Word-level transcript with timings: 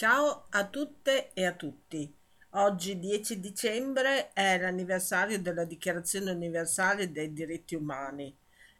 Ciao 0.00 0.46
a 0.48 0.66
tutte 0.66 1.30
e 1.34 1.44
a 1.44 1.52
tutti. 1.52 2.10
Oggi 2.52 2.98
10 2.98 3.38
dicembre 3.38 4.32
è 4.32 4.58
l'anniversario 4.58 5.38
della 5.38 5.64
Dichiarazione 5.66 6.30
universale 6.30 7.12
dei 7.12 7.34
diritti 7.34 7.74
umani, 7.74 8.34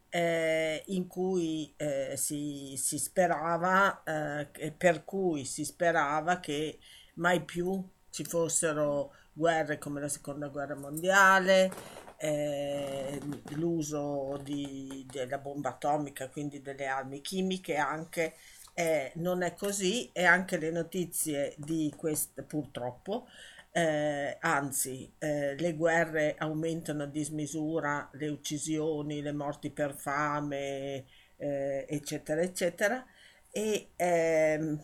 eh, 0.09 0.83
cui 1.09 1.75
eh, 1.77 2.14
si, 2.17 2.75
si 2.79 2.98
sperava, 2.98 4.03
eh, 4.03 4.72
per 4.72 5.04
cui 5.04 5.45
si 5.45 5.67
sperava 5.67 6.41
che 6.41 6.79
mai 7.16 7.45
più 7.45 7.87
ci 8.09 8.25
fossero 8.25 9.12
guerre 9.34 9.77
come 9.77 10.00
la 10.00 10.09
seconda 10.09 10.48
guerra 10.48 10.75
mondiale, 10.75 11.71
eh, 12.16 13.21
l'uso 13.57 14.41
di- 14.43 15.07
della 15.11 15.37
bomba 15.37 15.68
atomica, 15.68 16.30
quindi 16.30 16.62
delle 16.62 16.87
armi 16.87 17.21
chimiche 17.21 17.77
anche 17.77 18.37
eh, 18.81 19.12
non 19.17 19.43
è 19.43 19.55
così 19.55 20.11
e 20.12 20.25
anche 20.25 20.57
le 20.57 20.71
notizie 20.71 21.55
di 21.59 21.93
questo 21.97 22.43
purtroppo, 22.45 23.27
eh, 23.73 24.38
anzi, 24.41 25.12
eh, 25.19 25.55
le 25.57 25.75
guerre 25.75 26.34
aumentano 26.38 27.02
a 27.02 27.07
dismisura, 27.07 28.09
le 28.15 28.29
uccisioni, 28.29 29.21
le 29.21 29.33
morti 29.33 29.71
per 29.71 29.95
fame, 29.95 31.05
eh, 31.37 31.85
eccetera, 31.88 32.41
eccetera. 32.41 33.05
E 33.51 33.91
ehm, 33.97 34.80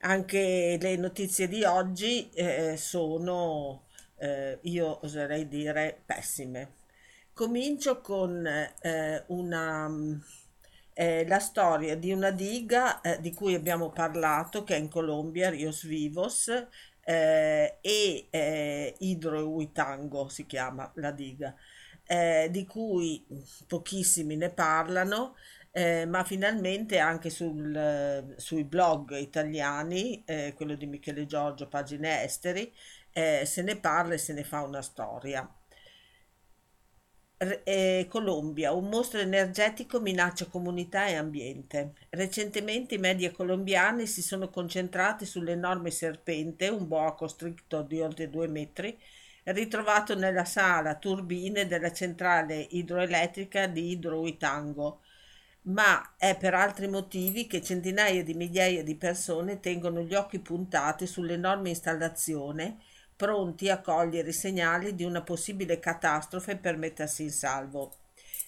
anche 0.00 0.78
le 0.80 0.96
notizie 0.96 1.46
di 1.48 1.62
oggi 1.64 2.28
eh, 2.30 2.76
sono, 2.76 3.86
eh, 4.18 4.58
io 4.62 4.98
oserei 5.04 5.46
dire, 5.48 6.02
pessime. 6.04 6.74
Comincio 7.32 8.00
con 8.00 8.44
eh, 8.46 9.24
una 9.28 9.88
eh, 10.98 11.26
la 11.26 11.38
storia 11.40 11.94
di 11.94 12.10
una 12.10 12.30
diga 12.30 13.02
eh, 13.02 13.20
di 13.20 13.34
cui 13.34 13.54
abbiamo 13.54 13.90
parlato, 13.90 14.64
che 14.64 14.76
è 14.76 14.78
in 14.78 14.88
Colombia, 14.88 15.50
Rios 15.50 15.84
Vivos, 15.84 16.48
eh, 17.04 17.78
e 17.82 18.26
eh, 18.30 18.94
Hidro 18.98 19.46
Huitango 19.46 20.28
si 20.28 20.46
chiama 20.46 20.90
la 20.94 21.10
diga, 21.10 21.54
eh, 22.06 22.48
di 22.50 22.64
cui 22.66 23.24
pochissimi 23.66 24.36
ne 24.36 24.48
parlano, 24.50 25.36
eh, 25.70 26.06
ma 26.06 26.24
finalmente 26.24 26.98
anche 26.98 27.28
sul, 27.28 28.34
sui 28.38 28.64
blog 28.64 29.18
italiani, 29.18 30.24
eh, 30.24 30.54
quello 30.56 30.74
di 30.76 30.86
Michele 30.86 31.26
Giorgio, 31.26 31.68
pagine 31.68 32.22
esteri, 32.24 32.72
se 33.12 33.62
ne 33.62 33.76
parla 33.76 34.14
e 34.14 34.18
se 34.18 34.32
ne 34.34 34.44
fa 34.44 34.62
una 34.62 34.82
storia. 34.82 35.46
Eh, 37.38 38.06
Colombia, 38.08 38.72
un 38.72 38.88
mostro 38.88 39.20
energetico 39.20 40.00
minaccia 40.00 40.46
comunità 40.46 41.06
e 41.06 41.16
ambiente. 41.16 41.92
Recentemente 42.10 42.94
i 42.94 42.98
media 42.98 43.30
colombiani 43.30 44.06
si 44.06 44.22
sono 44.22 44.48
concentrati 44.48 45.26
sull'enorme 45.26 45.90
serpente, 45.90 46.68
un 46.68 46.88
boa 46.88 47.14
constrictor 47.14 47.84
di 47.84 48.00
oltre 48.00 48.30
due 48.30 48.48
metri, 48.48 48.98
ritrovato 49.44 50.14
nella 50.16 50.46
sala 50.46 50.96
turbine 50.96 51.66
della 51.66 51.92
centrale 51.92 52.66
idroelettrica 52.70 53.66
di 53.66 53.90
Hidroituango, 53.90 55.00
ma 55.62 56.14
è 56.16 56.36
per 56.38 56.54
altri 56.54 56.88
motivi 56.88 57.46
che 57.46 57.62
centinaia 57.62 58.22
di 58.22 58.34
migliaia 58.34 58.82
di 58.82 58.94
persone 58.96 59.60
tengono 59.60 60.00
gli 60.02 60.14
occhi 60.14 60.38
puntati 60.38 61.06
sull'enorme 61.06 61.68
installazione 61.70 62.78
pronti 63.16 63.70
a 63.70 63.80
cogliere 63.80 64.28
i 64.28 64.34
segnali 64.34 64.94
di 64.94 65.02
una 65.02 65.22
possibile 65.22 65.78
catastrofe 65.78 66.56
per 66.56 66.76
mettersi 66.76 67.22
in 67.22 67.30
salvo. 67.30 67.94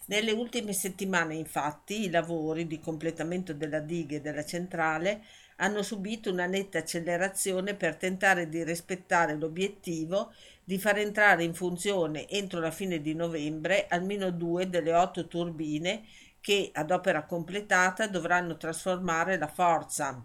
Nelle 0.07 0.33
ultime 0.33 0.73
settimane, 0.73 1.35
infatti, 1.35 2.05
i 2.05 2.11
lavori 2.11 2.67
di 2.67 2.79
completamento 2.79 3.53
della 3.53 3.81
diga 3.81 4.17
e 4.17 4.21
della 4.21 4.45
centrale 4.45 5.23
hanno 5.57 5.83
subito 5.83 6.31
una 6.31 6.47
netta 6.47 6.79
accelerazione 6.79 7.75
per 7.75 7.97
tentare 7.97 8.49
di 8.49 8.63
rispettare 8.63 9.35
l'obiettivo 9.35 10.33
di 10.63 10.79
far 10.79 10.99
entrare 10.99 11.45
in 11.45 11.55
funzione 11.55 12.29
entro 12.29 12.61
la 12.61 12.71
fine 12.71 13.01
di 13.01 13.15
novembre 13.15 13.87
almeno 13.89 14.31
due 14.31 14.69
delle 14.69 14.95
otto 14.95 15.27
turbine 15.27 16.05
che, 16.41 16.71
ad 16.73 16.91
opera 16.91 17.25
completata, 17.25 18.07
dovranno 18.07 18.57
trasformare 18.57 19.37
la 19.37 19.49
forza 19.49 20.25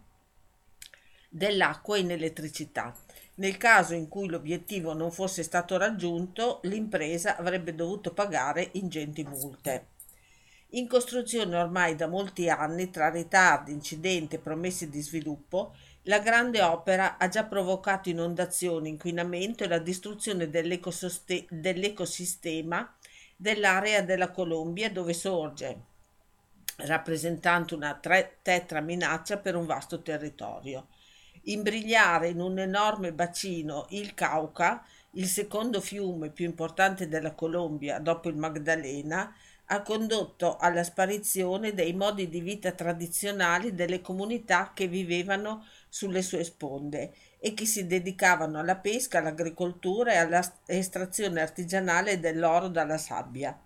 dell'acqua 1.29 1.97
in 1.97 2.11
elettricità. 2.11 2.95
Nel 3.35 3.57
caso 3.57 3.95
in 3.95 4.09
cui 4.09 4.27
l'obiettivo 4.27 4.93
non 4.93 5.11
fosse 5.11 5.41
stato 5.41 5.75
raggiunto, 5.77 6.59
l'impresa 6.63 7.35
avrebbe 7.35 7.73
dovuto 7.73 8.13
pagare 8.13 8.69
ingenti 8.73 9.23
multe. 9.23 9.87
In 10.75 10.87
costruzione 10.87 11.55
ormai 11.55 11.95
da 11.95 12.07
molti 12.07 12.47
anni, 12.47 12.91
tra 12.91 13.09
ritardi, 13.09 13.71
incidenti 13.71 14.35
e 14.35 14.39
promesse 14.39 14.87
di 14.87 15.01
sviluppo, 15.01 15.73
la 16.03 16.19
grande 16.19 16.61
opera 16.61 17.17
ha 17.17 17.27
già 17.27 17.43
provocato 17.43 18.09
inondazioni, 18.09 18.89
inquinamento 18.89 19.63
e 19.63 19.67
la 19.67 19.79
distruzione 19.79 20.47
dell'ecosistema 20.49 22.95
dell'area 23.35 24.03
della 24.03 24.29
Colombia 24.29 24.91
dove 24.91 25.13
sorge, 25.13 25.81
rappresentando 26.77 27.75
una 27.75 27.99
tetra 28.41 28.79
minaccia 28.79 29.37
per 29.37 29.55
un 29.55 29.65
vasto 29.65 30.03
territorio 30.03 30.87
imbrigliare 31.43 32.29
in 32.29 32.39
un 32.39 32.59
enorme 32.59 33.11
bacino 33.13 33.85
il 33.89 34.13
Cauca, 34.13 34.85
il 35.11 35.27
secondo 35.27 35.81
fiume 35.81 36.29
più 36.29 36.45
importante 36.45 37.07
della 37.07 37.33
Colombia 37.33 37.99
dopo 37.99 38.29
il 38.29 38.35
Magdalena, 38.35 39.33
ha 39.67 39.81
condotto 39.81 40.57
alla 40.57 40.83
sparizione 40.83 41.73
dei 41.73 41.93
modi 41.93 42.27
di 42.27 42.41
vita 42.41 42.71
tradizionali 42.71 43.73
delle 43.73 44.01
comunità 44.01 44.71
che 44.73 44.87
vivevano 44.87 45.65
sulle 45.87 46.21
sue 46.21 46.43
sponde 46.43 47.13
e 47.39 47.53
che 47.53 47.65
si 47.65 47.87
dedicavano 47.87 48.59
alla 48.59 48.75
pesca, 48.75 49.19
all'agricoltura 49.19 50.13
e 50.13 50.17
all'estrazione 50.17 51.41
artigianale 51.41 52.19
dell'oro 52.19 52.67
dalla 52.67 52.97
sabbia. 52.97 53.57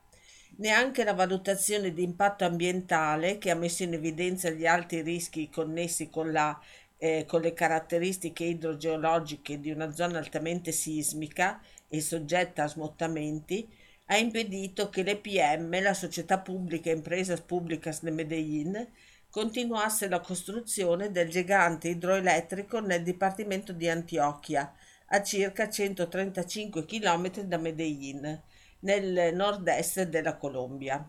Neanche 0.57 1.03
la 1.03 1.13
valutazione 1.13 1.93
di 1.93 2.03
impatto 2.03 2.43
ambientale, 2.43 3.37
che 3.37 3.51
ha 3.51 3.55
messo 3.55 3.83
in 3.83 3.93
evidenza 3.93 4.49
gli 4.49 4.65
alti 4.65 5.01
rischi 5.01 5.49
connessi 5.49 6.09
con 6.09 6.31
la 6.31 6.59
eh, 6.97 7.25
con 7.27 7.41
le 7.41 7.53
caratteristiche 7.53 8.43
idrogeologiche 8.43 9.59
di 9.59 9.71
una 9.71 9.91
zona 9.91 10.17
altamente 10.17 10.71
sismica 10.71 11.61
e 11.87 12.01
soggetta 12.01 12.63
a 12.63 12.67
smottamenti, 12.67 13.67
ha 14.05 14.17
impedito 14.17 14.89
che 14.89 15.03
l'EPM, 15.03 15.81
la 15.81 15.93
società 15.93 16.39
pubblica 16.39 16.89
Empresas 16.89 17.41
Públicas 17.41 18.01
de 18.03 18.11
Medellín, 18.11 18.87
continuasse 19.29 20.07
la 20.07 20.21
costruzione 20.21 21.11
del 21.11 21.29
gigante 21.29 21.89
idroelettrico 21.89 22.79
nel 22.79 23.03
dipartimento 23.03 23.73
di 23.73 23.89
Antioquia, 23.89 24.73
a 25.09 25.21
circa 25.21 25.69
135 25.69 26.85
km 26.85 27.41
da 27.41 27.57
Medellín, 27.57 28.41
nel 28.79 29.35
nord-est 29.35 30.03
della 30.03 30.35
Colombia. 30.37 31.07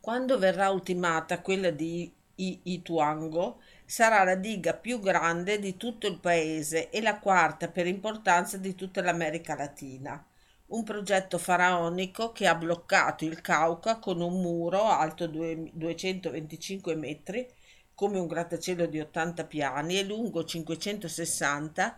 Quando 0.00 0.38
verrà 0.38 0.70
ultimata 0.70 1.40
quella 1.40 1.70
di 1.70 2.12
Ituango, 2.34 3.60
sarà 3.92 4.24
la 4.24 4.36
diga 4.36 4.72
più 4.72 5.00
grande 5.00 5.58
di 5.58 5.76
tutto 5.76 6.06
il 6.06 6.18
paese 6.18 6.88
e 6.88 7.02
la 7.02 7.18
quarta 7.18 7.68
per 7.68 7.86
importanza 7.86 8.56
di 8.56 8.74
tutta 8.74 9.02
l'America 9.02 9.54
Latina. 9.54 10.24
Un 10.68 10.82
progetto 10.82 11.36
faraonico 11.36 12.32
che 12.32 12.46
ha 12.46 12.54
bloccato 12.54 13.26
il 13.26 13.42
Cauca 13.42 13.98
con 13.98 14.22
un 14.22 14.40
muro 14.40 14.84
alto 14.84 15.26
225 15.26 16.94
metri, 16.94 17.46
come 17.94 18.18
un 18.18 18.26
grattacielo 18.26 18.86
di 18.86 18.98
80 18.98 19.44
piani 19.44 19.98
e 19.98 20.04
lungo 20.04 20.42
560, 20.42 21.94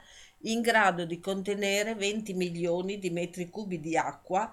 in 0.46 0.62
grado 0.62 1.04
di 1.04 1.20
contenere 1.20 1.94
20 1.94 2.34
milioni 2.34 2.98
di 2.98 3.10
metri 3.10 3.48
cubi 3.48 3.78
di 3.78 3.96
acqua 3.96 4.52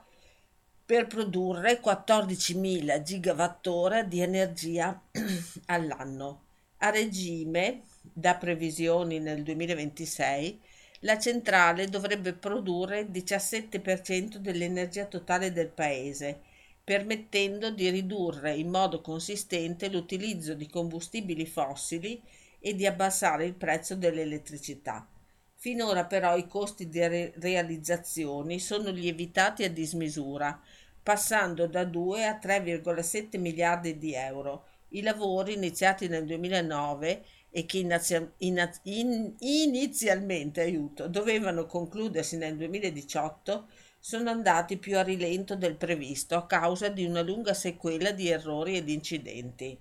per 0.85 1.07
produrre 1.07 1.81
14.000 1.81 3.01
gigawattora 3.01 4.03
di 4.03 4.21
energia 4.21 5.01
all'anno. 5.65 6.49
A 6.83 6.89
regime, 6.89 7.83
da 8.01 8.35
previsioni 8.35 9.19
nel 9.19 9.41
2026, 9.41 10.59
la 11.01 11.17
centrale 11.17 11.87
dovrebbe 11.87 12.33
produrre 12.33 12.99
il 12.99 13.09
17% 13.09 14.37
dell'energia 14.37 15.05
totale 15.05 15.53
del 15.53 15.69
paese, 15.69 16.41
permettendo 16.83 17.71
di 17.71 17.89
ridurre 17.89 18.55
in 18.55 18.69
modo 18.69 18.99
consistente 19.01 19.89
l'utilizzo 19.89 20.53
di 20.53 20.67
combustibili 20.67 21.45
fossili 21.45 22.21
e 22.59 22.75
di 22.75 22.85
abbassare 22.85 23.45
il 23.45 23.53
prezzo 23.53 23.95
dell'elettricità. 23.95 25.07
Finora 25.55 26.05
però 26.05 26.35
i 26.35 26.47
costi 26.47 26.89
di 26.89 26.99
re- 27.07 27.33
realizzazione 27.37 28.59
sono 28.59 28.89
lievitati 28.89 29.63
a 29.63 29.69
dismisura, 29.71 30.59
passando 31.01 31.67
da 31.67 31.85
2 31.85 32.25
a 32.25 32.37
3,7 32.37 33.39
miliardi 33.39 33.97
di 33.97 34.13
euro, 34.13 34.65
i 34.91 35.01
lavori 35.01 35.53
iniziati 35.53 36.07
nel 36.07 36.25
2009 36.25 37.23
e 37.49 37.65
che 37.65 37.79
inizia- 37.79 38.31
in- 38.37 38.71
in- 38.83 39.35
inizialmente 39.39 40.61
aiuto, 40.61 41.07
dovevano 41.07 41.65
concludersi 41.65 42.37
nel 42.37 42.55
2018 42.57 43.67
sono 43.99 44.29
andati 44.29 44.77
più 44.77 44.97
a 44.97 45.03
rilento 45.03 45.55
del 45.55 45.75
previsto 45.75 46.35
a 46.35 46.45
causa 46.47 46.89
di 46.89 47.05
una 47.05 47.21
lunga 47.21 47.53
sequela 47.53 48.11
di 48.11 48.29
errori 48.29 48.77
ed 48.77 48.89
incidenti. 48.89 49.77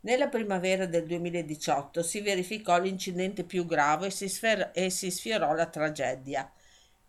Nella 0.00 0.28
primavera 0.28 0.86
del 0.86 1.06
2018 1.06 2.02
si 2.02 2.20
verificò 2.20 2.78
l'incidente 2.80 3.44
più 3.44 3.66
grave 3.66 4.06
e 4.06 4.10
si, 4.10 4.28
sfer- 4.28 4.70
e 4.74 4.90
si 4.90 5.10
sfiorò 5.10 5.52
la 5.54 5.66
tragedia. 5.66 6.50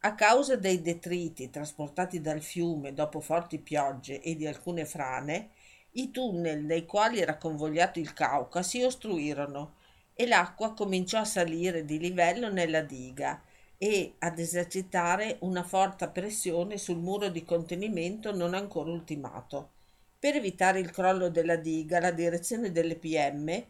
A 0.01 0.15
causa 0.15 0.55
dei 0.55 0.81
detriti 0.81 1.49
trasportati 1.49 2.21
dal 2.21 2.41
fiume 2.41 2.93
dopo 2.93 3.19
forti 3.19 3.59
piogge 3.59 4.21
e 4.21 4.35
di 4.35 4.47
alcune 4.47 4.85
frane, 4.85 5.49
i 5.93 6.11
tunnel 6.11 6.63
nei 6.63 6.85
quali 6.85 7.19
era 7.19 7.37
convogliato 7.37 7.99
il 7.99 8.13
Cauca 8.13 8.61
si 8.61 8.81
ostruirono 8.83 9.75
e 10.13 10.27
l'acqua 10.27 10.73
cominciò 10.73 11.19
a 11.19 11.25
salire 11.25 11.85
di 11.85 11.97
livello 11.97 12.51
nella 12.51 12.81
diga 12.81 13.41
e 13.77 14.15
ad 14.19 14.37
esercitare 14.37 15.37
una 15.39 15.63
forte 15.63 16.09
pressione 16.09 16.77
sul 16.77 16.97
muro 16.97 17.29
di 17.29 17.45
contenimento 17.45 18.35
non 18.35 18.53
ancora 18.53 18.91
ultimato. 18.91 19.71
Per 20.19 20.35
evitare 20.35 20.79
il 20.79 20.91
crollo 20.91 21.29
della 21.29 21.55
diga, 21.55 22.01
la 22.01 22.11
direzione 22.11 22.73
delle 22.73 22.97
PM 22.97 23.65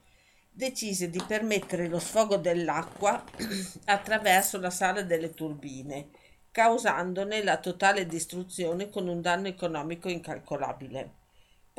decise 0.52 1.12
di 1.12 1.22
permettere 1.26 1.88
lo 1.88 2.00
sfogo 2.00 2.38
dell'acqua 2.38 3.24
attraverso 3.86 4.60
la 4.60 4.72
sala 4.72 5.04
delle 5.04 5.36
turbine, 5.36 6.10
causandone 6.52 7.44
la 7.44 7.58
totale 7.58 8.08
distruzione 8.08 8.90
con 8.90 9.08
un 9.08 9.22
danno 9.22 9.48
economico 9.48 10.10
incalcolabile. 10.10 11.19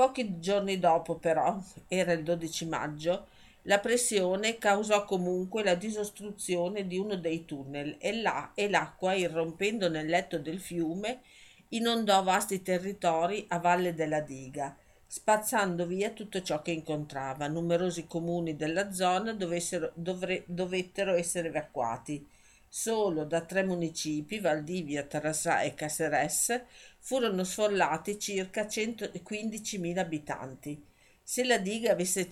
Pochi 0.01 0.39
giorni 0.41 0.79
dopo, 0.79 1.17
però, 1.17 1.61
era 1.87 2.13
il 2.13 2.23
12 2.23 2.65
maggio, 2.65 3.27
la 3.65 3.81
pressione 3.81 4.57
causò 4.57 5.05
comunque 5.05 5.63
la 5.63 5.75
disostruzione 5.75 6.87
di 6.87 6.97
uno 6.97 7.17
dei 7.17 7.45
tunnel 7.45 7.97
e, 7.99 8.19
là, 8.23 8.53
e 8.55 8.71
l'acqua, 8.71 9.13
irrompendo 9.13 9.91
nel 9.91 10.07
letto 10.07 10.39
del 10.39 10.59
fiume, 10.59 11.21
inondò 11.69 12.23
vasti 12.23 12.63
territori 12.63 13.45
a 13.49 13.59
valle 13.59 13.93
della 13.93 14.21
diga, 14.21 14.75
spazzando 15.07 15.85
via 15.85 16.09
tutto 16.09 16.41
ciò 16.41 16.63
che 16.63 16.71
incontrava. 16.71 17.47
Numerosi 17.49 18.07
comuni 18.07 18.57
della 18.57 18.93
zona 18.93 19.35
dovre, 19.35 20.45
dovettero 20.47 21.13
essere 21.13 21.49
evacuati. 21.49 22.27
Solo 22.73 23.25
da 23.25 23.41
tre 23.41 23.65
municipi, 23.65 24.39
Valdivia, 24.39 25.03
Tarasà 25.03 25.63
e 25.63 25.75
Caceres, 25.75 26.63
furono 27.01 27.43
sfollati 27.43 28.17
circa 28.17 28.63
115.000 28.63 29.99
abitanti. 29.99 30.81
Se 31.21 31.43
la 31.43 31.59
diga 31.59 31.91
avesse 31.91 32.29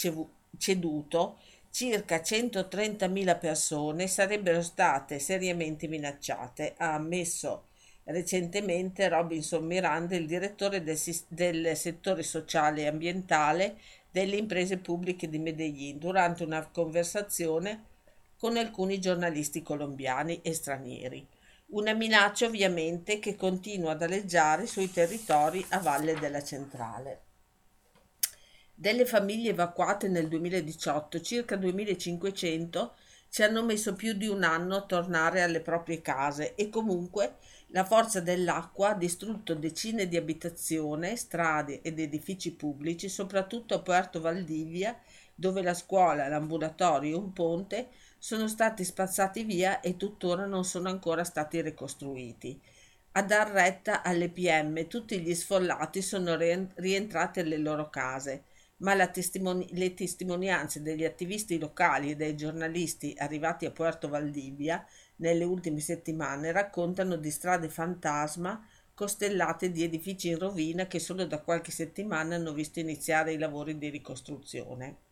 ceduto, 0.56 1.40
circa 1.70 2.18
130.000 2.18 3.36
persone 3.36 4.06
sarebbero 4.06 4.62
state 4.62 5.18
seriamente 5.18 5.88
minacciate, 5.88 6.74
ha 6.76 6.94
ammesso 6.94 7.66
recentemente 8.04 9.08
Robinson 9.08 9.64
Miranda, 9.66 10.14
il 10.14 10.26
direttore 10.26 10.84
del, 10.84 10.98
del 11.26 11.76
settore 11.76 12.22
sociale 12.22 12.82
e 12.82 12.86
ambientale 12.86 13.76
delle 14.08 14.36
imprese 14.36 14.78
pubbliche 14.78 15.28
di 15.28 15.40
Medellin, 15.40 15.98
durante 15.98 16.44
una 16.44 16.64
conversazione 16.64 17.87
con 18.38 18.56
alcuni 18.56 19.00
giornalisti 19.00 19.62
colombiani 19.62 20.40
e 20.42 20.54
stranieri. 20.54 21.26
Una 21.70 21.92
minaccia 21.92 22.46
ovviamente 22.46 23.18
che 23.18 23.34
continua 23.34 23.90
ad 23.90 24.02
aleggiare 24.02 24.66
sui 24.66 24.90
territori 24.90 25.64
a 25.70 25.80
valle 25.80 26.14
della 26.14 26.42
centrale. 26.42 27.22
Delle 28.72 29.04
famiglie 29.06 29.50
evacuate 29.50 30.06
nel 30.08 30.28
2018, 30.28 31.20
circa 31.20 31.56
2500 31.56 32.94
ci 33.28 33.42
hanno 33.42 33.64
messo 33.64 33.94
più 33.94 34.14
di 34.14 34.28
un 34.28 34.44
anno 34.44 34.76
a 34.76 34.86
tornare 34.86 35.42
alle 35.42 35.60
proprie 35.60 36.00
case 36.00 36.54
e 36.54 36.70
comunque 36.70 37.38
la 37.72 37.84
forza 37.84 38.20
dell'acqua 38.20 38.90
ha 38.90 38.94
distrutto 38.94 39.54
decine 39.54 40.06
di 40.06 40.16
abitazioni, 40.16 41.16
strade 41.16 41.82
ed 41.82 41.98
edifici 41.98 42.54
pubblici, 42.54 43.08
soprattutto 43.08 43.74
a 43.74 43.80
Puerto 43.80 44.20
Valdivia, 44.20 44.98
dove 45.34 45.60
la 45.60 45.74
scuola, 45.74 46.28
l'ambulatorio 46.28 47.16
e 47.16 47.18
un 47.18 47.32
ponte 47.32 47.88
sono 48.18 48.48
stati 48.48 48.84
spazzati 48.84 49.44
via 49.44 49.80
e 49.80 49.96
tuttora 49.96 50.46
non 50.46 50.64
sono 50.64 50.88
ancora 50.88 51.24
stati 51.24 51.60
ricostruiti. 51.62 52.60
A 53.12 53.22
dar 53.22 53.50
retta 53.50 54.02
alle 54.02 54.28
PM 54.30 54.86
tutti 54.86 55.20
gli 55.20 55.34
sfollati 55.34 56.02
sono 56.02 56.36
rientrati 56.36 57.40
alle 57.40 57.56
loro 57.58 57.90
case, 57.90 58.44
ma 58.78 58.94
testimoni- 59.08 59.68
le 59.72 59.94
testimonianze 59.94 60.82
degli 60.82 61.04
attivisti 61.04 61.58
locali 61.58 62.10
e 62.10 62.16
dei 62.16 62.36
giornalisti 62.36 63.14
arrivati 63.18 63.66
a 63.66 63.70
Puerto 63.72 64.08
Valdivia 64.08 64.84
nelle 65.16 65.44
ultime 65.44 65.80
settimane 65.80 66.52
raccontano 66.52 67.16
di 67.16 67.30
strade 67.30 67.68
fantasma 67.68 68.64
costellate 68.94 69.70
di 69.70 69.84
edifici 69.84 70.28
in 70.28 70.38
rovina 70.38 70.86
che 70.86 70.98
solo 70.98 71.24
da 71.24 71.40
qualche 71.40 71.70
settimana 71.70 72.34
hanno 72.34 72.52
visto 72.52 72.80
iniziare 72.80 73.32
i 73.32 73.38
lavori 73.38 73.78
di 73.78 73.90
ricostruzione. 73.90 75.07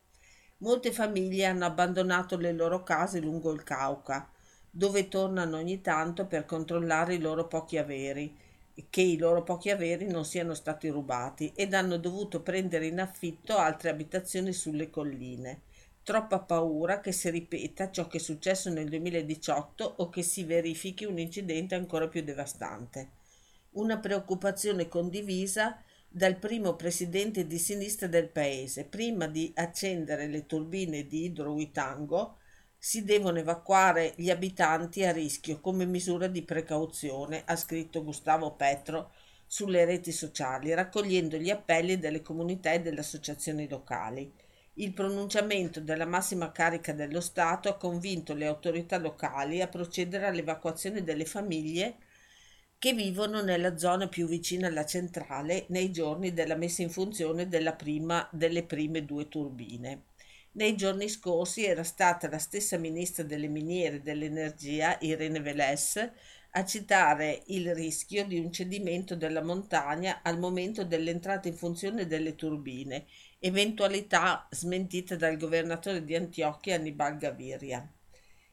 Molte 0.58 0.92
famiglie 0.92 1.44
hanno 1.44 1.64
abbandonato 1.64 2.36
le 2.36 2.52
loro 2.52 2.82
case 2.82 3.20
lungo 3.20 3.52
il 3.52 3.62
Cauca, 3.62 4.30
dove 4.70 5.08
tornano 5.08 5.56
ogni 5.56 5.80
tanto 5.80 6.26
per 6.26 6.44
controllare 6.44 7.14
i 7.14 7.20
loro 7.20 7.46
pochi 7.46 7.78
averi, 7.78 8.36
che 8.90 9.00
i 9.00 9.16
loro 9.16 9.42
pochi 9.42 9.70
averi 9.70 10.06
non 10.06 10.24
siano 10.24 10.54
stati 10.54 10.88
rubati 10.88 11.52
ed 11.54 11.74
hanno 11.74 11.96
dovuto 11.96 12.40
prendere 12.42 12.86
in 12.86 13.00
affitto 13.00 13.56
altre 13.56 13.90
abitazioni 13.90 14.52
sulle 14.52 14.90
colline 14.90 15.62
troppa 16.06 16.38
paura 16.38 17.00
che 17.00 17.10
si 17.10 17.28
ripeta 17.30 17.90
ciò 17.90 18.06
che 18.06 18.18
è 18.18 18.20
successo 18.20 18.70
nel 18.70 18.88
2018 18.88 19.94
o 19.96 20.08
che 20.08 20.22
si 20.22 20.44
verifichi 20.44 21.04
un 21.04 21.18
incidente 21.18 21.74
ancora 21.74 22.06
più 22.06 22.22
devastante. 22.22 23.08
Una 23.70 23.98
preoccupazione 23.98 24.86
condivisa 24.86 25.82
dal 26.08 26.38
primo 26.38 26.76
presidente 26.76 27.46
di 27.46 27.58
sinistra 27.58 28.06
del 28.06 28.28
paese. 28.28 28.84
Prima 28.84 29.26
di 29.26 29.52
accendere 29.54 30.26
le 30.26 30.46
turbine 30.46 31.06
di 31.06 31.24
idrouitango 31.24 32.38
si 32.78 33.04
devono 33.04 33.38
evacuare 33.38 34.12
gli 34.16 34.30
abitanti 34.30 35.04
a 35.04 35.12
rischio 35.12 35.60
come 35.60 35.86
misura 35.86 36.26
di 36.28 36.42
precauzione, 36.42 37.42
ha 37.44 37.56
scritto 37.56 38.04
Gustavo 38.04 38.52
Petro 38.54 39.12
sulle 39.46 39.84
reti 39.84 40.12
sociali, 40.12 40.74
raccogliendo 40.74 41.36
gli 41.36 41.50
appelli 41.50 41.98
delle 41.98 42.22
comunità 42.22 42.72
e 42.72 42.80
delle 42.80 43.00
associazioni 43.00 43.68
locali. 43.68 44.32
Il 44.74 44.92
pronunciamento 44.92 45.80
della 45.80 46.04
massima 46.04 46.52
carica 46.52 46.92
dello 46.92 47.20
Stato 47.20 47.68
ha 47.68 47.76
convinto 47.76 48.34
le 48.34 48.46
autorità 48.46 48.98
locali 48.98 49.62
a 49.62 49.68
procedere 49.68 50.26
all'evacuazione 50.26 51.02
delle 51.02 51.24
famiglie 51.24 51.96
che 52.78 52.92
vivono 52.92 53.42
nella 53.42 53.76
zona 53.76 54.08
più 54.08 54.26
vicina 54.26 54.68
alla 54.68 54.84
centrale 54.84 55.64
nei 55.68 55.90
giorni 55.90 56.32
della 56.32 56.56
messa 56.56 56.82
in 56.82 56.90
funzione 56.90 57.46
prima, 57.76 58.28
delle 58.32 58.64
prime 58.64 59.04
due 59.04 59.28
turbine. 59.28 60.04
Nei 60.52 60.76
giorni 60.76 61.08
scorsi 61.08 61.64
era 61.64 61.84
stata 61.84 62.28
la 62.28 62.38
stessa 62.38 62.78
ministra 62.78 63.22
delle 63.22 63.48
miniere 63.48 63.96
e 63.96 64.00
dell'energia, 64.00 64.96
Irene 65.00 65.40
Veles, 65.40 66.10
a 66.52 66.64
citare 66.64 67.42
il 67.48 67.74
rischio 67.74 68.24
di 68.24 68.38
un 68.38 68.50
cedimento 68.50 69.14
della 69.14 69.42
montagna 69.42 70.20
al 70.22 70.38
momento 70.38 70.84
dell'entrata 70.84 71.48
in 71.48 71.54
funzione 71.54 72.06
delle 72.06 72.34
turbine 72.34 73.04
eventualità 73.38 74.48
smentita 74.50 75.16
dal 75.16 75.36
governatore 75.36 76.02
di 76.02 76.16
Antiochia 76.16 76.76
Annibal 76.76 77.18
Gaviria. 77.18 77.86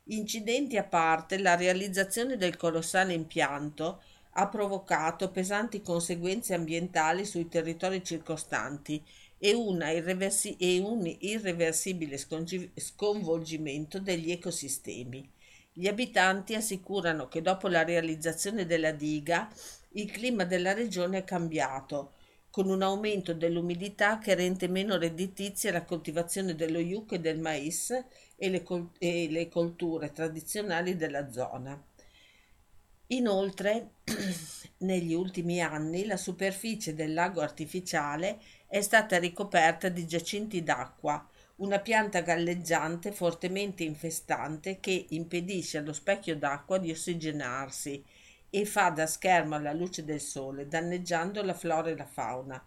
Incidenti 0.08 0.76
a 0.76 0.84
parte, 0.84 1.38
la 1.38 1.56
realizzazione 1.56 2.36
del 2.36 2.58
colossale 2.58 3.14
impianto 3.14 4.04
ha 4.34 4.48
provocato 4.48 5.30
pesanti 5.32 5.82
conseguenze 5.82 6.54
ambientali 6.54 7.26
sui 7.26 7.48
territori 7.48 8.04
circostanti 8.04 9.04
e, 9.38 9.50
irreversi- 9.50 10.56
e 10.58 10.80
un 10.80 11.06
irreversibile 11.20 12.18
sconvolgimento 12.18 14.00
degli 14.00 14.32
ecosistemi. 14.32 15.30
Gli 15.74 15.88
abitanti 15.88 16.56
assicurano 16.56 17.28
che 17.28 17.42
dopo 17.42 17.68
la 17.68 17.84
realizzazione 17.84 18.66
della 18.66 18.92
diga 18.92 19.50
il 19.94 20.10
clima 20.12 20.46
della 20.46 20.74
regione 20.74 21.20
è 21.20 21.24
cambiato, 21.24 22.14
con 22.50 22.70
un 22.70 22.82
aumento 22.84 23.34
dell'umidità 23.34 24.20
che 24.20 24.36
rende 24.36 24.68
meno 24.68 24.98
redditizia 24.98 25.72
la 25.72 25.84
coltivazione 25.84 26.56
dello 26.56 26.80
yucca 26.80 27.16
e 27.16 27.20
del 27.20 27.40
mais 27.40 27.90
e 28.36 28.50
le, 28.50 28.64
col- 28.64 28.92
e 29.00 29.28
le 29.30 29.50
colture 29.50 30.12
tradizionali 30.12 30.96
della 30.96 31.32
zona. 31.32 31.84
Inoltre, 33.08 33.96
negli 34.80 35.14
ultimi 35.14 35.62
anni 35.62 36.06
la 36.06 36.18
superficie 36.18 36.96
del 36.96 37.14
lago 37.14 37.42
artificiale 37.42 38.40
è 38.68 38.82
stata 38.82 39.20
ricoperta 39.20 39.90
di 39.90 40.08
giacinti 40.08 40.64
d'acqua, 40.64 41.28
una 41.58 41.80
pianta 41.80 42.22
galleggiante 42.22 43.12
fortemente 43.12 43.84
infestante 43.84 44.80
che 44.80 45.06
impedisce 45.10 45.78
allo 45.78 45.94
specchio 45.94 46.36
d'acqua 46.36 46.78
di 46.78 46.92
ossigenarsi 46.92 48.04
e 48.50 48.66
fa 48.66 48.90
da 48.90 49.06
schermo 49.06 49.56
alla 49.56 49.74
luce 49.74 50.04
del 50.04 50.22
sole, 50.22 50.68
danneggiando 50.68 51.44
la 51.44 51.54
flora 51.54 51.90
e 51.90 51.96
la 51.96 52.06
fauna. 52.06 52.64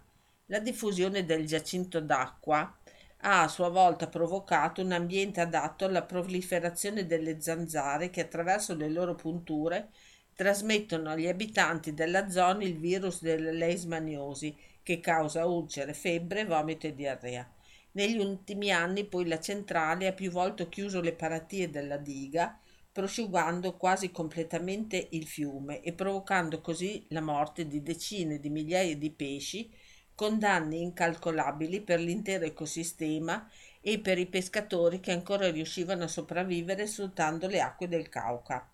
La 0.46 0.58
diffusione 0.60 1.24
del 1.24 1.46
giacinto 1.46 2.00
d'acqua 2.00 2.76
ha 3.20 3.42
a 3.42 3.48
sua 3.48 3.68
volta 3.68 4.06
provocato 4.08 4.82
un 4.82 4.92
ambiente 4.92 5.40
adatto 5.40 5.84
alla 5.84 6.02
proliferazione 6.02 7.06
delle 7.06 7.40
zanzare 7.40 8.10
che 8.10 8.20
attraverso 8.20 8.74
le 8.74 8.88
loro 8.88 9.14
punture 9.14 9.90
trasmettono 10.36 11.10
agli 11.10 11.26
abitanti 11.26 11.94
della 11.94 12.28
zona 12.28 12.62
il 12.62 12.78
virus 12.78 13.22
delle 13.22 13.52
leishmaniosi 13.52 14.54
che 14.82 15.00
causa 15.00 15.46
ulcere, 15.46 15.94
febbre, 15.94 16.44
vomito 16.44 16.86
e 16.86 16.94
diarrea. 16.94 17.50
Negli 17.92 18.18
ultimi 18.18 18.70
anni 18.70 19.04
poi 19.06 19.26
la 19.26 19.40
centrale 19.40 20.06
ha 20.06 20.12
più 20.12 20.30
volte 20.30 20.68
chiuso 20.68 21.00
le 21.00 21.14
paratie 21.14 21.70
della 21.70 21.96
diga, 21.96 22.60
prosciugando 22.92 23.76
quasi 23.76 24.10
completamente 24.10 25.08
il 25.12 25.26
fiume 25.26 25.80
e 25.80 25.92
provocando 25.94 26.60
così 26.60 27.06
la 27.08 27.22
morte 27.22 27.66
di 27.66 27.82
decine 27.82 28.38
di 28.38 28.50
migliaia 28.50 28.96
di 28.96 29.10
pesci 29.10 29.70
con 30.14 30.38
danni 30.38 30.82
incalcolabili 30.82 31.80
per 31.80 32.00
l'intero 32.00 32.44
ecosistema 32.44 33.48
e 33.80 33.98
per 34.00 34.18
i 34.18 34.26
pescatori 34.26 35.00
che 35.00 35.12
ancora 35.12 35.50
riuscivano 35.50 36.04
a 36.04 36.08
sopravvivere 36.08 36.86
sfruttando 36.86 37.46
le 37.48 37.60
acque 37.60 37.88
del 37.88 38.08
Cauca. 38.08 38.70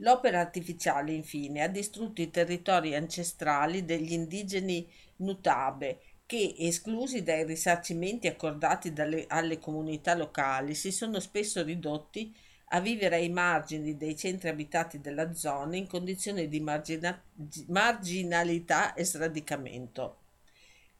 L'opera 0.00 0.40
artificiale, 0.40 1.12
infine, 1.12 1.62
ha 1.62 1.68
distrutto 1.68 2.22
i 2.22 2.30
territori 2.30 2.94
ancestrali 2.94 3.84
degli 3.84 4.12
indigeni 4.12 4.88
Nutabe, 5.16 6.00
che, 6.24 6.54
esclusi 6.58 7.22
dai 7.22 7.44
risarcimenti 7.44 8.26
accordati 8.26 8.92
dalle, 8.92 9.26
alle 9.28 9.58
comunità 9.58 10.14
locali, 10.14 10.74
si 10.74 10.90
sono 10.90 11.20
spesso 11.20 11.62
ridotti 11.62 12.34
a 12.72 12.80
vivere 12.80 13.16
ai 13.16 13.28
margini 13.28 13.96
dei 13.96 14.16
centri 14.16 14.48
abitati 14.48 15.00
della 15.00 15.34
zona 15.34 15.76
in 15.76 15.86
condizioni 15.86 16.48
di 16.48 16.60
margina- 16.60 17.20
marginalità 17.66 18.94
e 18.94 19.04
sradicamento. 19.04 20.16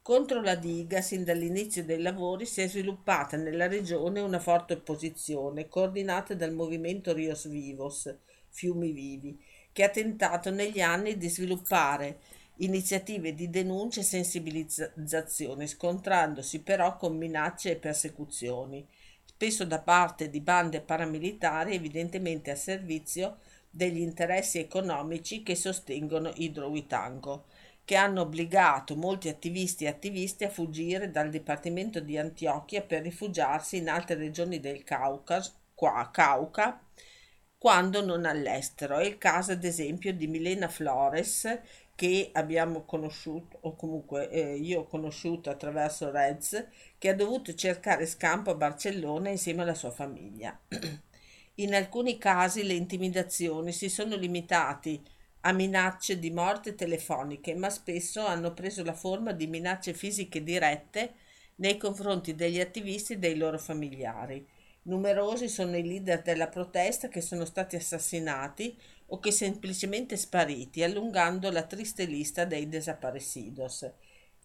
Contro 0.01 0.41
la 0.41 0.55
diga, 0.55 1.01
sin 1.01 1.23
dall'inizio 1.23 1.83
dei 1.85 2.01
lavori, 2.01 2.45
si 2.45 2.61
è 2.61 2.67
sviluppata 2.67 3.37
nella 3.37 3.67
regione 3.67 4.19
una 4.19 4.39
forte 4.39 4.73
opposizione, 4.73 5.67
coordinata 5.67 6.33
dal 6.35 6.53
movimento 6.53 7.13
Rios 7.13 7.47
Vivos, 7.47 8.13
Fiumi 8.51 8.91
Vivi, 8.91 9.39
che 9.71 9.83
ha 9.83 9.89
tentato 9.89 10.51
negli 10.51 10.81
anni 10.81 11.17
di 11.17 11.29
sviluppare 11.29 12.19
iniziative 12.57 13.33
di 13.33 13.49
denuncia 13.49 14.01
e 14.01 14.03
sensibilizzazione, 14.03 15.65
scontrandosi 15.67 16.61
però 16.61 16.97
con 16.97 17.17
minacce 17.17 17.71
e 17.71 17.75
persecuzioni, 17.77 18.85
spesso 19.25 19.65
da 19.65 19.79
parte 19.79 20.29
di 20.29 20.41
bande 20.41 20.81
paramilitari 20.81 21.73
evidentemente 21.73 22.51
a 22.51 22.55
servizio 22.55 23.37
degli 23.69 23.99
interessi 23.99 24.59
economici 24.59 25.41
che 25.43 25.55
sostengono 25.55 26.31
Idrowitango 26.35 27.45
che 27.83 27.95
hanno 27.95 28.21
obbligato 28.21 28.95
molti 28.95 29.27
attivisti 29.27 29.85
e 29.85 29.87
attiviste 29.87 30.45
a 30.45 30.49
fuggire 30.49 31.11
dal 31.11 31.29
Dipartimento 31.29 31.99
di 31.99 32.17
Antiochia 32.17 32.81
per 32.81 33.01
rifugiarsi 33.01 33.77
in 33.77 33.89
altre 33.89 34.15
regioni 34.15 34.59
del 34.59 34.83
Cauca, 34.83 35.43
qua, 35.73 36.09
Cauca 36.11 36.79
quando 37.61 38.03
non 38.03 38.25
all'estero. 38.25 38.97
È 38.97 39.05
il 39.05 39.19
caso 39.19 39.51
ad 39.51 39.63
esempio 39.63 40.11
di 40.15 40.25
Milena 40.25 40.67
Flores 40.67 41.59
che 41.93 42.31
abbiamo 42.33 42.85
conosciuto, 42.85 43.59
o 43.61 43.75
comunque 43.75 44.31
eh, 44.31 44.55
io 44.55 44.79
ho 44.79 44.87
conosciuto 44.87 45.51
attraverso 45.51 46.09
Reds, 46.09 46.65
che 46.97 47.09
ha 47.09 47.13
dovuto 47.13 47.53
cercare 47.53 48.07
scampo 48.07 48.49
a 48.49 48.55
Barcellona 48.55 49.29
insieme 49.29 49.61
alla 49.61 49.75
sua 49.75 49.91
famiglia. 49.91 50.59
In 51.61 51.75
alcuni 51.75 52.17
casi 52.17 52.63
le 52.63 52.73
intimidazioni 52.73 53.71
si 53.71 53.89
sono 53.89 54.15
limitati 54.15 54.99
a 55.41 55.51
minacce 55.51 56.17
di 56.17 56.31
morte 56.31 56.73
telefoniche, 56.73 57.53
ma 57.53 57.69
spesso 57.69 58.25
hanno 58.25 58.55
preso 58.55 58.83
la 58.83 58.95
forma 58.95 59.33
di 59.33 59.45
minacce 59.45 59.93
fisiche 59.93 60.41
dirette 60.41 61.13
nei 61.57 61.77
confronti 61.77 62.33
degli 62.33 62.59
attivisti 62.59 63.13
e 63.13 63.17
dei 63.19 63.37
loro 63.37 63.59
familiari. 63.59 64.47
Numerosi 64.83 65.47
sono 65.47 65.77
i 65.77 65.83
leader 65.83 66.23
della 66.23 66.47
protesta 66.47 67.07
che 67.07 67.21
sono 67.21 67.45
stati 67.45 67.75
assassinati 67.75 68.75
o 69.07 69.19
che 69.19 69.31
semplicemente 69.31 70.17
spariti, 70.17 70.81
allungando 70.81 71.51
la 71.51 71.63
triste 71.63 72.05
lista 72.05 72.45
dei 72.45 72.67
desaparecidos. 72.67 73.91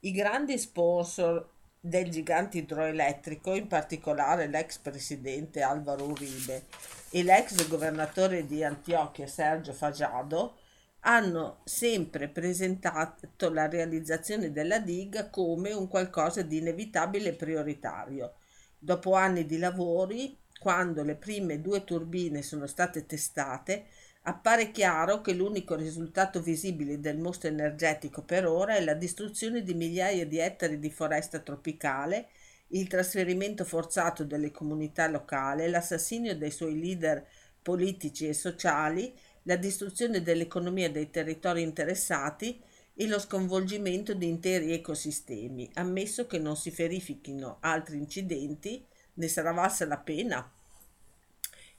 I 0.01 0.11
grandi 0.13 0.59
sponsor 0.59 1.49
del 1.81 2.11
gigante 2.11 2.59
idroelettrico, 2.59 3.55
in 3.55 3.67
particolare 3.67 4.47
l'ex 4.47 4.77
presidente 4.77 5.63
Alvaro 5.63 6.05
Uribe 6.05 6.67
e 7.11 7.23
l'ex 7.23 7.67
governatore 7.69 8.45
di 8.45 8.63
Antiochia 8.63 9.27
Sergio 9.27 9.73
Fagiado, 9.73 10.59
hanno 11.01 11.61
sempre 11.65 12.29
presentato 12.29 13.51
la 13.51 13.69
realizzazione 13.69 14.53
della 14.53 14.81
diga 14.81 15.31
come 15.31 15.73
un 15.73 15.89
qualcosa 15.89 16.43
di 16.43 16.59
inevitabile 16.59 17.31
e 17.31 17.35
prioritario. 17.35 18.35
Dopo 18.79 19.15
anni 19.15 19.47
di 19.47 19.59
lavori, 19.59 20.37
quando 20.59 21.03
le 21.03 21.17
prime 21.17 21.61
due 21.61 21.85
turbine 21.85 22.43
sono 22.43 22.67
state 22.67 23.07
testate, 23.07 23.87
appare 24.23 24.71
chiaro 24.71 25.21
che 25.21 25.33
l'unico 25.33 25.75
risultato 25.77 26.41
visibile 26.41 27.01
del 27.01 27.19
mostro 27.19 27.49
energetico 27.49 28.23
per 28.23 28.47
ora 28.47 28.77
è 28.77 28.81
la 28.85 28.95
distruzione 28.95 29.63
di 29.63 29.75
migliaia 29.75 30.27
di 30.27 30.39
ettari 30.39 30.79
di 30.79 30.91
foresta 30.91 31.39
tropicale, 31.41 32.29
il 32.69 32.89
trasferimento 32.89 33.65
forzato 33.65 34.25
delle 34.25 34.51
comunità 34.51 35.07
locali, 35.09 35.69
l'assassinio 35.69 36.37
dei 36.37 36.51
suoi 36.51 36.79
leader 36.79 37.25
politici 37.63 38.29
e 38.29 38.35
sociali 38.35 39.15
la 39.43 39.57
distruzione 39.57 40.23
dell'economia 40.23 40.91
dei 40.91 41.11
territori 41.11 41.63
interessati 41.63 42.61
e 42.99 43.07
lo 43.07 43.19
sconvolgimento 43.19 44.15
di 44.15 44.27
interi 44.27 44.73
ecosistemi, 44.73 45.71
ammesso 45.75 46.27
che 46.27 46.39
non 46.39 46.57
si 46.57 46.71
verifichino 46.71 47.59
altri 47.61 47.99
incidenti, 47.99 48.85
ne 49.15 49.29
sarà 49.29 49.53
valsa 49.53 49.87
la 49.87 49.99
pena. 49.99 50.51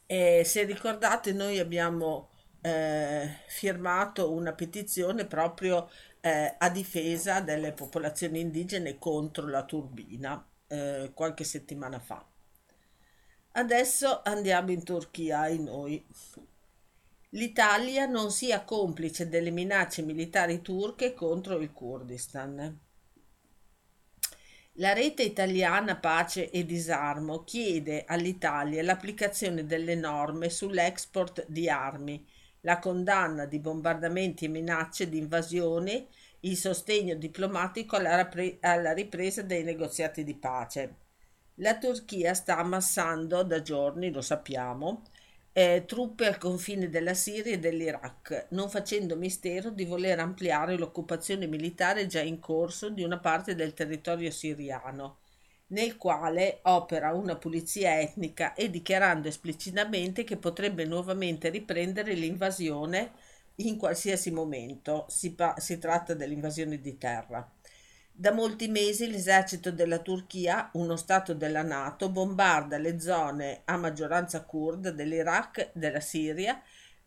E 0.05 0.43
se 0.45 0.63
ricordate, 0.63 1.33
noi 1.33 1.57
abbiamo 1.57 2.29
eh, 2.62 3.39
firmato 3.47 4.31
una 4.31 4.53
petizione 4.53 5.25
proprio 5.25 5.89
eh, 6.21 6.55
a 6.57 6.69
difesa 6.69 7.41
delle 7.41 7.74
popolazioni 7.74 8.39
indigene 8.39 9.00
contro 9.00 9.47
la 9.47 9.63
turbina 9.63 10.45
eh, 10.67 11.12
qualche 11.13 11.43
settimana 11.43 12.00
fa. 12.00 12.24
Adesso 13.53 14.21
andiamo 14.24 14.71
in 14.71 14.83
Turchia, 14.83 15.39
ai 15.39 15.59
noi 15.59 16.05
l'Italia 17.31 18.05
non 18.05 18.31
sia 18.31 18.63
complice 18.63 19.27
delle 19.27 19.51
minacce 19.51 20.01
militari 20.01 20.62
turche 20.62 21.13
contro 21.13 21.57
il 21.57 21.74
Kurdistan. 21.74 22.79
La 24.79 24.93
rete 24.93 25.24
italiana 25.24 25.98
Pace 25.98 26.50
e 26.51 26.63
Disarmo 26.63 27.43
chiede 27.43 28.05
all'Italia 28.05 28.84
l'applicazione 28.84 29.65
delle 29.65 29.96
norme 29.96 30.50
sull'export 30.50 31.46
di 31.50 31.67
armi, 31.67 32.25
la 32.62 32.79
condanna 32.79 33.46
di 33.46 33.60
bombardamenti 33.60 34.46
e 34.46 34.50
minacce 34.50 35.10
di 35.10 35.17
invasione, 35.17 36.07
il 36.41 36.55
sostegno 36.55 37.15
diplomatico 37.15 37.96
alla, 37.96 38.93
ripresa 38.93 39.41
dei 39.41 39.63
negoziati 39.63 40.24
di 40.24 40.36
pace. 40.36 40.96
La 41.55 41.77
Turchia 41.77 42.36
sta 42.36 42.57
ammassando 42.60 43.41
da 43.43 43.62
giorni, 43.63 44.12
lo 44.12 44.22
sappiamo, 44.22 45.01
eh, 45.57 45.85
truppe 45.87 46.27
al 46.27 46.37
confine 46.37 46.87
della 46.87 47.15
Siria 47.15 47.53
e 47.53 47.59
dell'Iraq, 47.59 48.47
non 48.51 48.69
facendo 48.69 49.15
mistero 49.15 49.71
di 49.71 49.85
voler 49.85 50.19
ampliare 50.19 50.77
l'occupazione 50.77 51.47
militare 51.47 52.05
già 52.05 52.21
in 52.21 52.39
corso 52.39 52.89
di 52.91 53.01
una 53.03 53.17
parte 53.19 53.55
del 53.55 53.73
territorio 53.73 54.29
siriano, 54.29 55.17
nel 55.69 55.97
quale 55.97 56.59
opera 56.63 57.11
una 57.13 57.35
pulizia 57.37 57.99
etnica 57.99 58.53
e 58.53 58.69
dichiarando 58.69 59.27
esplicitamente 59.27 60.23
che 60.23 60.37
potrebbe 60.37 60.85
nuovamente 60.85 61.49
riprendere 61.49 62.13
l'invasione 62.13 63.13
in 63.55 63.77
qualsiasi 63.77 64.29
momento. 64.31 65.05
Si, 65.09 65.33
pa- 65.33 65.55
si 65.57 65.79
tratta 65.79 66.13
dell'invasione 66.13 66.79
di 66.79 66.97
terra. 66.99 67.51
Da 68.19 68.31
molti 68.31 68.67
mesi 68.67 69.12
l'esercito 69.12 69.69
della 69.71 70.00
Turchia, 70.00 70.71
uno 70.74 70.95
stato 70.95 71.36
della 71.36 71.62
Nato, 71.62 72.09
bombarda 72.09 72.79
le 72.79 73.00
zone 73.00 73.62
a 73.65 73.77
maggioranza 73.77 74.41
kurda 74.41 74.89
dell'Iraq 74.89 75.57
e 75.59 75.69
della 75.74 76.00
Siria, 76.00 76.59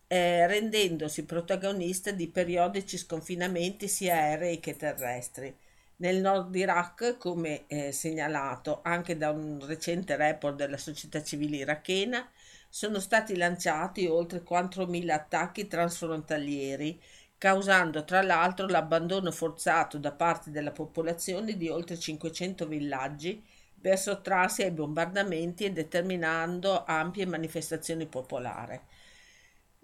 eh, 0.06 0.46
rendendosi 0.46 1.24
protagonista 1.24 2.12
di 2.12 2.28
periodici 2.28 2.96
sconfinamenti 2.96 3.88
sia 3.88 4.14
aerei 4.14 4.60
che 4.60 4.76
terrestri. 4.76 5.52
Nel 5.96 6.20
nord 6.20 6.54
Iraq, 6.54 7.16
come 7.18 7.66
eh, 7.66 7.90
segnalato 7.90 8.78
anche 8.84 9.16
da 9.16 9.30
un 9.32 9.58
recente 9.66 10.14
report 10.14 10.54
della 10.54 10.76
società 10.76 11.24
civile 11.24 11.56
irachena, 11.56 12.24
sono 12.68 13.00
stati 13.00 13.36
lanciati 13.36 14.06
oltre 14.06 14.44
4.000 14.44 15.10
attacchi 15.10 15.66
transfrontalieri 15.66 17.00
causando 17.40 18.04
tra 18.04 18.20
l'altro 18.20 18.66
l'abbandono 18.66 19.30
forzato 19.30 19.96
da 19.96 20.12
parte 20.12 20.50
della 20.50 20.72
popolazione 20.72 21.56
di 21.56 21.70
oltre 21.70 21.98
500 21.98 22.66
villaggi 22.66 23.42
per 23.80 23.98
sottrarsi 23.98 24.62
ai 24.62 24.72
bombardamenti 24.72 25.64
e 25.64 25.72
determinando 25.72 26.84
ampie 26.84 27.24
manifestazioni 27.24 28.04
popolari. 28.04 28.78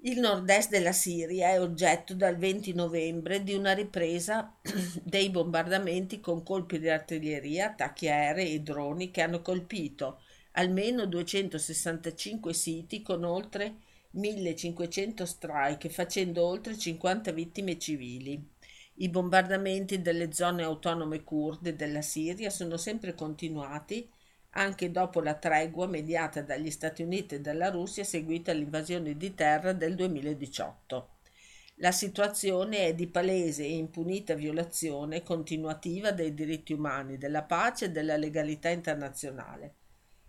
Il 0.02 0.20
nord-est 0.20 0.68
della 0.68 0.92
Siria 0.92 1.48
è 1.48 1.58
oggetto 1.58 2.12
dal 2.12 2.36
20 2.36 2.74
novembre 2.74 3.42
di 3.42 3.54
una 3.54 3.72
ripresa 3.72 4.54
dei 5.02 5.30
bombardamenti 5.30 6.20
con 6.20 6.42
colpi 6.42 6.78
di 6.78 6.90
artiglieria, 6.90 7.68
attacchi 7.68 8.10
aerei 8.10 8.52
e 8.52 8.60
droni 8.60 9.10
che 9.10 9.22
hanno 9.22 9.40
colpito 9.40 10.20
almeno 10.52 11.06
265 11.06 12.52
siti 12.52 13.00
con 13.00 13.24
oltre 13.24 13.76
1500 14.16 15.26
strike 15.26 15.88
facendo 15.90 16.44
oltre 16.44 16.76
50 16.76 17.32
vittime 17.32 17.78
civili. 17.78 18.42
I 18.98 19.08
bombardamenti 19.10 20.00
delle 20.00 20.32
zone 20.32 20.62
autonome 20.62 21.22
kurde 21.22 21.76
della 21.76 22.00
Siria 22.00 22.48
sono 22.48 22.78
sempre 22.78 23.14
continuati 23.14 24.10
anche 24.50 24.90
dopo 24.90 25.20
la 25.20 25.34
tregua 25.34 25.86
mediata 25.86 26.40
dagli 26.40 26.70
Stati 26.70 27.02
Uniti 27.02 27.34
e 27.34 27.40
dalla 27.40 27.70
Russia 27.70 28.04
seguita 28.04 28.52
all'invasione 28.52 29.16
di 29.16 29.34
terra 29.34 29.74
del 29.74 29.94
2018. 29.94 31.10
La 31.80 31.92
situazione 31.92 32.86
è 32.86 32.94
di 32.94 33.06
palese 33.06 33.64
e 33.64 33.76
impunita 33.76 34.32
violazione 34.32 35.22
continuativa 35.22 36.10
dei 36.10 36.32
diritti 36.32 36.72
umani, 36.72 37.18
della 37.18 37.42
pace 37.42 37.86
e 37.86 37.90
della 37.90 38.16
legalità 38.16 38.70
internazionale. 38.70 39.74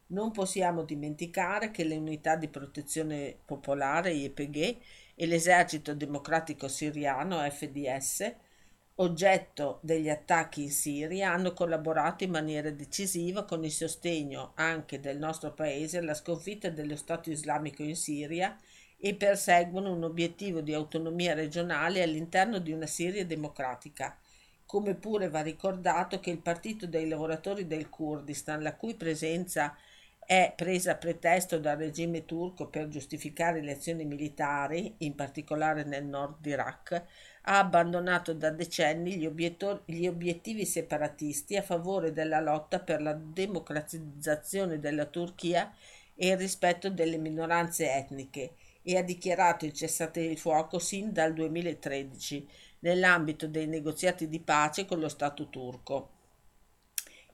Non 0.08 0.32
possiamo 0.32 0.84
dimenticare 0.84 1.72
che 1.72 1.84
le 1.84 1.98
unità 1.98 2.36
di 2.36 2.48
protezione 2.48 3.38
popolare 3.44 4.12
YPG 4.12 4.78
e 5.16 5.26
l'esercito 5.26 5.94
democratico 5.94 6.68
siriano 6.68 7.40
FDS 7.40 8.36
oggetto 9.00 9.80
degli 9.82 10.10
attacchi 10.10 10.64
in 10.64 10.72
Siria 10.72 11.32
hanno 11.32 11.54
collaborato 11.54 12.24
in 12.24 12.32
maniera 12.32 12.72
decisiva 12.72 13.44
con 13.44 13.64
il 13.64 13.72
sostegno 13.72 14.54
anche 14.56 15.00
del 15.00 15.18
nostro 15.18 15.54
paese 15.54 15.98
alla 15.98 16.14
sconfitta 16.14 16.70
dello 16.70 16.96
Stato 16.96 17.30
islamico 17.30 17.84
in 17.84 17.96
Siria 17.96 18.58
e 19.00 19.14
perseguono 19.14 19.94
un 19.94 20.04
obiettivo 20.04 20.62
di 20.62 20.74
autonomia 20.74 21.34
regionale 21.34 22.02
all'interno 22.02 22.60
di 22.60 22.72
una 22.72 22.88
Siria 22.88 23.26
democratica. 23.26 24.18
Come 24.66 24.96
pure 24.96 25.30
va 25.30 25.42
ricordato 25.42 26.20
che 26.20 26.32
il 26.32 26.40
Partito 26.40 26.88
dei 26.88 27.08
lavoratori 27.08 27.68
del 27.68 27.90
Kurdistan, 27.90 28.62
la 28.64 28.76
cui 28.76 28.96
presenza 28.96 29.78
è 30.28 30.52
presa 30.58 30.92
a 30.92 30.96
pretesto 30.96 31.58
dal 31.58 31.78
regime 31.78 32.26
turco 32.26 32.68
per 32.68 32.90
giustificare 32.90 33.62
le 33.62 33.72
azioni 33.72 34.04
militari, 34.04 34.96
in 34.98 35.16
particolare 35.16 35.86
nel 35.86 36.04
nord 36.04 36.46
Iraq, 36.46 36.92
ha 37.44 37.60
abbandonato 37.60 38.34
da 38.34 38.50
decenni 38.50 39.16
gli, 39.16 39.26
obietto- 39.26 39.84
gli 39.86 40.06
obiettivi 40.06 40.66
separatisti 40.66 41.56
a 41.56 41.62
favore 41.62 42.12
della 42.12 42.42
lotta 42.42 42.82
per 42.82 43.02
la 43.02 43.14
democratizzazione 43.14 44.82
della 44.82 45.06
Turchia 45.06 45.74
e 46.14 46.28
il 46.28 46.38
rispetto 46.38 46.90
delle 46.90 47.18
minoranze 47.18 47.90
etniche 47.90 48.56
e 48.82 48.98
ha 48.98 49.04
dichiarato 49.04 49.64
il 49.64 49.72
cessate 49.72 50.20
il 50.20 50.38
fuoco 50.38 50.78
sin 50.78 51.14
dal 51.14 51.34
2013 51.34 52.50
nell'ambito 52.80 53.48
dei 53.48 53.68
negoziati 53.68 54.28
di 54.28 54.42
pace 54.42 54.84
con 54.84 55.00
lo 55.00 55.08
Stato 55.08 55.48
turco, 55.48 56.10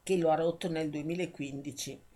che 0.03 0.15
lo 0.17 0.29
ha 0.29 0.35
rotto 0.35 0.69
nel 0.69 0.91
2015, 0.91 2.12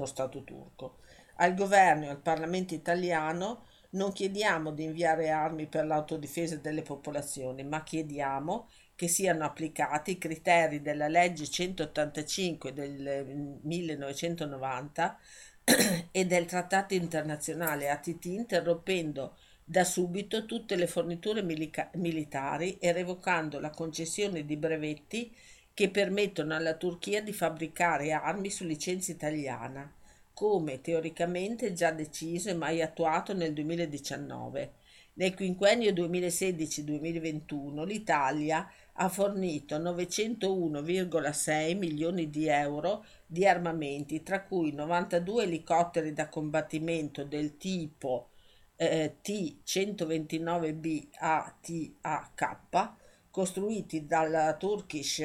lo 0.00 0.06
Stato 0.06 0.42
turco. 0.42 0.98
Al 1.36 1.54
governo 1.54 2.04
e 2.04 2.08
al 2.08 2.20
Parlamento 2.20 2.74
italiano 2.74 3.66
non 3.90 4.12
chiediamo 4.12 4.72
di 4.72 4.84
inviare 4.84 5.30
armi 5.30 5.66
per 5.66 5.86
l'autodifesa 5.86 6.56
delle 6.56 6.82
popolazioni, 6.82 7.64
ma 7.64 7.82
chiediamo 7.82 8.68
che 8.94 9.08
siano 9.08 9.44
applicati 9.44 10.12
i 10.12 10.18
criteri 10.18 10.82
della 10.82 11.08
legge 11.08 11.48
185 11.48 12.72
del 12.72 13.58
1990 13.62 15.18
e 16.10 16.26
del 16.26 16.44
trattato 16.44 16.94
internazionale 16.94 17.88
ATT 17.88 18.24
interrompendo 18.26 19.36
da 19.64 19.84
subito 19.84 20.44
tutte 20.44 20.76
le 20.76 20.86
forniture 20.86 21.42
milica- 21.42 21.90
militari 21.94 22.76
e 22.78 22.92
revocando 22.92 23.60
la 23.60 23.70
concessione 23.70 24.44
di 24.44 24.56
brevetti 24.56 25.34
che 25.74 25.90
permettono 25.90 26.54
alla 26.54 26.74
Turchia 26.74 27.22
di 27.22 27.32
fabbricare 27.32 28.12
armi 28.12 28.50
su 28.50 28.64
licenza 28.64 29.12
italiana 29.12 29.92
come 30.40 30.80
teoricamente 30.80 31.74
già 31.74 31.90
deciso 31.90 32.48
e 32.48 32.54
mai 32.54 32.80
attuato 32.80 33.34
nel 33.34 33.52
2019. 33.52 34.72
Nel 35.12 35.34
quinquennio 35.34 35.92
2016-2021 35.92 37.84
l'Italia 37.84 38.66
ha 38.94 39.08
fornito 39.10 39.76
901,6 39.76 41.76
milioni 41.76 42.30
di 42.30 42.46
euro 42.46 43.04
di 43.26 43.46
armamenti, 43.46 44.22
tra 44.22 44.42
cui 44.42 44.72
92 44.72 45.42
elicotteri 45.42 46.14
da 46.14 46.30
combattimento 46.30 47.22
del 47.24 47.58
tipo 47.58 48.30
eh, 48.76 49.16
T-129B 49.20 51.08
ATAK, 51.18 52.92
costruiti 53.30 54.06
dalla 54.06 54.56
Turkish 54.56 55.22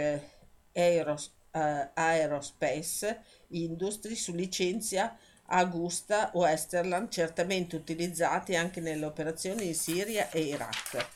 Aeros, 0.76 1.34
eh, 1.52 1.90
Aerospace 1.94 3.22
Industry 3.50 4.16
su 4.16 4.34
licenza 4.34 5.18
Augusta 5.48 6.32
o 6.34 6.48
Esterland 6.48 7.10
certamente 7.10 7.76
utilizzati 7.76 8.56
anche 8.56 8.82
nelle 8.82 9.06
operazioni 9.06 9.68
in 9.68 9.76
Siria 9.76 10.30
e 10.32 10.42
Iraq. 10.42 11.08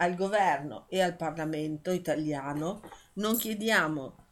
Al 0.00 0.14
governo 0.14 0.86
e 0.88 1.00
al 1.00 1.16
Parlamento 1.16 1.90
italiano 1.90 2.82
non 3.14 3.36
chiediamo 3.36 4.26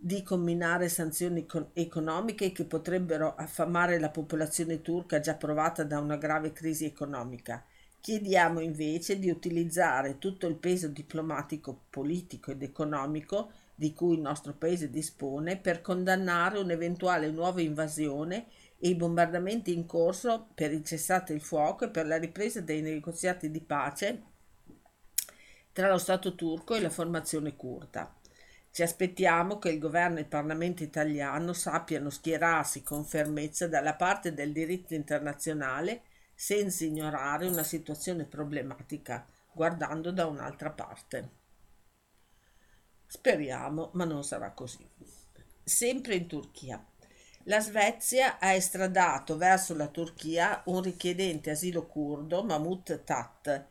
di 0.00 0.22
combinare 0.22 0.88
sanzioni 0.88 1.44
economiche 1.72 2.52
che 2.52 2.64
potrebbero 2.64 3.34
affamare 3.34 3.98
la 3.98 4.10
popolazione 4.10 4.80
turca 4.80 5.18
già 5.18 5.34
provata 5.34 5.82
da 5.82 5.98
una 5.98 6.16
grave 6.16 6.52
crisi 6.52 6.84
economica. 6.84 7.64
Chiediamo 8.00 8.60
invece 8.60 9.18
di 9.18 9.28
utilizzare 9.28 10.18
tutto 10.18 10.46
il 10.46 10.54
peso 10.54 10.86
diplomatico, 10.86 11.86
politico 11.90 12.52
ed 12.52 12.62
economico 12.62 13.50
di 13.78 13.92
cui 13.92 14.16
il 14.16 14.20
nostro 14.20 14.54
paese 14.54 14.90
dispone 14.90 15.56
per 15.56 15.82
condannare 15.82 16.58
un'eventuale 16.58 17.30
nuova 17.30 17.60
invasione 17.60 18.46
e 18.76 18.88
i 18.88 18.96
bombardamenti 18.96 19.72
in 19.72 19.86
corso 19.86 20.48
per 20.52 20.72
il 20.72 20.82
cessate 20.82 21.32
il 21.32 21.40
fuoco 21.40 21.84
e 21.84 21.90
per 21.90 22.08
la 22.08 22.16
ripresa 22.16 22.60
dei 22.60 22.82
negoziati 22.82 23.52
di 23.52 23.60
pace 23.60 24.22
tra 25.70 25.88
lo 25.88 25.98
Stato 25.98 26.34
turco 26.34 26.74
e 26.74 26.80
la 26.80 26.90
formazione 26.90 27.54
curda. 27.54 28.12
Ci 28.72 28.82
aspettiamo 28.82 29.60
che 29.60 29.68
il 29.68 29.78
governo 29.78 30.18
e 30.18 30.22
il 30.22 30.26
Parlamento 30.26 30.82
italiano 30.82 31.52
sappiano 31.52 32.10
schierarsi 32.10 32.82
con 32.82 33.04
fermezza 33.04 33.68
dalla 33.68 33.94
parte 33.94 34.34
del 34.34 34.50
diritto 34.50 34.94
internazionale 34.94 36.02
senza 36.34 36.84
ignorare 36.84 37.46
una 37.46 37.62
situazione 37.62 38.24
problematica, 38.24 39.24
guardando 39.52 40.10
da 40.10 40.26
un'altra 40.26 40.70
parte. 40.70 41.37
Speriamo, 43.10 43.88
ma 43.94 44.04
non 44.04 44.22
sarà 44.22 44.52
così. 44.52 44.86
Sempre 45.64 46.14
in 46.14 46.26
Turchia. 46.26 46.84
La 47.44 47.58
Svezia 47.60 48.38
ha 48.38 48.52
estradato 48.52 49.38
verso 49.38 49.74
la 49.74 49.88
Turchia 49.88 50.60
un 50.66 50.82
richiedente 50.82 51.48
asilo 51.48 51.86
curdo, 51.86 52.44
Mahmoud 52.44 53.04
Tat. 53.04 53.66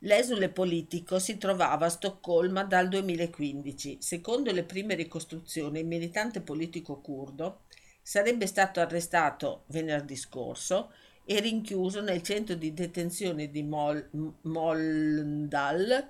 L'esule 0.00 0.50
politico 0.50 1.18
si 1.18 1.38
trovava 1.38 1.86
a 1.86 1.88
Stoccolma 1.88 2.64
dal 2.64 2.88
2015. 2.88 3.96
Secondo 4.02 4.52
le 4.52 4.64
prime 4.64 4.94
ricostruzioni, 4.94 5.80
il 5.80 5.86
militante 5.86 6.42
politico 6.42 7.00
curdo 7.00 7.62
sarebbe 8.02 8.46
stato 8.46 8.80
arrestato 8.80 9.64
venerdì 9.68 10.16
scorso 10.16 10.92
e 11.24 11.40
rinchiuso 11.40 12.02
nel 12.02 12.20
centro 12.20 12.54
di 12.54 12.74
detenzione 12.74 13.50
di 13.50 13.62
Mol- 13.62 14.10
Moldal 14.42 16.06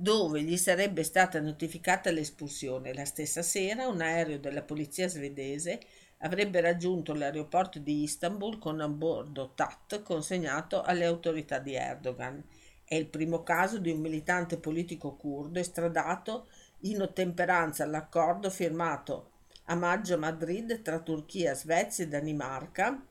dove 0.00 0.42
gli 0.42 0.56
sarebbe 0.56 1.02
stata 1.02 1.40
notificata 1.40 2.12
l'espulsione. 2.12 2.94
La 2.94 3.04
stessa 3.04 3.42
sera 3.42 3.88
un 3.88 4.00
aereo 4.00 4.38
della 4.38 4.62
polizia 4.62 5.08
svedese 5.08 5.80
avrebbe 6.18 6.60
raggiunto 6.60 7.12
l'aeroporto 7.14 7.80
di 7.80 8.04
Istanbul 8.04 8.58
con 8.58 8.80
a 8.80 8.86
bordo 8.86 9.54
TAT 9.56 10.02
consegnato 10.02 10.82
alle 10.82 11.04
autorità 11.04 11.58
di 11.58 11.74
Erdogan. 11.74 12.40
È 12.84 12.94
il 12.94 13.08
primo 13.08 13.42
caso 13.42 13.78
di 13.78 13.90
un 13.90 13.98
militante 13.98 14.56
politico 14.56 15.16
curdo 15.16 15.58
estradato 15.58 16.46
in 16.82 17.02
ottemperanza 17.02 17.82
all'accordo 17.82 18.50
firmato 18.50 19.32
a 19.64 19.74
maggio 19.74 20.14
a 20.14 20.18
Madrid 20.18 20.80
tra 20.80 21.00
Turchia, 21.00 21.54
Svezia 21.54 22.04
e 22.04 22.08
Danimarca 22.08 23.04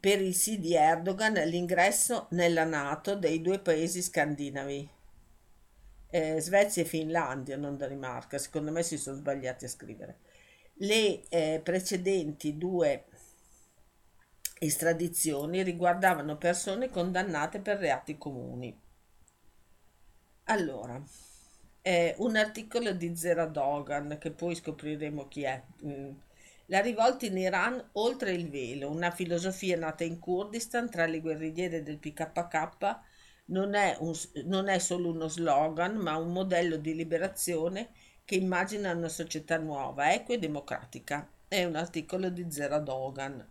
per 0.00 0.22
il 0.22 0.34
sì 0.34 0.58
di 0.58 0.74
Erdogan 0.74 1.36
all'ingresso 1.36 2.28
nella 2.30 2.64
Nato 2.64 3.16
dei 3.16 3.42
due 3.42 3.58
paesi 3.58 4.00
scandinavi 4.00 5.02
eh, 6.14 6.40
Svezia 6.40 6.84
e 6.84 6.86
Finlandia, 6.86 7.56
non 7.56 7.76
Danimarca, 7.76 8.38
secondo 8.38 8.70
me 8.70 8.84
si 8.84 8.96
sono 8.98 9.16
sbagliati 9.16 9.64
a 9.64 9.68
scrivere. 9.68 10.18
Le 10.74 11.22
eh, 11.28 11.60
precedenti 11.60 12.56
due 12.56 13.06
estradizioni 14.60 15.64
riguardavano 15.64 16.36
persone 16.36 16.88
condannate 16.88 17.58
per 17.58 17.78
reati 17.78 18.16
comuni. 18.16 18.80
Allora, 20.44 21.02
eh, 21.82 22.14
un 22.18 22.36
articolo 22.36 22.92
di 22.92 23.16
Zeradogan, 23.16 24.16
che 24.20 24.30
poi 24.30 24.54
scopriremo 24.54 25.26
chi 25.26 25.42
è. 25.42 25.60
Mm. 25.84 26.10
La 26.66 26.80
rivolta 26.80 27.26
in 27.26 27.36
Iran 27.38 27.88
oltre 27.94 28.30
il 28.30 28.48
velo, 28.48 28.88
una 28.88 29.10
filosofia 29.10 29.76
nata 29.76 30.04
in 30.04 30.20
Kurdistan 30.20 30.88
tra 30.88 31.06
le 31.06 31.20
guerrigliere 31.20 31.82
del 31.82 31.98
PKK 31.98 33.00
non 33.46 33.74
è, 33.74 33.96
un, 34.00 34.12
non 34.44 34.68
è 34.68 34.78
solo 34.78 35.10
uno 35.10 35.28
slogan, 35.28 35.96
ma 35.96 36.16
un 36.16 36.32
modello 36.32 36.76
di 36.76 36.94
liberazione 36.94 37.90
che 38.24 38.36
immagina 38.36 38.92
una 38.92 39.08
società 39.08 39.58
nuova, 39.58 40.12
equa 40.12 40.34
e 40.34 40.38
democratica. 40.38 41.28
È 41.46 41.64
un 41.64 41.76
articolo 41.76 42.30
di 42.30 42.50
Zera 42.50 42.78
Dogan. 42.78 43.46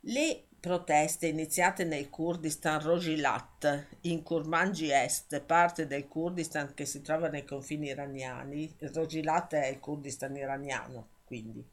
Le 0.00 0.44
proteste 0.60 1.26
iniziate 1.26 1.84
nel 1.84 2.10
Kurdistan 2.10 2.80
Rojilat, 2.80 3.86
in 4.02 4.22
Kurmanji 4.22 4.90
Est, 4.90 5.40
parte 5.40 5.86
del 5.86 6.06
Kurdistan 6.06 6.74
che 6.74 6.84
si 6.84 7.00
trova 7.00 7.28
nei 7.28 7.44
confini 7.44 7.88
iraniani, 7.88 8.72
Rojilat 8.78 9.54
è 9.54 9.66
il 9.66 9.80
Kurdistan 9.80 10.36
iraniano, 10.36 11.08
quindi, 11.24 11.66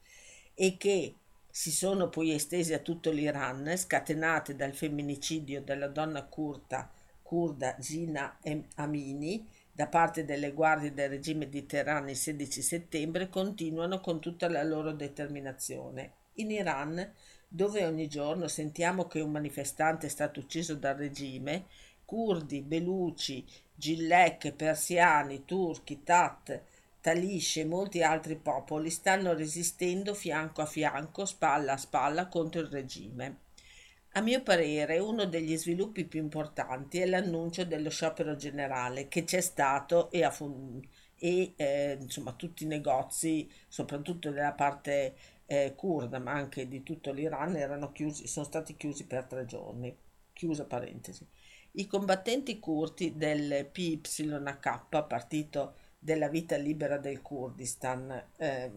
e 0.53 0.77
che 0.77 1.15
si 1.57 1.71
sono 1.71 2.07
poi 2.07 2.35
estesi 2.35 2.75
a 2.75 2.79
tutto 2.79 3.09
l'Iran, 3.09 3.75
scatenate 3.75 4.55
dal 4.55 4.75
femminicidio 4.75 5.63
della 5.63 5.87
donna 5.87 6.23
curda, 6.23 6.87
curda 7.23 7.75
Gina 7.79 8.37
Amini 8.75 9.43
da 9.71 9.87
parte 9.87 10.23
delle 10.23 10.53
guardie 10.53 10.93
del 10.93 11.09
regime 11.09 11.49
di 11.49 11.65
Teheran 11.65 12.09
il 12.09 12.15
16 12.15 12.61
settembre, 12.61 13.27
continuano 13.27 13.99
con 14.01 14.21
tutta 14.21 14.47
la 14.47 14.61
loro 14.61 14.91
determinazione. 14.91 16.11
In 16.33 16.51
Iran, 16.51 17.11
dove 17.47 17.83
ogni 17.87 18.07
giorno 18.07 18.47
sentiamo 18.47 19.07
che 19.07 19.19
un 19.19 19.31
manifestante 19.31 20.05
è 20.05 20.09
stato 20.09 20.41
ucciso 20.41 20.75
dal 20.75 20.95
regime, 20.95 21.65
curdi, 22.05 22.61
beluci, 22.61 23.43
gillec, 23.73 24.51
persiani, 24.51 25.43
turchi, 25.43 26.03
tat, 26.03 26.61
Talisce 27.07 27.61
e 27.61 27.65
molti 27.65 28.03
altri 28.03 28.35
popoli 28.35 28.89
stanno 28.89 29.33
resistendo 29.33 30.13
fianco 30.13 30.61
a 30.61 30.65
fianco, 30.65 31.23
spalla 31.23 31.71
a 31.71 31.77
spalla 31.77 32.27
contro 32.27 32.59
il 32.59 32.67
regime. 32.67 33.43
A 34.15 34.19
mio 34.19 34.43
parere 34.43 34.99
uno 34.99 35.23
degli 35.23 35.55
sviluppi 35.55 36.03
più 36.03 36.19
importanti 36.19 36.99
è 36.99 37.05
l'annuncio 37.05 37.63
dello 37.63 37.89
sciopero 37.89 38.35
generale 38.35 39.07
che 39.07 39.23
c'è 39.23 39.39
stato 39.39 40.11
e, 40.11 40.29
fun- 40.31 40.85
e 41.15 41.53
eh, 41.55 41.97
insomma 41.97 42.33
tutti 42.33 42.65
i 42.65 42.67
negozi, 42.67 43.49
soprattutto 43.69 44.29
della 44.29 44.51
parte 44.51 45.15
eh, 45.45 45.75
kurda 45.77 46.19
ma 46.19 46.33
anche 46.33 46.67
di 46.67 46.83
tutto 46.83 47.13
l'Iran, 47.13 47.55
erano 47.55 47.93
chiusi, 47.93 48.27
sono 48.27 48.45
stati 48.45 48.75
chiusi 48.75 49.05
per 49.05 49.23
tre 49.23 49.45
giorni. 49.45 49.97
Chiusa 50.33 50.65
parentesi. 50.65 51.25
I 51.71 51.87
combattenti 51.87 52.59
curdi 52.59 53.15
del 53.15 53.65
PYK, 53.71 55.05
partito 55.07 55.85
della 56.07 56.29
vita 56.29 56.55
libera 56.55 56.97
del 56.97 57.21
Kurdistan, 57.21 58.23
eh, 58.37 58.71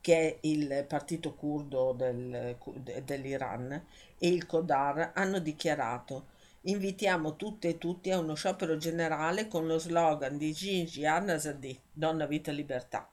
che 0.00 0.16
è 0.16 0.38
il 0.42 0.84
partito 0.86 1.34
curdo 1.34 1.92
del, 1.92 2.56
dell'Iran, 3.02 3.72
e 4.16 4.28
il 4.28 4.46
Kodar 4.46 5.10
hanno 5.12 5.40
dichiarato 5.40 6.28
invitiamo 6.64 7.34
tutte 7.34 7.70
e 7.70 7.78
tutti 7.78 8.12
a 8.12 8.18
uno 8.20 8.34
sciopero 8.34 8.76
generale 8.76 9.48
con 9.48 9.66
lo 9.66 9.80
slogan 9.80 10.38
di 10.38 10.52
Jinji 10.52 11.04
Anasadi, 11.04 11.76
Donna 11.90 12.26
Vita 12.26 12.52
Libertà, 12.52 13.10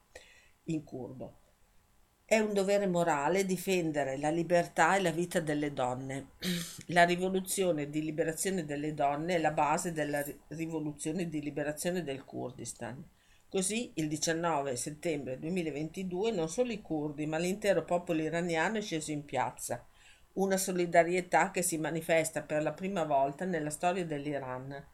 in 0.65 0.83
curdo. 0.83 1.37
È 2.23 2.37
un 2.37 2.53
dovere 2.53 2.85
morale 2.85 3.47
difendere 3.47 4.19
la 4.19 4.29
libertà 4.29 4.95
e 4.95 5.01
la 5.01 5.09
vita 5.09 5.39
delle 5.39 5.73
donne. 5.73 6.33
La 6.93 7.03
rivoluzione 7.03 7.89
di 7.89 8.03
liberazione 8.03 8.63
delle 8.63 8.93
donne 8.93 9.35
è 9.35 9.39
la 9.39 9.51
base 9.51 9.91
della 9.91 10.23
rivoluzione 10.49 11.27
di 11.27 11.41
liberazione 11.41 12.03
del 12.03 12.23
Kurdistan. 12.25 13.03
Così 13.51 13.93
il 13.95 14.07
19 14.07 14.75
settembre 14.75 15.39
2022 15.39 16.29
non 16.29 16.47
solo 16.49 16.71
i 16.71 16.83
curdi 16.83 17.25
ma 17.25 17.39
l'intero 17.39 17.83
popolo 17.83 18.21
iraniano 18.21 18.77
è 18.77 18.81
sceso 18.81 19.09
in 19.09 19.25
piazza, 19.25 19.83
una 20.33 20.55
solidarietà 20.55 21.49
che 21.49 21.63
si 21.63 21.79
manifesta 21.79 22.43
per 22.43 22.61
la 22.61 22.73
prima 22.73 23.05
volta 23.05 23.45
nella 23.45 23.71
storia 23.71 24.05
dell'Iran. 24.05 24.85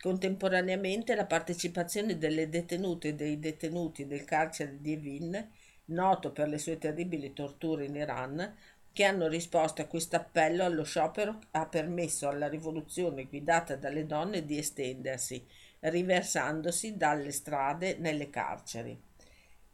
Contemporaneamente 0.00 1.14
la 1.14 1.26
partecipazione 1.26 2.16
delle 2.16 2.48
detenute 2.48 3.08
e 3.08 3.14
dei 3.14 3.38
detenuti 3.38 4.06
del 4.06 4.24
carcere 4.24 4.80
di 4.80 4.94
Evin, 4.94 5.50
noto 5.86 6.32
per 6.32 6.48
le 6.48 6.56
sue 6.56 6.78
terribili 6.78 7.34
torture 7.34 7.84
in 7.84 7.94
Iran, 7.94 8.56
che 8.90 9.04
hanno 9.04 9.28
risposto 9.28 9.82
a 9.82 9.86
questo 9.86 10.16
appello 10.16 10.64
allo 10.64 10.82
sciopero 10.82 11.38
ha 11.50 11.66
permesso 11.66 12.26
alla 12.26 12.48
rivoluzione 12.48 13.26
guidata 13.26 13.76
dalle 13.76 14.06
donne 14.06 14.46
di 14.46 14.56
estendersi 14.56 15.46
riversandosi 15.80 16.96
dalle 16.96 17.30
strade 17.30 17.96
nelle 17.98 18.30
carceri. 18.30 19.00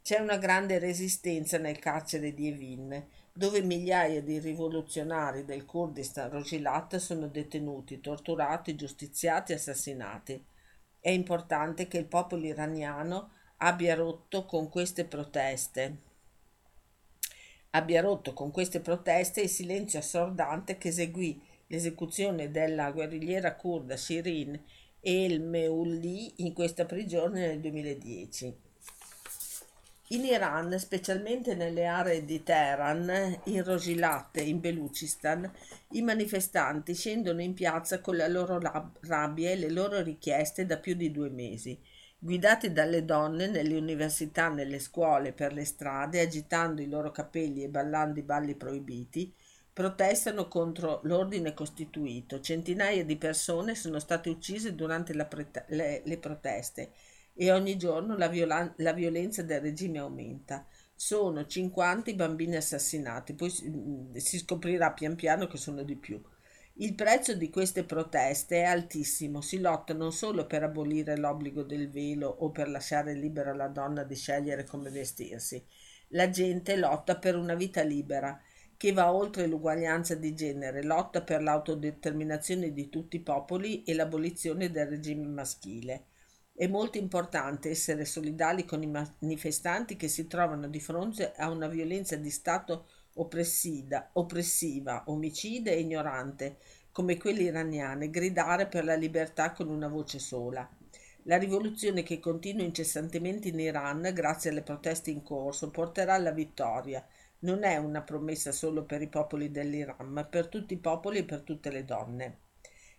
C'è 0.01 0.19
una 0.19 0.37
grande 0.37 0.79
resistenza 0.79 1.57
nel 1.57 1.79
carcere 1.79 2.33
di 2.33 2.47
Evin, 2.47 3.07
dove 3.33 3.61
migliaia 3.61 4.21
di 4.21 4.39
rivoluzionari 4.39 5.45
del 5.45 5.65
Kurdistan 5.65 6.29
Rojilat 6.29 6.97
sono 6.97 7.27
detenuti, 7.27 7.99
torturati, 7.99 8.75
giustiziati 8.75 9.51
e 9.51 9.55
assassinati. 9.55 10.45
È 10.99 11.09
importante 11.09 11.87
che 11.87 11.97
il 11.97 12.05
popolo 12.05 12.45
iraniano 12.45 13.31
abbia 13.57 13.95
rotto 13.95 14.45
con 14.45 14.69
queste 14.69 15.05
proteste 15.05 16.13
abbia 17.75 18.01
rotto 18.01 18.33
con 18.33 18.51
queste 18.51 18.79
proteste 18.79 19.41
il 19.41 19.49
silenzio 19.49 19.99
assordante 19.99 20.77
che 20.77 20.87
eseguì 20.87 21.41
l'esecuzione 21.67 22.49
della 22.49 22.91
guerrigliera 22.91 23.55
kurda 23.55 23.97
Shirin 23.97 24.57
El 25.07 25.39
Meulli 25.39 26.33
in 26.37 26.51
questa 26.53 26.85
prigione 26.85 27.45
nel 27.45 27.59
2010. 27.59 28.55
In 30.07 30.25
Iran, 30.25 30.79
specialmente 30.79 31.53
nelle 31.53 31.85
aree 31.85 32.25
di 32.25 32.41
Teheran, 32.41 33.41
in 33.43 33.63
Rosilat 33.63 34.37
e 34.37 34.47
in 34.47 34.59
Belucistan, 34.59 35.47
i 35.91 36.01
manifestanti 36.01 36.95
scendono 36.95 37.43
in 37.43 37.53
piazza 37.53 38.01
con 38.01 38.17
la 38.17 38.27
loro 38.27 38.59
rabbia 39.01 39.51
e 39.51 39.57
le 39.57 39.69
loro 39.69 40.01
richieste 40.01 40.65
da 40.65 40.79
più 40.79 40.95
di 40.95 41.11
due 41.11 41.29
mesi, 41.29 41.79
guidati 42.17 42.71
dalle 42.71 43.05
donne 43.05 43.45
nelle 43.45 43.77
università, 43.77 44.49
nelle 44.49 44.79
scuole, 44.79 45.33
per 45.33 45.53
le 45.53 45.65
strade, 45.65 46.19
agitando 46.19 46.81
i 46.81 46.89
loro 46.89 47.11
capelli 47.11 47.61
e 47.61 47.69
ballando 47.69 48.17
i 48.17 48.23
balli 48.23 48.55
proibiti, 48.55 49.31
protestano 49.75 50.47
contro 50.47 51.01
l'ordine 51.03 51.53
costituito. 51.53 52.39
Centinaia 52.39 53.03
di 53.03 53.17
persone 53.17 53.75
sono 53.75 53.99
state 53.99 54.29
uccise 54.29 54.73
durante 54.73 55.13
pre- 55.25 55.65
le, 55.67 56.01
le, 56.05 56.17
proteste 56.17 56.93
e 57.33 57.51
ogni 57.51 57.75
giorno 57.75 58.15
la, 58.15 58.29
viola- 58.29 58.73
la, 58.77 58.93
violenza 58.93 59.43
del 59.43 59.59
regime 59.59 59.99
aumenta. 59.99 60.65
Sono 60.95 61.45
50 61.45 62.09
i 62.09 62.15
bambini 62.15 62.55
assassinati, 62.55 63.33
poi 63.33 63.49
si, 63.49 63.67
mm, 63.67 64.15
si 64.15 64.37
scoprirà 64.37 64.93
pian 64.93 65.15
piano 65.15 65.45
che 65.45 65.57
sono 65.57 65.83
di 65.83 65.97
più. 65.97 66.23
Il 66.75 66.95
prezzo 66.95 67.35
di 67.35 67.49
queste 67.49 67.83
proteste 67.83 68.61
è 68.61 68.63
altissimo, 68.63 69.41
si 69.41 69.59
lotta 69.59 69.93
non 69.93 70.13
solo 70.13 70.45
per 70.47 70.63
abolire 70.63 71.17
l'obbligo 71.17 71.63
del 71.63 71.89
velo 71.89 72.29
o 72.29 72.49
per 72.49 72.69
lasciare 72.69 73.13
libera 73.13 73.53
la 73.53 73.67
donna 73.67 74.05
di 74.05 74.15
scegliere 74.15 74.63
come 74.63 74.89
vestirsi, 74.89 75.61
la 76.09 76.29
gente 76.29 76.77
lotta 76.77 77.17
per 77.17 77.35
una 77.35 77.55
vita 77.55 77.81
libera 77.83 78.41
che 78.77 78.91
va 78.91 79.13
oltre 79.13 79.47
l'uguaglianza 79.47 80.15
di 80.15 80.35
genere, 80.35 80.83
lotta 80.83 81.21
per 81.21 81.41
l'autodeterminazione 81.41 82.73
di 82.73 82.89
tutti 82.89 83.15
i 83.17 83.21
popoli 83.21 83.83
e 83.83 83.93
l'abolizione 83.93 84.69
del 84.69 84.87
regime 84.87 85.25
maschile. 85.27 86.07
È 86.53 86.67
molto 86.67 86.97
importante 86.97 87.69
essere 87.69 88.05
solidali 88.05 88.65
con 88.65 88.81
i 88.81 88.87
manifestanti 88.87 89.95
che 89.95 90.07
si 90.07 90.27
trovano 90.27 90.67
di 90.67 90.79
fronte 90.79 91.33
a 91.33 91.49
una 91.49 91.67
violenza 91.67 92.15
di 92.15 92.29
Stato 92.29 92.87
oppressiva, 93.15 94.11
omicida 95.05 95.71
e 95.71 95.79
ignorante, 95.79 96.57
come 96.91 97.17
quelle 97.17 97.43
iraniane, 97.43 98.09
gridare 98.09 98.67
per 98.67 98.85
la 98.85 98.95
libertà 98.95 99.51
con 99.51 99.69
una 99.69 99.87
voce 99.87 100.19
sola. 100.19 100.65
La 101.23 101.37
rivoluzione 101.37 102.03
che 102.03 102.19
continua 102.19 102.63
incessantemente 102.63 103.47
in 103.49 103.59
Iran, 103.59 104.11
grazie 104.13 104.51
alle 104.51 104.61
proteste 104.61 105.11
in 105.11 105.23
corso, 105.23 105.71
porterà 105.71 106.13
alla 106.13 106.31
vittoria 106.31 107.05
non 107.39 107.63
è 107.63 107.77
una 107.77 108.01
promessa 108.01 108.51
solo 108.51 108.83
per 108.83 109.01
i 109.01 109.07
popoli 109.07 109.51
dell'Iran, 109.51 110.07
ma 110.07 110.23
per 110.23 110.47
tutti 110.47 110.73
i 110.73 110.77
popoli 110.77 111.19
e 111.19 111.23
per 111.25 111.41
tutte 111.41 111.69
le 111.69 111.85
donne. 111.85 112.39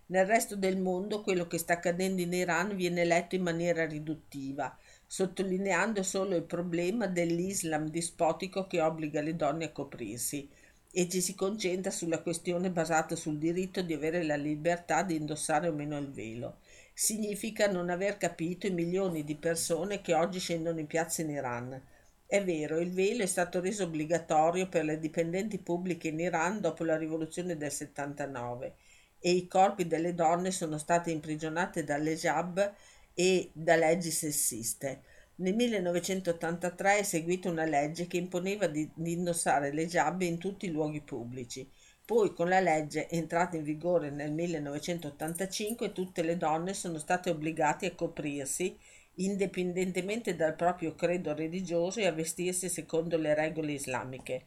Nel 0.09 0.27
resto 0.27 0.55
del 0.55 0.79
mondo 0.79 1.22
quello 1.22 1.49
che 1.49 1.59
sta 1.59 1.72
accadendo 1.72 2.22
in 2.22 2.33
Iran 2.33 2.77
viene 2.77 3.05
letto 3.05 3.35
in 3.35 3.42
maniera 3.42 3.87
riduttiva, 3.87 4.77
sottolineando 5.05 6.03
solo 6.05 6.37
il 6.37 6.44
problema 6.44 7.09
dell'Islam 7.09 7.88
dispotico 7.88 8.66
che 8.68 8.81
obbliga 8.81 9.20
le 9.20 9.35
donne 9.35 9.64
a 9.64 9.72
coprirsi 9.72 10.49
e 10.92 11.09
ci 11.09 11.20
si 11.20 11.35
concentra 11.35 11.90
sulla 11.90 12.22
questione 12.22 12.70
basata 12.70 13.16
sul 13.16 13.38
diritto 13.38 13.83
di 13.83 13.94
avere 13.94 14.22
la 14.22 14.37
libertà 14.37 15.03
di 15.03 15.16
indossare 15.16 15.68
o 15.68 15.72
meno 15.72 15.99
il 15.99 16.11
velo. 16.11 16.59
Significa 16.94 17.70
non 17.70 17.90
aver 17.90 18.16
capito 18.16 18.66
i 18.66 18.72
milioni 18.72 19.25
di 19.25 19.35
persone 19.35 20.01
che 20.01 20.14
oggi 20.14 20.38
scendono 20.38 20.79
in 20.79 20.87
piazza 20.87 21.22
in 21.22 21.31
Iran 21.31 21.83
è 22.26 22.42
vero, 22.42 22.78
il 22.78 22.92
velo 22.92 23.22
è 23.22 23.26
stato 23.26 23.60
reso 23.60 23.84
obbligatorio 23.84 24.68
per 24.68 24.84
le 24.84 24.98
dipendenti 24.98 25.58
pubbliche 25.58 26.08
in 26.08 26.18
Iran 26.20 26.60
dopo 26.60 26.84
la 26.84 26.96
rivoluzione 26.96 27.56
del 27.56 27.70
79 27.70 28.74
e 29.18 29.30
i 29.30 29.46
corpi 29.46 29.86
delle 29.86 30.14
donne 30.14 30.50
sono 30.50 30.78
stati 30.78 31.10
imprigionati 31.10 31.84
dalle 31.84 32.14
jab 32.16 32.74
e 33.14 33.50
da 33.52 33.76
leggi 33.76 34.10
sessiste. 34.10 35.02
Nel 35.36 35.54
1983 35.54 36.98
è 36.98 37.02
seguita 37.02 37.48
una 37.48 37.64
legge 37.64 38.06
che 38.06 38.16
imponeva 38.16 38.66
di, 38.66 38.88
di 38.94 39.12
indossare 39.12 39.72
le 39.72 39.86
jab 39.86 40.22
in 40.22 40.38
tutti 40.38 40.66
i 40.66 40.70
luoghi 40.70 41.00
pubblici. 41.02 41.68
Poi, 42.04 42.32
con 42.32 42.48
la 42.48 42.60
legge 42.60 43.08
entrata 43.08 43.56
in 43.56 43.62
vigore 43.62 44.10
nel 44.10 44.32
1985, 44.32 45.92
tutte 45.92 46.22
le 46.22 46.36
donne 46.36 46.72
sono 46.72 46.98
state 46.98 47.30
obbligate 47.30 47.86
a 47.86 47.94
coprirsi 47.94 48.78
indipendentemente 49.16 50.37
dal 50.37 50.55
proprio 50.55 50.94
credo 50.94 51.35
religioso 51.35 52.00
e 52.00 52.07
a 52.07 52.12
vestirsi 52.12 52.68
secondo 52.68 53.16
le 53.16 53.35
regole 53.35 53.72
islamiche. 53.72 54.46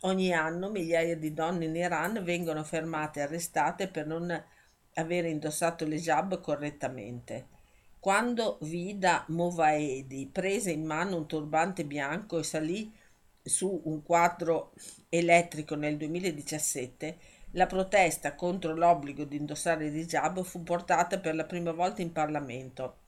Ogni 0.00 0.32
anno 0.32 0.70
migliaia 0.70 1.16
di 1.16 1.32
donne 1.32 1.66
in 1.66 1.76
Iran 1.76 2.22
vengono 2.22 2.62
fermate 2.62 3.20
e 3.20 3.22
arrestate 3.22 3.88
per 3.88 4.06
non 4.06 4.44
avere 4.94 5.28
indossato 5.28 5.84
l'hijab 5.84 6.40
correttamente. 6.40 7.48
Quando 7.98 8.58
Vida 8.62 9.24
Movaedi 9.28 10.28
prese 10.30 10.70
in 10.70 10.84
mano 10.84 11.16
un 11.16 11.26
turbante 11.26 11.84
bianco 11.84 12.38
e 12.38 12.42
salì 12.42 12.92
su 13.42 13.80
un 13.84 14.02
quadro 14.02 14.72
elettrico 15.08 15.74
nel 15.74 15.96
2017, 15.96 17.18
la 17.52 17.66
protesta 17.66 18.34
contro 18.34 18.74
l'obbligo 18.74 19.24
di 19.24 19.36
indossare 19.36 19.86
il 19.86 19.96
hijab 19.96 20.42
fu 20.42 20.62
portata 20.62 21.18
per 21.18 21.34
la 21.34 21.44
prima 21.44 21.72
volta 21.72 22.02
in 22.02 22.12
Parlamento 22.12 23.04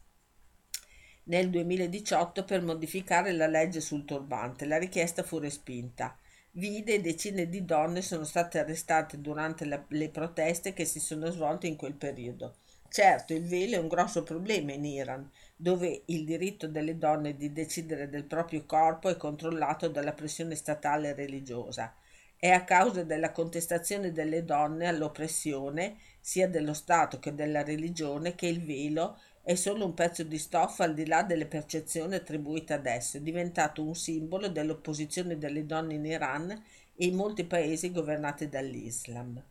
nel 1.29 1.51
2018 1.51 2.45
per 2.45 2.63
modificare 2.63 3.33
la 3.33 3.47
legge 3.47 3.81
sul 3.81 4.05
turbante. 4.05 4.67
La 4.67 4.79
richiesta 4.79 5.23
fu 5.23 5.39
respinta. 5.39 6.17
Vide 6.53 6.95
e 6.95 7.01
decine 7.01 7.49
di 7.49 7.65
donne 7.65 8.03
sono 8.03 8.25
state 8.25 8.59
arrestate 8.59 9.21
durante 9.21 9.65
la, 9.65 9.83
le 9.89 10.09
proteste 10.09 10.73
che 10.73 10.85
si 10.85 11.01
sono 11.01 11.31
svolte 11.31 11.67
in 11.67 11.77
quel 11.77 11.95
periodo. 11.95 12.57
Certo, 12.91 13.35
il 13.35 13.45
velo 13.45 13.77
è 13.77 13.79
un 13.79 13.89
grosso 13.89 14.23
problema 14.23 14.73
in 14.73 14.87
Iran, 14.87 15.31
dove 15.55 16.03
il 16.07 16.25
diritto 16.25 16.67
delle 16.67 16.97
donne 16.97 17.37
di 17.37 17.53
decidere 17.53 18.09
del 18.09 18.25
proprio 18.25 18.65
corpo 18.65 19.11
è 19.11 19.17
controllato 19.17 19.89
dalla 19.89 20.15
pressione 20.15 20.55
statale 20.55 21.09
e 21.09 21.15
religiosa. 21.15 21.95
È 22.41 22.49
a 22.49 22.65
causa 22.65 23.03
della 23.03 23.33
contestazione 23.33 24.13
delle 24.13 24.45
donne 24.45 24.87
all'oppressione, 24.87 25.97
sia 26.21 26.49
dello 26.49 26.73
Stato 26.73 27.19
che 27.19 27.35
della 27.35 27.63
religione, 27.63 28.35
che 28.35 28.47
il 28.47 28.65
velo 28.65 29.19
è 29.49 29.55
solo 29.55 29.87
un 29.87 29.95
pezzo 29.95 30.25
di 30.25 30.37
stoffa 30.37 30.85
al 30.85 30.93
di 30.93 31.07
là 31.07 31.23
delle 31.23 31.47
percezioni 31.47 32.15
attribuite 32.15 32.75
ad 32.75 32.85
esso, 32.85 33.17
è 33.17 33.21
diventato 33.23 33.83
un 33.83 33.95
simbolo 33.95 34.49
dell'opposizione 34.49 35.39
delle 35.39 35.65
donne 35.65 35.95
in 35.95 36.05
Iran 36.05 36.51
e 36.51 37.07
in 37.07 37.15
molti 37.15 37.45
paesi 37.45 37.91
governati 37.91 38.51
dall'Islam. 38.51 39.43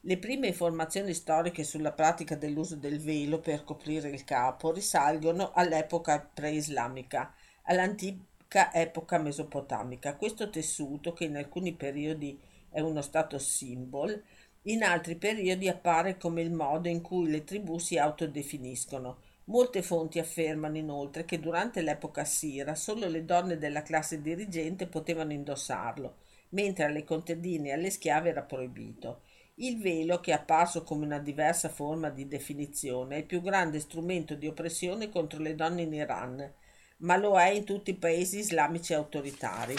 Le 0.00 0.18
prime 0.18 0.48
informazioni 0.48 1.14
storiche 1.14 1.62
sulla 1.62 1.92
pratica 1.92 2.34
dell'uso 2.34 2.74
del 2.74 2.98
velo 2.98 3.38
per 3.38 3.62
coprire 3.62 4.08
il 4.08 4.24
capo 4.24 4.72
risalgono 4.72 5.52
all'epoca 5.54 6.18
preislamica, 6.18 7.32
all'antica 7.62 8.74
epoca 8.74 9.18
mesopotamica. 9.18 10.16
Questo 10.16 10.50
tessuto, 10.50 11.12
che 11.12 11.26
in 11.26 11.36
alcuni 11.36 11.74
periodi 11.74 12.36
è 12.70 12.80
uno 12.80 13.02
stato 13.02 13.38
symbol, 13.38 14.20
in 14.62 14.82
altri 14.82 15.14
periodi 15.14 15.68
appare 15.68 16.16
come 16.16 16.42
il 16.42 16.50
modo 16.50 16.88
in 16.88 17.00
cui 17.02 17.30
le 17.30 17.44
tribù 17.44 17.78
si 17.78 17.96
autodefiniscono. 17.96 19.26
Molte 19.48 19.80
fonti 19.80 20.18
affermano 20.18 20.76
inoltre 20.76 21.24
che 21.24 21.40
durante 21.40 21.80
l'epoca 21.80 22.20
assira 22.20 22.74
solo 22.74 23.08
le 23.08 23.24
donne 23.24 23.56
della 23.56 23.82
classe 23.82 24.20
dirigente 24.20 24.86
potevano 24.86 25.32
indossarlo, 25.32 26.16
mentre 26.50 26.84
alle 26.84 27.02
contadine 27.02 27.68
e 27.68 27.72
alle 27.72 27.88
schiave 27.88 28.28
era 28.28 28.42
proibito. 28.42 29.22
Il 29.54 29.80
velo, 29.80 30.20
che 30.20 30.32
è 30.32 30.34
apparso 30.34 30.82
come 30.82 31.06
una 31.06 31.18
diversa 31.18 31.70
forma 31.70 32.10
di 32.10 32.28
definizione, 32.28 33.14
è 33.14 33.18
il 33.20 33.24
più 33.24 33.40
grande 33.40 33.80
strumento 33.80 34.34
di 34.34 34.46
oppressione 34.46 35.08
contro 35.08 35.40
le 35.40 35.54
donne 35.54 35.82
in 35.82 35.94
Iran, 35.94 36.52
ma 36.98 37.16
lo 37.16 37.38
è 37.38 37.48
in 37.48 37.64
tutti 37.64 37.90
i 37.90 37.96
paesi 37.96 38.40
islamici 38.40 38.92
autoritari. 38.92 39.74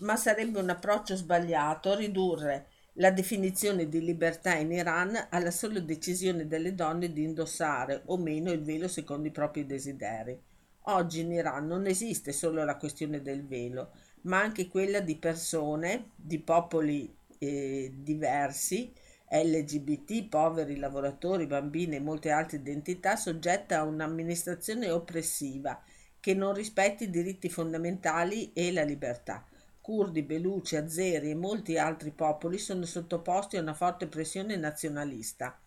Ma 0.00 0.16
sarebbe 0.16 0.58
un 0.58 0.68
approccio 0.68 1.16
sbagliato 1.16 1.96
ridurre 1.96 2.67
la 2.98 3.10
definizione 3.12 3.88
di 3.88 4.00
libertà 4.00 4.54
in 4.56 4.72
Iran 4.72 5.28
alla 5.30 5.52
sola 5.52 5.78
decisione 5.78 6.48
delle 6.48 6.74
donne 6.74 7.12
di 7.12 7.22
indossare 7.22 8.02
o 8.06 8.16
meno 8.16 8.50
il 8.50 8.62
velo 8.62 8.88
secondo 8.88 9.28
i 9.28 9.32
propri 9.32 9.66
desideri. 9.66 10.36
Oggi 10.82 11.20
in 11.20 11.30
Iran 11.32 11.66
non 11.66 11.86
esiste 11.86 12.32
solo 12.32 12.64
la 12.64 12.76
questione 12.76 13.22
del 13.22 13.46
velo, 13.46 13.92
ma 14.22 14.40
anche 14.40 14.66
quella 14.66 15.00
di 15.00 15.16
persone, 15.16 16.10
di 16.16 16.40
popoli 16.40 17.14
eh, 17.38 17.92
diversi, 17.94 18.92
LGBT, 19.30 20.28
poveri, 20.28 20.76
lavoratori, 20.76 21.46
bambini 21.46 21.96
e 21.96 22.00
molte 22.00 22.30
altre 22.30 22.56
identità 22.56 23.14
soggette 23.14 23.74
a 23.74 23.84
un'amministrazione 23.84 24.90
oppressiva 24.90 25.80
che 26.18 26.34
non 26.34 26.52
rispetti 26.52 27.04
i 27.04 27.10
diritti 27.10 27.48
fondamentali 27.48 28.52
e 28.54 28.72
la 28.72 28.82
libertà. 28.82 29.44
Curdi, 29.88 30.20
Beluci, 30.20 30.76
Azeri 30.76 31.30
e 31.30 31.34
molti 31.34 31.78
altri 31.78 32.10
popoli 32.10 32.58
sono 32.58 32.84
sottoposti 32.84 33.56
a 33.56 33.62
una 33.62 33.72
forte 33.72 34.06
pressione 34.06 34.54
nazionalista. 34.56 35.58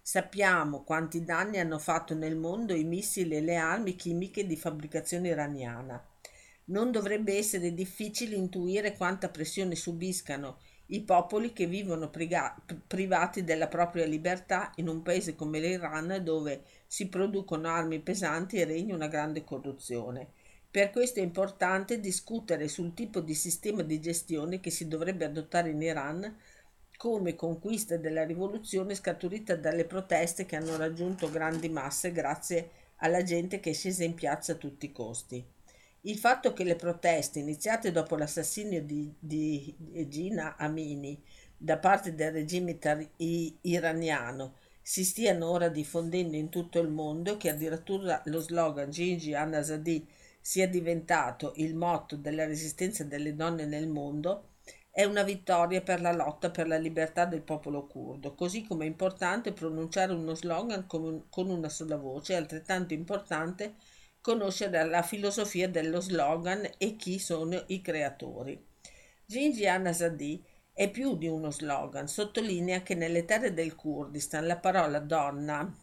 Sappiamo 0.00 0.84
quanti 0.84 1.24
danni 1.24 1.58
hanno 1.58 1.80
fatto 1.80 2.14
nel 2.14 2.36
mondo 2.36 2.72
i 2.72 2.84
missili 2.84 3.34
e 3.34 3.40
le 3.40 3.56
armi 3.56 3.96
chimiche 3.96 4.46
di 4.46 4.54
fabbricazione 4.54 5.30
iraniana. 5.30 6.00
Non 6.66 6.92
dovrebbe 6.92 7.36
essere 7.36 7.74
difficile 7.74 8.36
intuire 8.36 8.96
quanta 8.96 9.28
pressione 9.28 9.74
subiscano 9.74 10.58
i 10.86 11.00
popoli 11.00 11.52
che 11.52 11.66
vivono 11.66 12.10
priga- 12.10 12.54
privati 12.86 13.42
della 13.42 13.66
propria 13.66 14.06
libertà 14.06 14.70
in 14.76 14.86
un 14.86 15.02
paese 15.02 15.34
come 15.34 15.58
l'Iran 15.58 16.20
dove 16.22 16.62
si 16.86 17.08
producono 17.08 17.66
armi 17.66 17.98
pesanti 17.98 18.54
e 18.58 18.66
regna 18.66 18.94
una 18.94 19.08
grande 19.08 19.42
corruzione. 19.42 20.28
Per 20.74 20.90
questo 20.90 21.20
è 21.20 21.22
importante 21.22 22.00
discutere 22.00 22.66
sul 22.66 22.94
tipo 22.94 23.20
di 23.20 23.36
sistema 23.36 23.82
di 23.82 24.00
gestione 24.00 24.58
che 24.58 24.70
si 24.70 24.88
dovrebbe 24.88 25.24
adottare 25.24 25.70
in 25.70 25.80
Iran 25.80 26.36
come 26.96 27.36
conquista 27.36 27.96
della 27.96 28.24
rivoluzione 28.24 28.96
scaturita 28.96 29.54
dalle 29.54 29.84
proteste 29.84 30.46
che 30.46 30.56
hanno 30.56 30.76
raggiunto 30.76 31.30
grandi 31.30 31.68
masse 31.68 32.10
grazie 32.10 32.70
alla 32.96 33.22
gente 33.22 33.60
che 33.60 33.70
è 33.70 33.72
scesa 33.72 34.02
in 34.02 34.14
piazza 34.14 34.50
a 34.50 34.56
tutti 34.56 34.86
i 34.86 34.90
costi. 34.90 35.46
Il 36.00 36.18
fatto 36.18 36.52
che 36.52 36.64
le 36.64 36.74
proteste 36.74 37.38
iniziate 37.38 37.92
dopo 37.92 38.16
l'assassinio 38.16 38.82
di, 38.82 39.14
di 39.16 39.72
Gina 40.08 40.56
Amini 40.56 41.22
da 41.56 41.78
parte 41.78 42.16
del 42.16 42.32
regime 42.32 42.80
tar- 42.80 43.10
iraniano 43.60 44.56
si 44.82 45.04
stiano 45.04 45.50
ora 45.50 45.68
diffondendo 45.68 46.34
in 46.34 46.48
tutto 46.48 46.80
il 46.80 46.88
mondo 46.88 47.34
e 47.34 47.36
che 47.36 47.50
addirittura 47.50 48.20
lo 48.24 48.40
slogan 48.40 48.90
Gigi 48.90 49.34
Anasadi 49.34 50.22
sia 50.46 50.68
diventato 50.68 51.54
il 51.56 51.74
motto 51.74 52.16
della 52.16 52.44
resistenza 52.44 53.02
delle 53.02 53.34
donne 53.34 53.64
nel 53.64 53.88
mondo 53.88 54.50
è 54.90 55.02
una 55.04 55.22
vittoria 55.22 55.80
per 55.80 56.02
la 56.02 56.12
lotta 56.12 56.50
per 56.50 56.68
la 56.68 56.76
libertà 56.76 57.24
del 57.24 57.40
popolo 57.40 57.86
curdo, 57.86 58.34
così 58.34 58.62
come 58.62 58.84
è 58.84 58.88
importante 58.88 59.54
pronunciare 59.54 60.12
uno 60.12 60.34
slogan 60.34 60.86
con, 60.86 61.24
una 61.48 61.68
sola 61.70 61.96
voce, 61.96 62.34
è 62.34 62.36
altrettanto 62.36 62.92
importante 62.92 63.76
conoscere 64.20 64.84
la 64.84 65.00
filosofia 65.00 65.66
dello 65.66 66.02
slogan 66.02 66.68
e 66.76 66.94
chi 66.94 67.18
sono 67.18 67.64
i 67.68 67.80
creatori. 67.80 68.62
Gigi 69.24 69.66
Anasadi 69.66 70.44
è 70.74 70.90
più 70.90 71.16
di 71.16 71.26
uno 71.26 71.50
slogan, 71.50 72.06
sottolinea 72.06 72.82
che 72.82 72.94
nelle 72.94 73.24
terre 73.24 73.54
del 73.54 73.74
Kurdistan 73.74 74.46
la 74.46 74.58
parola 74.58 74.98
donna 74.98 75.74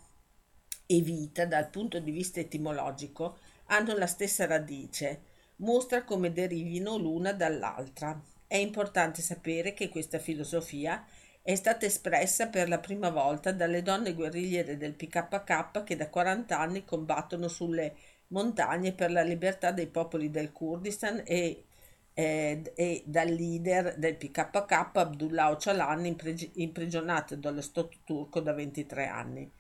e 0.86 1.02
vita 1.02 1.48
dal 1.48 1.70
punto 1.72 2.00
di 2.00 2.12
vista 2.12 2.40
etimologico 2.40 3.40
hanno 3.72 3.96
la 3.96 4.08
stessa 4.08 4.46
radice, 4.46 5.22
mostra 5.58 6.04
come 6.04 6.32
derivino 6.32 6.98
l'una 6.98 7.32
dall'altra. 7.32 8.20
È 8.46 8.58
importante 8.58 9.22
sapere 9.22 9.74
che 9.74 9.90
questa 9.90 10.20
filosofia 10.20 11.06
è 11.42 11.56
stata 11.56 11.86
espressa 11.86 12.48
per 12.50 12.68
la 12.68 12.80
prima 12.80 13.10
volta 13.10 13.52
dalle 13.52 13.82
donne 13.82 14.14
guerrigliere 14.14 14.78
del 14.78 14.94
PKK 14.94 15.84
che 15.84 15.96
da 15.96 16.10
40 16.10 16.60
anni 16.60 16.86
combattono 16.86 17.48
sulle 17.48 17.96
montagne 18.28 18.94
per 18.94 19.12
la 19.12 19.24
libertà 19.24 19.72
dei 19.72 19.88
popoli 19.88 20.30
del 20.30 20.52
Kurdistan 20.52 21.24
e, 21.26 21.64
eh, 22.14 22.74
e 22.76 23.04
dal 23.06 23.30
leader 23.30 23.98
del 23.98 24.18
PKK 24.18 24.96
Abdullah 24.96 25.50
Öcalan 25.52 26.06
imprigionato 26.56 27.36
dallo 27.36 27.62
Stato 27.62 27.98
turco 28.04 28.42
da 28.42 28.54
23 28.54 29.08
anni. 29.08 29.52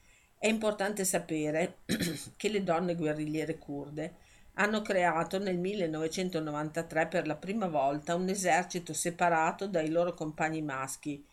È 0.42 0.48
importante 0.48 1.06
sapere 1.06 1.82
che 2.36 2.50
le 2.50 2.64
donne 2.64 2.96
guerrigliere 2.96 3.60
kurde 3.60 4.16
hanno 4.54 4.82
creato 4.82 5.38
nel 5.38 5.60
1993 5.60 7.06
per 7.06 7.28
la 7.28 7.36
prima 7.36 7.68
volta 7.68 8.16
un 8.16 8.28
esercito 8.28 8.92
separato 8.92 9.68
dai 9.68 9.92
loro 9.92 10.16
compagni 10.16 10.64
maschi 10.64 11.24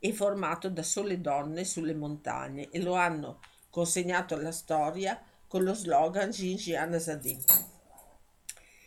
e 0.00 0.12
formato 0.12 0.68
da 0.68 0.82
sole 0.82 1.20
donne 1.20 1.62
sulle 1.62 1.94
montagne 1.94 2.68
e 2.70 2.82
lo 2.82 2.94
hanno 2.94 3.38
consegnato 3.70 4.34
alla 4.34 4.50
storia 4.50 5.16
con 5.46 5.62
lo 5.62 5.72
slogan 5.72 6.30
Jinjian 6.30 6.92
Azadi. 6.92 7.38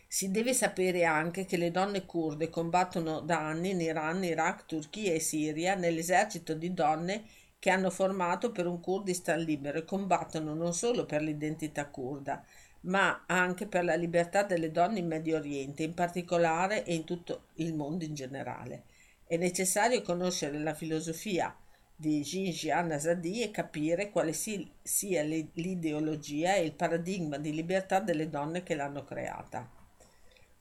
Si 0.06 0.30
deve 0.30 0.54
sapere 0.54 1.06
anche 1.06 1.46
che 1.46 1.56
le 1.56 1.72
donne 1.72 2.06
kurde 2.06 2.50
combattono 2.50 3.22
da 3.22 3.48
anni 3.48 3.70
in 3.70 3.80
Iran, 3.80 4.26
Iraq, 4.26 4.66
Turchia 4.66 5.14
e 5.14 5.22
Siria 5.22 5.76
nell'esercito 5.76 6.54
di 6.54 6.74
donne 6.74 7.24
che 7.60 7.70
hanno 7.70 7.90
formato 7.90 8.52
per 8.52 8.66
un 8.66 8.80
Kurdistan 8.80 9.42
libero 9.42 9.80
e 9.80 9.86
combattono 9.86 10.54
non 10.54 10.74
solo 10.74 11.06
per 11.06 11.22
l'identità 11.22 11.88
kurda, 11.88 12.44
ma 12.82 13.26
anche 13.28 13.68
per 13.68 13.84
la 13.84 13.96
libertà 13.96 14.44
delle 14.44 14.72
donne 14.72 15.00
in 15.00 15.08
Medio 15.08 15.38
Oriente, 15.38 15.84
in 15.84 15.94
particolare 15.94 16.86
e 16.86 16.96
in 16.96 17.04
tutto 17.04 17.48
il 17.56 17.74
mondo 17.74 18.06
in 18.06 18.14
generale. 18.14 18.84
È 19.28 19.36
necessario 19.36 20.02
conoscere 20.02 20.58
la 20.60 20.74
filosofia 20.74 21.54
di 21.94 22.22
Jinjian 22.22 22.92
Azadi 22.92 23.42
e 23.44 23.52
capire 23.52 24.10
quale 24.10 24.32
sia 24.32 25.22
l'ideologia 25.22 26.56
e 26.56 26.64
il 26.64 26.72
paradigma 26.72 27.38
di 27.38 27.54
libertà 27.54 28.00
delle 28.00 28.30
donne 28.30 28.64
che 28.64 28.74
l'hanno 28.74 29.04
creata. 29.04 29.70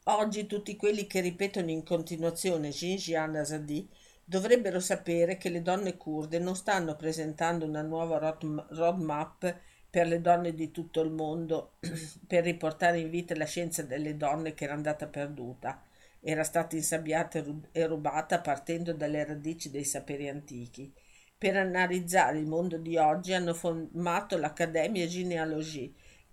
Oggi 0.04 0.46
tutti 0.46 0.74
quelli 0.74 1.06
che 1.06 1.20
ripetono 1.20 1.70
in 1.70 1.84
continuazione 1.84 2.70
Jinjian 2.70 3.36
Azadi 3.36 3.88
dovrebbero 4.28 4.78
sapere 4.78 5.38
che 5.38 5.48
le 5.48 5.62
donne 5.62 5.96
kurde 5.96 6.38
non 6.38 6.54
stanno 6.54 6.96
presentando 6.96 7.64
una 7.64 7.80
nuova 7.80 8.36
roadmap 8.68 9.56
per 9.88 10.06
le 10.06 10.20
donne 10.20 10.52
di 10.52 10.70
tutto 10.70 11.00
il 11.00 11.10
mondo 11.10 11.78
per 12.28 12.44
riportare 12.44 12.98
in 12.98 13.08
vita 13.08 13.34
la 13.34 13.46
scienza 13.46 13.82
delle 13.82 14.18
donne 14.18 14.52
che 14.52 14.64
era 14.64 14.74
andata 14.74 15.06
perduta, 15.06 15.82
era 16.20 16.44
stata 16.44 16.76
insabbiata 16.76 17.42
e 17.72 17.86
rubata 17.86 18.42
partendo 18.42 18.92
dalle 18.92 19.24
radici 19.24 19.70
dei 19.70 19.84
saperi 19.84 20.28
antichi. 20.28 20.92
Per 21.38 21.56
analizzare 21.56 22.38
il 22.38 22.46
mondo 22.46 22.76
di 22.76 22.98
oggi 22.98 23.32
hanno 23.32 23.54
formato 23.54 24.36
l'Accademia 24.36 25.06
Genealogie. 25.06 25.90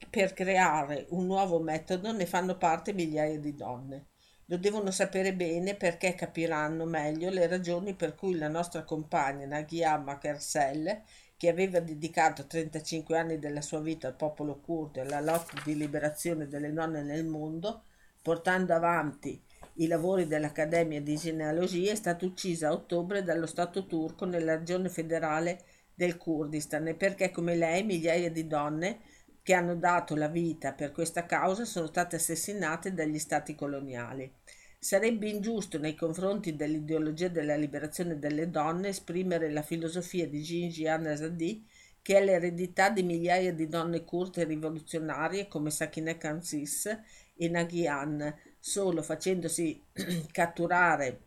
Per 0.10 0.34
creare 0.34 1.06
un 1.12 1.26
nuovo 1.28 1.60
metodo 1.60 2.12
ne 2.12 2.26
fanno 2.26 2.58
parte 2.58 2.92
migliaia 2.92 3.40
di 3.40 3.56
donne. 3.56 4.08
Lo 4.48 4.58
devono 4.58 4.92
sapere 4.92 5.34
bene 5.34 5.74
perché 5.76 6.14
capiranno 6.14 6.86
meglio 6.86 7.32
le 7.32 7.48
ragioni 7.48 7.96
per 7.96 8.14
cui 8.14 8.38
la 8.38 8.48
nostra 8.48 8.84
compagna 8.84 9.48
Nagia 9.48 9.98
Makersel, 9.98 11.02
che 11.36 11.50
aveva 11.50 11.80
dedicato 11.80 12.46
35 12.46 13.18
anni 13.18 13.40
della 13.40 13.62
sua 13.62 13.80
vita 13.80 14.08
al 14.08 14.16
popolo 14.16 14.60
curdo 14.60 15.00
e 15.00 15.02
alla 15.02 15.20
lotta 15.20 15.60
di 15.64 15.76
liberazione 15.76 16.48
delle 16.48 16.72
donne 16.72 17.02
nel 17.02 17.26
mondo, 17.26 17.86
portando 18.22 18.76
avanti 18.76 19.42
i 19.78 19.88
lavori 19.88 20.28
dell'Accademia 20.28 21.02
di 21.02 21.16
Genealogia, 21.16 21.92
è 21.92 21.96
stata 21.96 22.24
uccisa 22.24 22.68
a 22.68 22.74
ottobre 22.74 23.24
dallo 23.24 23.48
Stato 23.48 23.88
turco 23.88 24.26
nella 24.26 24.58
regione 24.58 24.90
federale 24.90 25.64
del 25.94 26.18
Kurdistan. 26.18 26.88
E 26.88 26.94
perché 26.94 27.32
come 27.32 27.56
lei 27.56 27.84
migliaia 27.84 28.30
di 28.30 28.46
donne 28.46 29.00
che 29.46 29.54
hanno 29.54 29.76
dato 29.76 30.16
la 30.16 30.28
vita 30.28 30.74
per 30.74 30.92
questa 30.92 31.28
causa 31.28 31.66
sono 31.66 31.86
state 31.86 32.16
assassinate 32.16 32.96
dagli 32.96 33.20
stati 33.20 33.54
coloniali. 33.54 34.34
Sarebbe 34.80 35.30
ingiusto 35.30 35.78
nei 35.78 35.94
confronti 35.94 36.56
dell'ideologia 36.56 37.28
della 37.28 37.56
liberazione 37.56 38.18
delle 38.18 38.50
donne 38.50 38.88
esprimere 38.88 39.52
la 39.52 39.62
filosofia 39.62 40.28
di 40.28 40.42
Jinjian 40.42 41.06
Azadi 41.06 41.64
che 42.02 42.18
è 42.18 42.26
l'eredità 42.26 42.90
di 42.90 43.04
migliaia 43.04 43.54
di 43.54 43.68
donne 43.68 44.04
curte 44.04 44.42
e 44.42 44.46
rivoluzionarie 44.46 45.48
come 45.48 45.70
Sakineh 45.70 46.18
Kansis 46.18 47.00
e 47.36 47.48
Nagihan, 47.48 48.36
solo 48.60 49.04
facendosi 49.04 49.80
catturare 50.32 51.22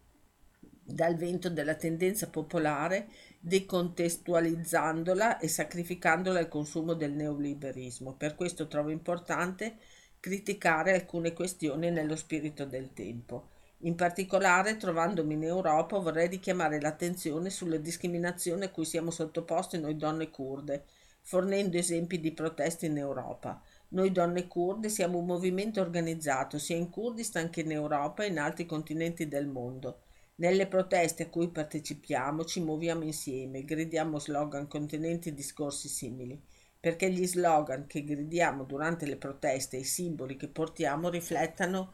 dal 0.83 1.15
vento 1.15 1.51
della 1.51 1.77
tendenza 1.77 2.29
popolare, 2.29 3.09
decontestualizzandola 3.41 5.39
e 5.39 5.49
sacrificandola 5.49 6.39
al 6.39 6.49
consumo 6.49 6.95
del 6.95 7.13
neoliberismo. 7.13 8.15
Per 8.15 8.35
questo 8.35 8.67
trovo 8.67 8.91
importante 8.91 9.77
criticare 10.21 10.95
alcune 10.95 11.33
questioni 11.33 11.91
nello 11.91 12.17
spirito 12.17 12.65
del 12.65 12.93
tempo. 12.93 13.51
In 13.83 13.95
particolare, 13.95 14.77
trovandomi 14.77 15.35
in 15.35 15.45
Europa, 15.45 15.99
vorrei 15.99 16.27
richiamare 16.27 16.81
l'attenzione 16.81 17.49
sulle 17.49 17.81
discriminazioni 17.81 18.65
a 18.65 18.71
cui 18.71 18.85
siamo 18.85 19.13
sottoposti 19.13 19.79
noi 19.79 19.97
donne 19.97 20.31
kurde, 20.31 20.85
fornendo 21.23 21.77
esempi 21.77 22.19
di 22.19 22.33
proteste 22.33 22.87
in 22.87 22.97
Europa. 22.97 23.63
Noi 23.91 24.11
donne 24.11 24.49
kurde 24.49 24.89
siamo 24.89 25.19
un 25.19 25.27
movimento 25.27 25.81
organizzato 25.81 26.59
sia 26.59 26.75
in 26.75 26.91
Kurdistan 26.91 27.51
che 27.51 27.61
in 27.61 27.71
Europa 27.71 28.25
e 28.25 28.29
in 28.29 28.39
altri 28.39 28.67
continenti 28.67 29.29
del 29.29 29.47
mondo. 29.47 30.01
Nelle 30.39 30.67
proteste 30.67 31.25
a 31.25 31.29
cui 31.29 31.49
partecipiamo 31.49 32.45
ci 32.45 32.61
muoviamo 32.61 33.05
insieme, 33.05 33.65
gridiamo 33.65 34.19
slogan 34.19 34.67
contenenti 34.67 35.35
discorsi 35.35 35.87
simili, 35.89 36.41
perché 36.81 37.11
gli 37.11 37.27
slogan 37.27 37.87
che 37.87 38.03
gridiamo 38.05 38.65
durante 38.65 39.07
le 39.07 39.17
proteste 39.17 39.77
e 39.77 39.81
i 39.81 39.85
simboli 39.85 40.37
che 40.37 40.49
portiamo 40.49 41.09
riflettono 41.11 41.93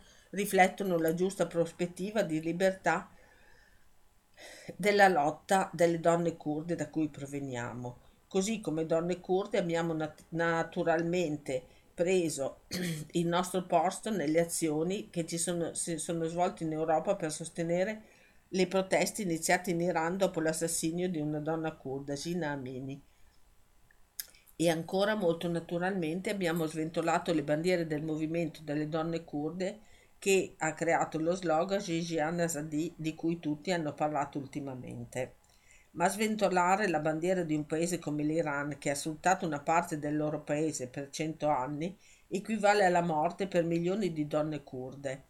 la 0.99 1.15
giusta 1.15 1.47
prospettiva 1.47 2.23
di 2.23 2.41
libertà 2.41 3.11
della 4.77 5.09
lotta 5.09 5.71
delle 5.73 6.01
donne 6.01 6.37
kurde 6.37 6.75
da 6.75 6.89
cui 6.89 7.09
proveniamo. 7.09 7.99
Così 8.29 8.61
come 8.61 8.87
donne 8.87 9.21
kurde 9.21 9.59
abbiamo 9.59 9.93
nat- 9.93 10.25
naturalmente 10.31 11.63
preso 11.95 12.63
il 13.13 13.27
nostro 13.27 13.65
posto 13.65 14.11
nelle 14.11 14.41
azioni 14.41 15.09
che 15.11 15.27
ci 15.27 15.39
sono, 15.39 15.75
si 15.75 15.99
sono 15.99 16.27
svolte 16.27 16.65
in 16.65 16.73
Europa 16.73 17.15
per 17.15 17.31
sostenere 17.33 18.03
le 18.55 18.69
proteste 18.69 19.23
iniziate 19.23 19.73
in 19.73 19.81
Iran 19.81 20.17
dopo 20.17 20.41
l'assassinio 20.41 21.09
di 21.09 21.19
una 21.19 21.41
donna 21.41 21.73
kurda, 21.73 22.15
Gina 22.15 22.51
Amini. 22.51 23.03
E 24.55 24.71
ancora 24.71 25.17
molto 25.17 25.49
naturalmente 25.49 26.31
abbiamo 26.31 26.67
sventolato 26.67 27.35
le 27.35 27.43
bandiere 27.43 27.85
del 27.89 28.05
movimento 28.05 28.61
delle 28.63 28.89
donne 28.89 29.25
kurde 29.25 29.81
che 30.21 30.55
ha 30.59 30.73
creato 30.73 31.19
lo 31.19 31.35
slogan 31.35 31.81
Jijian 31.81 32.39
Azadi 32.39 32.95
di 32.97 33.17
cui 33.17 33.41
tutti 33.41 33.73
hanno 33.73 33.93
parlato 33.93 34.39
ultimamente 34.39 35.35
ma 35.95 36.09
sventolare 36.09 36.89
la 36.89 37.01
bandiera 37.01 37.43
di 37.43 37.55
un 37.55 37.67
paese 37.67 37.99
come 37.99 38.25
l'Iran, 38.25 38.79
che 38.79 38.91
ha 38.91 38.95
sfruttato 38.95 39.47
una 39.47 39.61
parte 39.61 39.99
del 39.99 40.17
loro 40.17 40.43
paese 40.43 40.89
per 40.89 41.09
cento 41.11 41.49
anni, 41.49 41.97
equivale 42.29 42.85
alla 42.85 43.03
morte 43.03 43.47
per 43.47 43.65
milioni 43.65 44.13
di 44.13 44.27
donne 44.27 44.65
kurde. 44.65 45.25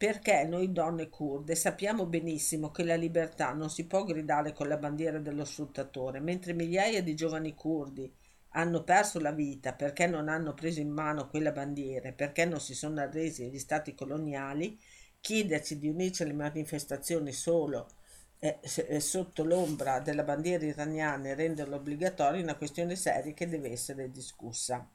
Perché 0.00 0.44
noi 0.44 0.72
donne 0.72 1.10
kurde 1.10 1.54
sappiamo 1.54 2.06
benissimo 2.06 2.70
che 2.70 2.84
la 2.84 2.94
libertà 2.94 3.52
non 3.52 3.68
si 3.68 3.86
può 3.86 4.02
gridare 4.02 4.54
con 4.54 4.66
la 4.66 4.78
bandiera 4.78 5.18
dello 5.18 5.44
sfruttatore, 5.44 6.20
mentre 6.20 6.54
migliaia 6.54 7.02
di 7.02 7.14
giovani 7.14 7.54
kurdi 7.54 8.10
hanno 8.52 8.82
perso 8.82 9.20
la 9.20 9.30
vita 9.30 9.74
perché 9.74 10.06
non 10.06 10.30
hanno 10.30 10.54
preso 10.54 10.80
in 10.80 10.88
mano 10.88 11.28
quella 11.28 11.52
bandiera, 11.52 12.12
perché 12.12 12.46
non 12.46 12.60
si 12.60 12.74
sono 12.74 12.98
arresi 12.98 13.44
agli 13.44 13.58
stati 13.58 13.94
coloniali, 13.94 14.80
chiederci 15.20 15.78
di 15.78 15.90
unirci 15.90 16.22
alle 16.22 16.32
manifestazioni 16.32 17.32
solo 17.32 17.90
eh, 18.38 18.58
sotto 19.00 19.44
l'ombra 19.44 20.00
della 20.00 20.22
bandiera 20.22 20.64
iraniana 20.64 21.28
e 21.28 21.34
renderlo 21.34 21.76
obbligatorio 21.76 22.40
è 22.40 22.42
una 22.42 22.56
questione 22.56 22.96
seria 22.96 23.34
che 23.34 23.46
deve 23.46 23.70
essere 23.70 24.10
discussa. 24.10 24.88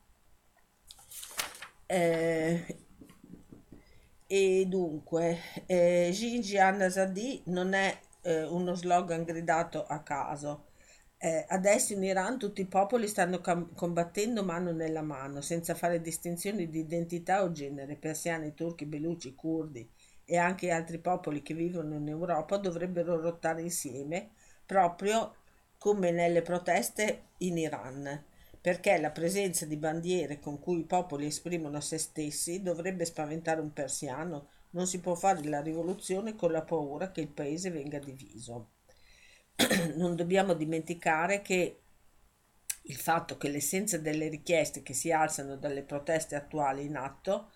Eh, 1.85 2.84
e 4.37 4.65
dunque, 4.67 5.39
eh, 5.65 6.09
Jinjian 6.11 6.81
Azadi 6.81 7.41
non 7.45 7.73
è 7.73 7.97
eh, 8.21 8.43
uno 8.43 8.73
slogan 8.75 9.23
gridato 9.23 9.85
a 9.85 9.99
caso. 10.03 10.65
Eh, 11.17 11.45
adesso 11.47 11.93
in 11.93 12.03
Iran 12.03 12.37
tutti 12.37 12.59
i 12.61 12.65
popoli 12.67 13.07
stanno 13.07 13.39
com- 13.39 13.73
combattendo 13.73 14.43
mano 14.43 14.71
nella 14.71 15.01
mano, 15.01 15.39
senza 15.41 15.73
fare 15.73 16.01
distinzioni 16.01 16.69
di 16.69 16.79
identità 16.79 17.43
o 17.43 17.51
genere, 17.51 17.95
persiani, 17.95 18.53
turchi, 18.53 18.85
beluci, 18.85 19.33
curdi, 19.35 19.89
e 20.25 20.37
anche 20.37 20.69
altri 20.71 20.99
popoli 20.99 21.41
che 21.41 21.53
vivono 21.53 21.95
in 21.95 22.07
Europa 22.09 22.57
dovrebbero 22.57 23.15
lottare 23.17 23.61
insieme, 23.61 24.31
proprio 24.65 25.35
come 25.77 26.11
nelle 26.11 26.41
proteste 26.41 27.27
in 27.39 27.57
Iran, 27.57 28.23
perché 28.65 28.97
la 28.97 29.11
presenza 29.11 29.67
di 29.67 29.77
bandiere 29.77 30.39
con 30.39 30.57
cui 30.57 30.79
i 30.79 30.85
popoli 30.85 31.27
esprimono 31.27 31.79
se 31.81 31.99
stessi 31.99 32.63
dovrebbe 32.63 33.05
spaventare 33.05 33.61
un 33.61 33.71
persiano. 33.71 34.49
Non 34.71 34.87
si 34.87 35.01
può 35.01 35.13
fare 35.13 35.43
la 35.43 35.61
rivoluzione 35.61 36.33
con 36.33 36.51
la 36.51 36.63
paura 36.63 37.11
che 37.11 37.21
il 37.21 37.27
paese 37.27 37.69
venga 37.69 37.99
diviso. 37.99 38.71
non 39.97 40.15
dobbiamo 40.15 40.55
dimenticare 40.55 41.43
che 41.43 41.83
il 42.81 42.95
fatto 42.95 43.37
che 43.37 43.49
l'essenza 43.49 43.99
delle 43.99 44.29
richieste 44.29 44.81
che 44.81 44.95
si 44.95 45.11
alzano 45.11 45.57
dalle 45.57 45.83
proteste 45.83 46.33
attuali 46.33 46.85
in 46.85 46.95
atto 46.95 47.51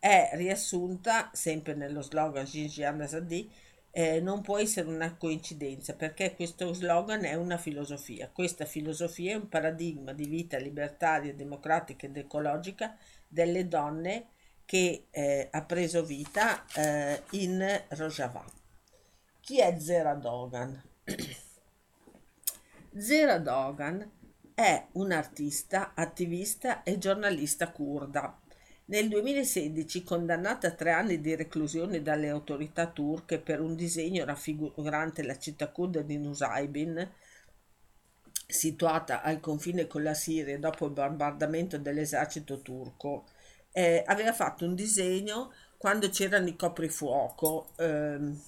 è 0.00 0.30
riassunta 0.32 1.30
sempre 1.34 1.74
nello 1.74 2.02
slogan 2.02 2.44
Gigi 2.44 2.82
Amazadi 2.82 3.48
eh, 3.90 4.20
non 4.20 4.42
può 4.42 4.58
essere 4.58 4.88
una 4.88 5.16
coincidenza 5.16 5.94
perché 5.94 6.34
questo 6.34 6.72
slogan 6.72 7.24
è 7.24 7.34
una 7.34 7.56
filosofia. 7.56 8.30
Questa 8.30 8.64
filosofia 8.64 9.32
è 9.32 9.36
un 9.36 9.48
paradigma 9.48 10.12
di 10.12 10.26
vita 10.26 10.58
libertaria, 10.58 11.34
democratica 11.34 12.06
ed 12.06 12.16
ecologica 12.16 12.96
delle 13.26 13.66
donne 13.66 14.28
che 14.64 15.06
eh, 15.10 15.48
ha 15.50 15.64
preso 15.64 16.04
vita 16.04 16.64
eh, 16.74 17.22
in 17.30 17.84
Rojava. 17.88 18.44
Chi 19.40 19.60
è 19.60 19.78
Zera 19.78 20.14
Dogan? 20.14 20.82
Zera 22.96 23.38
Dogan 23.38 24.10
è 24.54 24.86
un'artista, 24.92 25.92
attivista 25.94 26.82
e 26.82 26.98
giornalista 26.98 27.70
kurda 27.70 28.38
nel 28.88 29.08
2016, 29.08 30.02
condannata 30.02 30.68
a 30.68 30.72
tre 30.72 30.92
anni 30.92 31.20
di 31.20 31.34
reclusione 31.34 32.00
dalle 32.00 32.30
autorità 32.30 32.86
turche 32.86 33.38
per 33.38 33.60
un 33.60 33.74
disegno 33.74 34.24
raffigurante 34.24 35.22
la 35.24 35.36
città 35.38 35.68
kurda 35.70 36.00
di 36.00 36.16
Nusaybin, 36.16 37.10
situata 38.46 39.20
al 39.22 39.40
confine 39.40 39.86
con 39.86 40.02
la 40.02 40.14
Siria 40.14 40.58
dopo 40.58 40.86
il 40.86 40.92
bombardamento 40.92 41.76
dell'esercito 41.76 42.62
turco, 42.62 43.26
eh, 43.72 44.02
aveva 44.06 44.32
fatto 44.32 44.64
un 44.64 44.74
disegno 44.74 45.52
quando 45.76 46.08
c'erano 46.08 46.48
i 46.48 46.56
coprifuoco. 46.56 47.72
Ehm, 47.76 48.40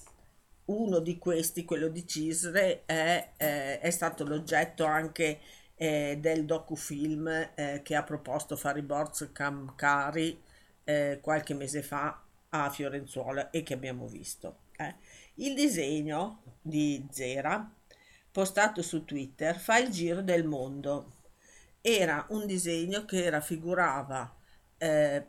uno 0.65 0.99
di 0.99 1.17
questi, 1.19 1.65
quello 1.65 1.87
di 1.87 2.07
Cisre, 2.07 2.83
è, 2.85 3.33
eh, 3.37 3.79
è 3.79 3.89
stato 3.91 4.23
l'oggetto 4.25 4.85
anche 4.85 5.39
eh, 5.81 6.19
del 6.21 6.45
docufilm 6.45 7.27
eh, 7.55 7.81
che 7.83 7.95
ha 7.95 8.03
proposto 8.03 8.55
Fariborz 8.55 9.31
Kamkari 9.31 10.39
eh, 10.83 11.17
qualche 11.19 11.55
mese 11.55 11.81
fa 11.81 12.23
a 12.49 12.69
Fiorenzuola 12.69 13.49
e 13.49 13.63
che 13.63 13.73
abbiamo 13.73 14.05
visto. 14.05 14.65
Eh. 14.77 14.93
Il 15.35 15.55
disegno 15.55 16.43
di 16.61 17.07
Zera, 17.09 17.67
postato 18.31 18.83
su 18.83 19.05
Twitter, 19.05 19.57
fa 19.57 19.79
il 19.79 19.89
giro 19.89 20.21
del 20.21 20.45
mondo. 20.45 21.13
Era 21.81 22.27
un 22.29 22.45
disegno 22.45 23.03
che 23.05 23.27
raffigurava 23.31 24.35
eh, 24.77 25.25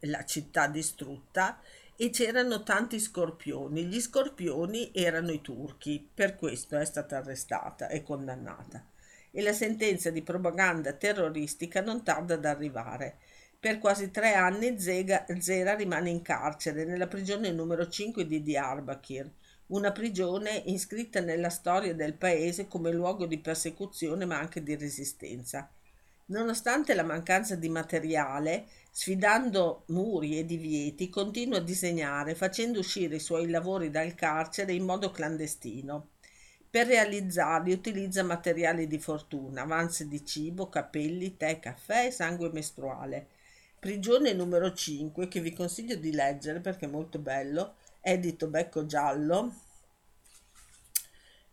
la 0.00 0.24
città 0.26 0.66
distrutta 0.66 1.58
e 2.02 2.08
c'erano 2.08 2.62
tanti 2.62 2.98
scorpioni. 2.98 3.84
Gli 3.84 4.00
scorpioni 4.00 4.90
erano 4.94 5.32
i 5.32 5.42
turchi, 5.42 6.08
per 6.14 6.34
questo 6.34 6.78
è 6.78 6.84
stata 6.86 7.18
arrestata 7.18 7.88
e 7.88 8.02
condannata. 8.02 8.82
E 9.30 9.42
la 9.42 9.52
sentenza 9.52 10.08
di 10.08 10.22
propaganda 10.22 10.94
terroristica 10.94 11.82
non 11.82 12.02
tarda 12.02 12.34
ad 12.34 12.46
arrivare. 12.46 13.18
Per 13.58 13.78
quasi 13.78 14.10
tre 14.10 14.32
anni 14.32 14.80
Zega, 14.80 15.26
Zera 15.40 15.74
rimane 15.74 16.08
in 16.08 16.22
carcere 16.22 16.86
nella 16.86 17.06
prigione 17.06 17.52
numero 17.52 17.86
5 17.86 18.26
di 18.26 18.42
Diyarbakir, 18.42 19.30
una 19.66 19.92
prigione 19.92 20.52
iscritta 20.64 21.20
nella 21.20 21.50
storia 21.50 21.94
del 21.94 22.14
paese 22.14 22.66
come 22.66 22.92
luogo 22.92 23.26
di 23.26 23.40
persecuzione 23.40 24.24
ma 24.24 24.38
anche 24.38 24.62
di 24.62 24.74
resistenza. 24.74 25.70
Nonostante 26.30 26.94
la 26.94 27.04
mancanza 27.04 27.54
di 27.54 27.68
materiale, 27.68 28.66
sfidando 28.90 29.84
muri 29.86 30.38
e 30.38 30.44
divieti, 30.44 31.08
continua 31.08 31.58
a 31.58 31.62
disegnare, 31.62 32.34
facendo 32.34 32.80
uscire 32.80 33.16
i 33.16 33.20
suoi 33.20 33.48
lavori 33.48 33.90
dal 33.90 34.14
carcere 34.14 34.72
in 34.72 34.84
modo 34.84 35.10
clandestino. 35.10 36.08
Per 36.70 36.86
realizzarli 36.86 37.72
utilizza 37.72 38.22
materiali 38.22 38.86
di 38.86 38.98
fortuna, 38.98 39.62
avanzi 39.62 40.08
di 40.08 40.24
cibo, 40.24 40.68
capelli, 40.68 41.36
tè, 41.36 41.58
caffè 41.58 42.06
e 42.06 42.10
sangue 42.10 42.50
mestruale 42.52 43.26
Prigione 43.80 44.34
numero 44.34 44.74
5 44.74 45.26
che 45.26 45.40
vi 45.40 45.54
consiglio 45.54 45.96
di 45.96 46.12
leggere 46.12 46.60
perché 46.60 46.84
è 46.84 46.88
molto 46.88 47.18
bello, 47.18 47.76
edito 48.02 48.46
Becco 48.46 48.84
Giallo. 48.84 49.54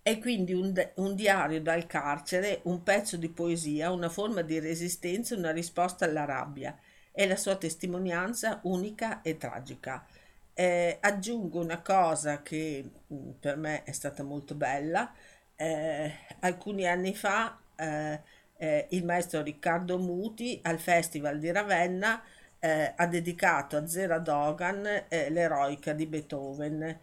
È 0.08 0.20
quindi 0.20 0.54
un, 0.54 0.74
un, 0.96 1.16
diario 1.16 1.62
dal 1.62 1.86
carcere, 1.86 2.62
un 2.64 2.82
pezzo 2.82 3.18
di 3.18 3.28
poesia, 3.28 3.92
una 3.92 4.08
forma 4.08 4.42
di 4.42 4.58
resistenza, 4.58 5.36
una 5.36 5.52
risposta 5.52 6.06
alla 6.06 6.24
rabbia. 6.24 6.80
È 7.12 7.28
la 7.28 7.36
sua 7.36 7.58
testimonianza 7.58 8.62
unica 8.64 9.22
e 9.22 9.36
tragica. 9.36 10.06
Eh, 10.54 10.98
aggiungo 11.02 11.60
una 11.60 11.82
cosa 11.82 12.42
che 12.42 12.90
mm, 13.14 13.32
per 13.38 13.58
me 13.58 13.84
è 13.84 13.92
stata 13.92 14.24
molto 14.24 14.56
bella. 14.56 15.12
Eh, 15.58 16.14
alcuni 16.40 16.88
anni 16.88 17.14
fa 17.14 17.60
eh, 17.76 18.22
eh, 18.56 18.88
il 18.92 19.04
maestro 19.04 19.42
Riccardo 19.42 19.98
Muti 19.98 20.58
al 20.64 20.80
Festival 20.80 21.38
di 21.38 21.52
Ravenna 21.52 22.24
eh, 22.60 22.94
ha 22.96 23.08
dedicato 23.08 23.76
a 23.76 23.86
Zera 23.88 24.20
Dogan 24.20 24.86
eh, 25.10 25.30
l'eroica 25.30 25.92
di 25.92 26.06
Beethoven. 26.06 26.98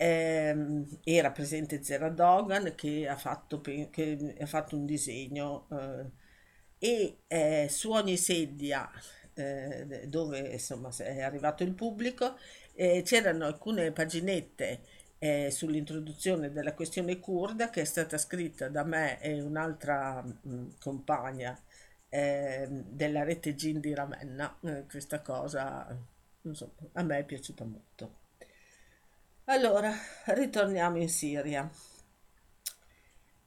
Eh, 0.00 0.54
era 1.02 1.32
presente 1.32 1.82
Zera 1.82 2.08
Dogan 2.08 2.74
che 2.76 3.08
ha 3.08 3.16
fatto, 3.16 3.60
che 3.60 4.36
ha 4.40 4.46
fatto 4.46 4.76
un 4.76 4.86
disegno 4.86 5.66
eh, 5.72 6.10
e 6.78 7.18
eh, 7.26 7.68
su 7.68 7.90
ogni 7.90 8.16
sedia 8.16 8.88
eh, 9.34 10.06
dove 10.06 10.38
insomma 10.38 10.90
è 10.98 11.20
arrivato 11.22 11.62
il 11.64 11.72
pubblico 11.74 12.36
c'erano 13.02 13.44
alcune 13.44 13.90
paginette 13.90 14.82
eh, 15.18 15.50
sull'introduzione 15.50 16.52
della 16.52 16.74
questione 16.74 17.18
kurda 17.18 17.70
che 17.70 17.80
è 17.82 17.84
stata 17.84 18.18
scritta 18.18 18.68
da 18.68 18.84
me 18.84 19.20
e 19.20 19.40
un'altra 19.40 20.22
mh, 20.22 20.78
compagna 20.80 21.58
eh, 22.08 22.66
della 22.70 23.24
rete 23.24 23.54
Gin 23.54 23.80
di 23.80 23.94
Ravenna. 23.94 24.56
Eh, 24.62 24.84
questa 24.88 25.20
cosa 25.22 25.86
insomma, 26.42 26.72
a 26.92 27.02
me 27.02 27.18
è 27.18 27.24
piaciuta 27.24 27.64
molto. 27.64 28.26
Allora, 29.50 29.90
ritorniamo 30.26 30.98
in 30.98 31.08
Siria. 31.08 31.66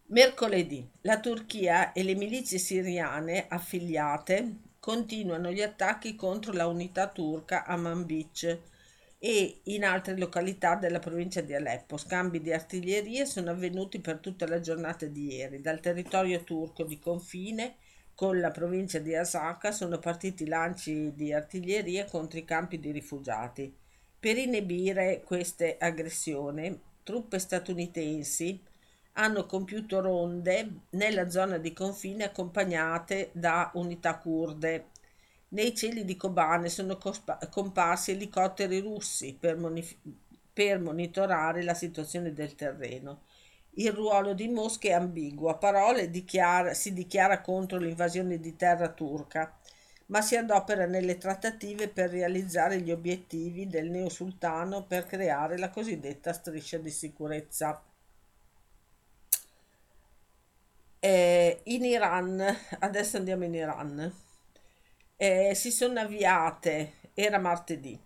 Mercoledì 0.08 0.90
la 1.02 1.20
Turchia 1.20 1.92
e 1.92 2.02
le 2.02 2.16
milizie 2.16 2.58
siriane 2.58 3.46
affiliate 3.48 4.56
continuano 4.80 5.52
gli 5.52 5.62
attacchi 5.62 6.16
contro 6.16 6.54
la 6.54 6.66
unità 6.66 7.08
turca 7.08 7.66
a 7.66 7.76
Manbij 7.76 8.60
e 9.20 9.60
in 9.66 9.84
altre 9.84 10.18
località 10.18 10.74
della 10.74 10.98
provincia 10.98 11.42
di 11.42 11.54
Aleppo. 11.54 11.98
Scambi 11.98 12.42
di 12.42 12.52
artiglierie 12.52 13.28
sono 13.28 13.52
avvenuti 13.52 14.00
per 14.00 14.18
tutta 14.18 14.48
la 14.48 14.60
giornata 14.60 15.06
di 15.06 15.36
ieri. 15.36 15.62
Dal 15.62 15.82
territorio 15.82 16.44
turco 16.44 16.84
di 16.84 16.98
confine 16.98 17.76
con 18.16 18.40
la 18.40 18.50
provincia 18.50 18.98
di 18.98 19.14
Asaka 19.14 19.72
sono 19.72 20.00
partiti 20.00 20.48
lanci 20.48 21.14
di 21.14 21.32
artiglieria 21.32 22.06
contro 22.06 22.40
i 22.40 22.44
campi 22.44 22.80
di 22.80 22.90
rifugiati. 22.90 23.81
Per 24.22 24.38
inibire 24.38 25.24
queste 25.26 25.78
aggressioni, 25.80 26.80
truppe 27.02 27.40
statunitensi 27.40 28.62
hanno 29.14 29.48
compiuto 29.48 30.00
ronde 30.00 30.82
nella 30.92 31.28
zona 31.32 31.58
di 31.58 31.74
confine 31.74 32.26
accompagnate 32.26 33.32
da 33.34 33.72
unità 33.74 34.20
kurde. 34.20 34.90
Nei 35.50 35.76
cieli 35.76 36.06
di 36.06 36.16
Kobane 36.18 36.70
sono 36.70 37.00
comparsi 37.50 38.12
elicotteri 38.12 38.80
russi 38.80 39.36
per, 39.40 39.58
monif- 39.58 39.98
per 40.54 40.80
monitorare 40.80 41.64
la 41.64 41.74
situazione 41.74 42.32
del 42.32 42.54
terreno. 42.54 43.24
Il 43.72 43.92
ruolo 43.92 44.34
di 44.36 44.48
Mosca 44.50 44.90
è 44.90 44.92
ambiguo, 44.92 45.50
a 45.50 45.56
parole 45.56 46.12
dichiara, 46.12 46.76
si 46.76 46.94
dichiara 46.94 47.42
contro 47.42 47.80
l'invasione 47.80 48.40
di 48.40 48.56
terra 48.56 48.90
turca, 48.90 49.58
ma 50.12 50.22
si 50.22 50.36
adopera 50.36 50.86
nelle 50.86 51.18
trattative 51.18 51.88
per 51.88 52.10
realizzare 52.10 52.82
gli 52.82 52.92
obiettivi 52.92 53.68
del 53.68 53.90
neosultano 53.90 54.86
per 54.86 55.06
creare 55.06 55.58
la 55.58 55.70
cosiddetta 55.70 56.34
striscia 56.34 56.78
di 56.78 56.90
sicurezza. 56.90 57.82
Eh, 61.00 61.62
in 61.64 61.86
Iran, 61.86 62.44
adesso 62.80 63.18
andiamo 63.18 63.46
in 63.46 63.54
Iran. 63.54 64.14
Eh, 65.16 65.54
si 65.56 65.72
sono 65.72 66.02
avviate, 66.02 66.94
era 67.14 67.40
martedì, 67.40 67.98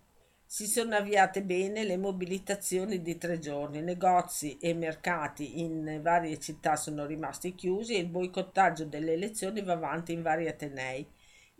si 0.44 0.66
sono 0.66 0.94
avviate 0.94 1.42
bene 1.42 1.82
le 1.82 1.96
mobilitazioni 1.96 3.02
di 3.02 3.18
tre 3.18 3.40
giorni, 3.40 3.82
negozi 3.82 4.58
e 4.58 4.74
mercati 4.74 5.60
in 5.60 5.98
varie 6.02 6.38
città 6.38 6.76
sono 6.76 7.04
rimasti 7.04 7.56
chiusi 7.56 7.94
e 7.94 7.98
il 7.98 8.06
boicottaggio 8.06 8.84
delle 8.84 9.14
elezioni 9.14 9.60
va 9.62 9.72
avanti 9.72 10.12
in 10.12 10.22
vari 10.22 10.46
atenei, 10.46 11.04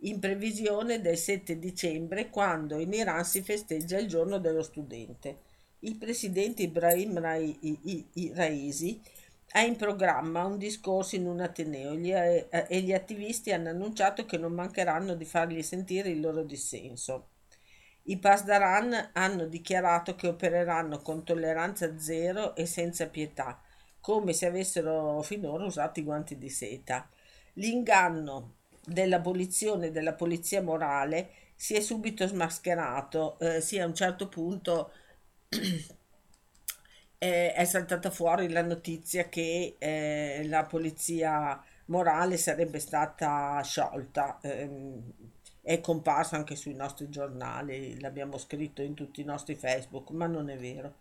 in 0.01 0.19
previsione 0.19 1.01
del 1.01 1.17
7 1.17 1.57
dicembre 1.57 2.29
quando 2.29 2.77
in 2.77 2.93
Iran 2.93 3.25
si 3.25 3.41
festeggia 3.41 3.97
il 3.97 4.07
giorno 4.07 4.37
dello 4.37 4.61
studente. 4.61 5.39
Il 5.79 5.97
presidente 5.97 6.63
Ibrahim 6.63 7.19
Raisi 8.33 9.01
ha 9.51 9.61
in 9.61 9.75
programma 9.75 10.45
un 10.45 10.57
discorso 10.57 11.15
in 11.15 11.25
un 11.25 11.39
ateneo 11.39 11.93
eh, 11.93 12.47
e 12.67 12.81
gli 12.81 12.93
attivisti 12.93 13.51
hanno 13.51 13.69
annunciato 13.69 14.25
che 14.25 14.37
non 14.37 14.53
mancheranno 14.53 15.15
di 15.15 15.25
fargli 15.25 15.63
sentire 15.63 16.09
il 16.09 16.19
loro 16.19 16.43
dissenso. 16.43 17.29
I 18.03 18.17
Pasdaran 18.17 19.09
hanno 19.13 19.45
dichiarato 19.45 20.15
che 20.15 20.27
opereranno 20.27 21.01
con 21.01 21.23
tolleranza 21.23 21.97
zero 21.99 22.55
e 22.55 22.65
senza 22.65 23.07
pietà, 23.07 23.61
come 23.99 24.33
se 24.33 24.45
avessero 24.45 25.21
finora 25.21 25.65
usato 25.65 25.99
i 25.99 26.03
guanti 26.03 26.37
di 26.37 26.49
seta. 26.49 27.09
L'inganno 27.53 28.56
dell'abolizione 28.87 29.91
della 29.91 30.13
polizia 30.13 30.61
morale 30.61 31.29
si 31.55 31.75
è 31.75 31.81
subito 31.81 32.25
smascherato, 32.27 33.37
eh, 33.39 33.61
sì 33.61 33.79
a 33.79 33.85
un 33.85 33.93
certo 33.95 34.29
punto 34.29 34.91
eh, 37.19 37.53
è 37.53 37.65
saltata 37.65 38.09
fuori 38.11 38.49
la 38.49 38.61
notizia 38.61 39.27
che 39.29 39.75
eh, 39.77 40.41
la 40.47 40.65
polizia 40.65 41.61
morale 41.85 42.37
sarebbe 42.37 42.79
stata 42.79 43.61
sciolta. 43.63 44.39
Eh, 44.41 44.69
è 45.61 45.81
comparso 45.81 46.35
anche 46.35 46.55
sui 46.55 46.73
nostri 46.73 47.09
giornali, 47.09 47.99
l'abbiamo 47.99 48.37
scritto 48.37 48.81
in 48.81 48.93
tutti 48.93 49.19
i 49.19 49.25
nostri 49.25 49.55
Facebook, 49.55 50.11
ma 50.11 50.25
non 50.25 50.49
è 50.49 50.57
vero. 50.57 50.95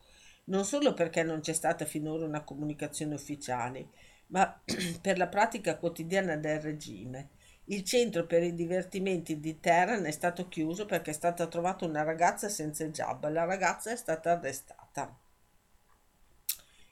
Non 0.45 0.65
solo 0.65 0.93
perché 0.95 1.23
non 1.23 1.41
c'è 1.41 1.53
stata 1.53 1.85
finora 1.85 2.25
una 2.25 2.43
comunicazione 2.43 3.15
ufficiale, 3.15 3.89
ma 4.29 4.61
per 5.01 5.19
la 5.19 5.29
pratica 5.29 5.77
quotidiana 5.77 6.37
del 6.37 6.61
regime. 6.61 7.29
Il 7.69 7.83
centro 7.83 8.27
per 8.27 8.45
i 8.45 8.55
divertimenti 8.55 9.41
di 9.41 9.59
Teheran 9.59 10.05
è 10.05 10.13
stato 10.13 10.47
chiuso 10.47 10.87
perché 10.87 11.11
è 11.11 11.15
stata 11.15 11.47
trovata 11.49 11.85
una 11.85 12.05
ragazza 12.05 12.49
senza 12.49 12.85
hijab. 12.85 13.29
La 13.29 13.45
ragazza 13.45 13.91
è 13.91 13.97
stata 13.97 14.33
arrestata. 14.33 15.19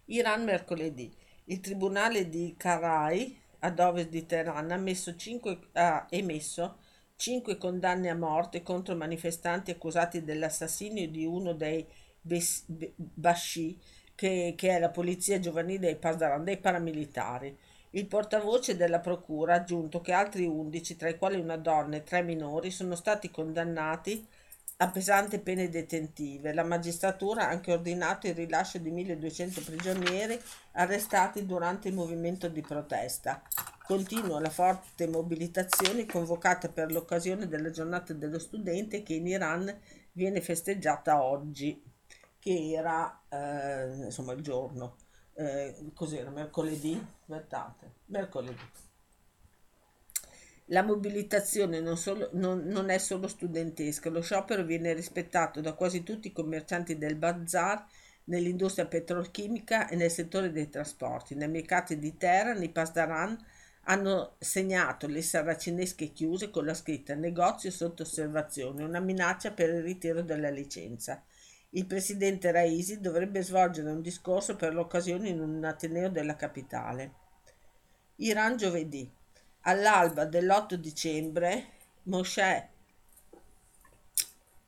Iran 0.06 0.42
mercoledì. 0.42 1.14
Il 1.44 1.60
tribunale 1.60 2.28
di 2.28 2.54
Karai, 2.56 3.40
ad 3.60 3.78
ovest 3.78 4.08
di 4.08 4.26
Teheran, 4.26 4.72
ha, 4.72 4.76
messo 4.76 5.14
cinque, 5.14 5.68
ha 5.72 6.06
emesso 6.10 6.78
cinque 7.16 7.56
condanne 7.56 8.10
a 8.10 8.16
morte 8.16 8.62
contro 8.62 8.96
manifestanti 8.96 9.70
accusati 9.70 10.24
dell'assassinio 10.24 11.08
di 11.08 11.24
uno 11.24 11.52
dei 11.52 11.86
Bashi, 12.20 13.80
che, 14.14 14.54
che, 14.56 14.70
è 14.70 14.78
la 14.80 14.90
polizia 14.90 15.38
giovanile 15.38 15.78
dei 15.78 15.96
Pasdaran, 15.96 16.42
dei 16.42 16.58
paramilitari. 16.58 17.56
Il 17.94 18.06
portavoce 18.06 18.76
della 18.76 18.98
procura 18.98 19.54
ha 19.54 19.58
aggiunto 19.58 20.00
che 20.00 20.10
altri 20.10 20.46
undici, 20.46 20.96
tra 20.96 21.08
i 21.08 21.16
quali 21.16 21.38
una 21.38 21.56
donna 21.56 21.94
e 21.94 22.02
tre 22.02 22.22
minori, 22.22 22.72
sono 22.72 22.96
stati 22.96 23.30
condannati 23.30 24.26
a 24.78 24.90
pesanti 24.90 25.38
pene 25.38 25.68
detentive. 25.68 26.52
La 26.52 26.64
magistratura 26.64 27.46
ha 27.46 27.50
anche 27.50 27.70
ordinato 27.70 28.26
il 28.26 28.34
rilascio 28.34 28.78
di 28.78 28.90
1200 28.90 29.62
prigionieri 29.62 30.36
arrestati 30.72 31.46
durante 31.46 31.86
il 31.86 31.94
movimento 31.94 32.48
di 32.48 32.62
protesta. 32.62 33.40
Continua 33.86 34.40
la 34.40 34.50
forte 34.50 35.06
mobilitazione 35.06 36.04
convocata 36.04 36.68
per 36.68 36.90
l'occasione 36.90 37.46
della 37.46 37.70
giornata 37.70 38.12
dello 38.12 38.40
studente 38.40 39.04
che 39.04 39.14
in 39.14 39.28
Iran 39.28 39.72
viene 40.10 40.40
festeggiata 40.40 41.22
oggi, 41.22 41.80
che 42.40 42.72
era 42.72 43.22
eh, 43.28 44.06
insomma 44.06 44.32
il 44.32 44.42
giorno, 44.42 44.96
eh, 45.34 45.74
cos'era, 45.94 46.30
mercoledì? 46.30 47.04
Aspettate, 47.20 47.92
mercoledì. 48.06 48.82
La 50.68 50.82
mobilitazione 50.82 51.80
non, 51.80 51.98
solo, 51.98 52.30
non, 52.32 52.64
non, 52.64 52.88
è 52.88 52.96
solo 52.96 53.28
studentesca, 53.28 54.08
lo 54.08 54.22
sciopero 54.22 54.62
viene 54.62 54.94
rispettato 54.94 55.60
da 55.60 55.74
quasi 55.74 56.02
tutti 56.02 56.28
i 56.28 56.32
commercianti 56.32 56.96
del 56.96 57.16
bazar 57.16 57.84
nell'industria 58.24 58.86
petrolchimica 58.86 59.88
e 59.88 59.96
nel 59.96 60.10
settore 60.10 60.50
dei 60.52 60.70
trasporti. 60.70 61.34
Nei 61.34 61.48
mercati 61.48 61.98
di 61.98 62.16
Teheran 62.16 62.62
i 62.62 62.70
Pasdaran 62.70 63.36
hanno 63.82 64.36
segnato 64.38 65.06
le 65.06 65.20
saracinesche 65.20 66.12
chiuse 66.12 66.48
con 66.48 66.64
la 66.64 66.72
scritta 66.72 67.14
negozio 67.14 67.70
sotto 67.70 68.02
osservazione, 68.02 68.84
una 68.84 69.00
minaccia 69.00 69.50
per 69.50 69.68
il 69.68 69.82
ritiro 69.82 70.22
della 70.22 70.48
licenza. 70.48 71.22
Il 71.76 71.86
presidente 71.86 72.52
Raisi 72.52 73.00
dovrebbe 73.00 73.42
svolgere 73.42 73.90
un 73.90 74.00
discorso 74.00 74.54
per 74.54 74.72
l'occasione 74.72 75.28
in 75.28 75.40
un 75.40 75.64
ateneo 75.64 76.08
della 76.08 76.36
capitale. 76.36 77.14
Iran 78.16 78.56
giovedì. 78.56 79.10
All'alba 79.62 80.24
dell'8 80.24 80.74
dicembre, 80.74 81.66
Moshe 82.04 82.68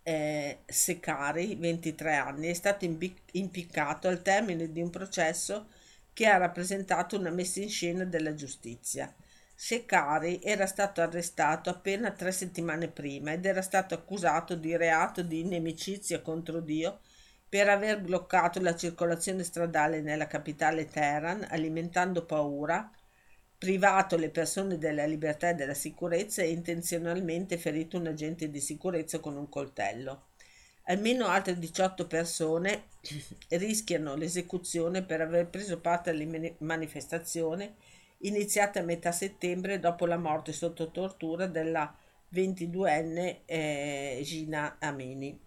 eh, 0.03 0.59
Sekari, 0.67 1.55
23 1.55 2.15
anni, 2.17 2.49
è 2.49 2.55
stato 2.55 2.85
impiccato 2.85 4.09
al 4.09 4.23
termine 4.23 4.73
di 4.73 4.81
un 4.81 4.91
processo 4.91 5.69
che 6.13 6.27
ha 6.27 6.39
rappresentato 6.39 7.17
una 7.17 7.31
messa 7.31 7.61
in 7.61 7.69
scena 7.69 8.05
della 8.05 8.35
giustizia. 8.35 9.15
Sekari 9.59 10.39
era 10.43 10.67
stato 10.67 11.01
arrestato 11.01 11.71
appena 11.71 12.11
tre 12.11 12.31
settimane 12.31 12.89
prima 12.89 13.33
ed 13.33 13.47
era 13.47 13.63
stato 13.63 13.95
accusato 13.95 14.55
di 14.55 14.77
reato 14.77 15.23
di 15.23 15.41
inimicizia 15.41 16.21
contro 16.21 16.61
Dio 16.61 17.01
per 17.49 17.71
aver 17.71 18.03
bloccato 18.03 18.61
la 18.61 18.77
circolazione 18.77 19.43
stradale 19.45 20.03
nella 20.03 20.27
capitale 20.27 20.85
Teheran, 20.85 21.47
alimentando 21.49 22.27
paura, 22.27 22.91
privato 23.57 24.19
le 24.19 24.29
persone 24.29 24.77
della 24.77 25.07
libertà 25.07 25.49
e 25.49 25.55
della 25.55 25.73
sicurezza 25.73 26.43
e 26.43 26.51
intenzionalmente 26.51 27.57
ferito 27.57 27.97
un 27.97 28.09
agente 28.09 28.51
di 28.51 28.61
sicurezza 28.61 29.21
con 29.21 29.37
un 29.39 29.49
coltello. 29.49 30.27
Almeno 30.89 31.29
altre 31.29 31.59
18 31.59 32.07
persone 32.07 32.89
rischiano 33.51 34.17
l'esecuzione 34.17 35.03
per 35.03 35.23
aver 35.23 35.49
preso 35.49 35.81
parte 35.81 36.11
alle 36.11 36.57
manifestazioni 36.59 37.75
iniziate 38.19 38.79
a 38.79 38.83
metà 38.83 39.13
settembre 39.13 39.79
dopo 39.79 40.07
la 40.07 40.19
morte 40.19 40.53
sotto 40.53 40.91
tortura 40.91 41.47
della 41.47 41.95
22enne 42.33 43.41
eh, 43.45 44.21
Gina 44.25 44.77
Amini. 44.81 45.39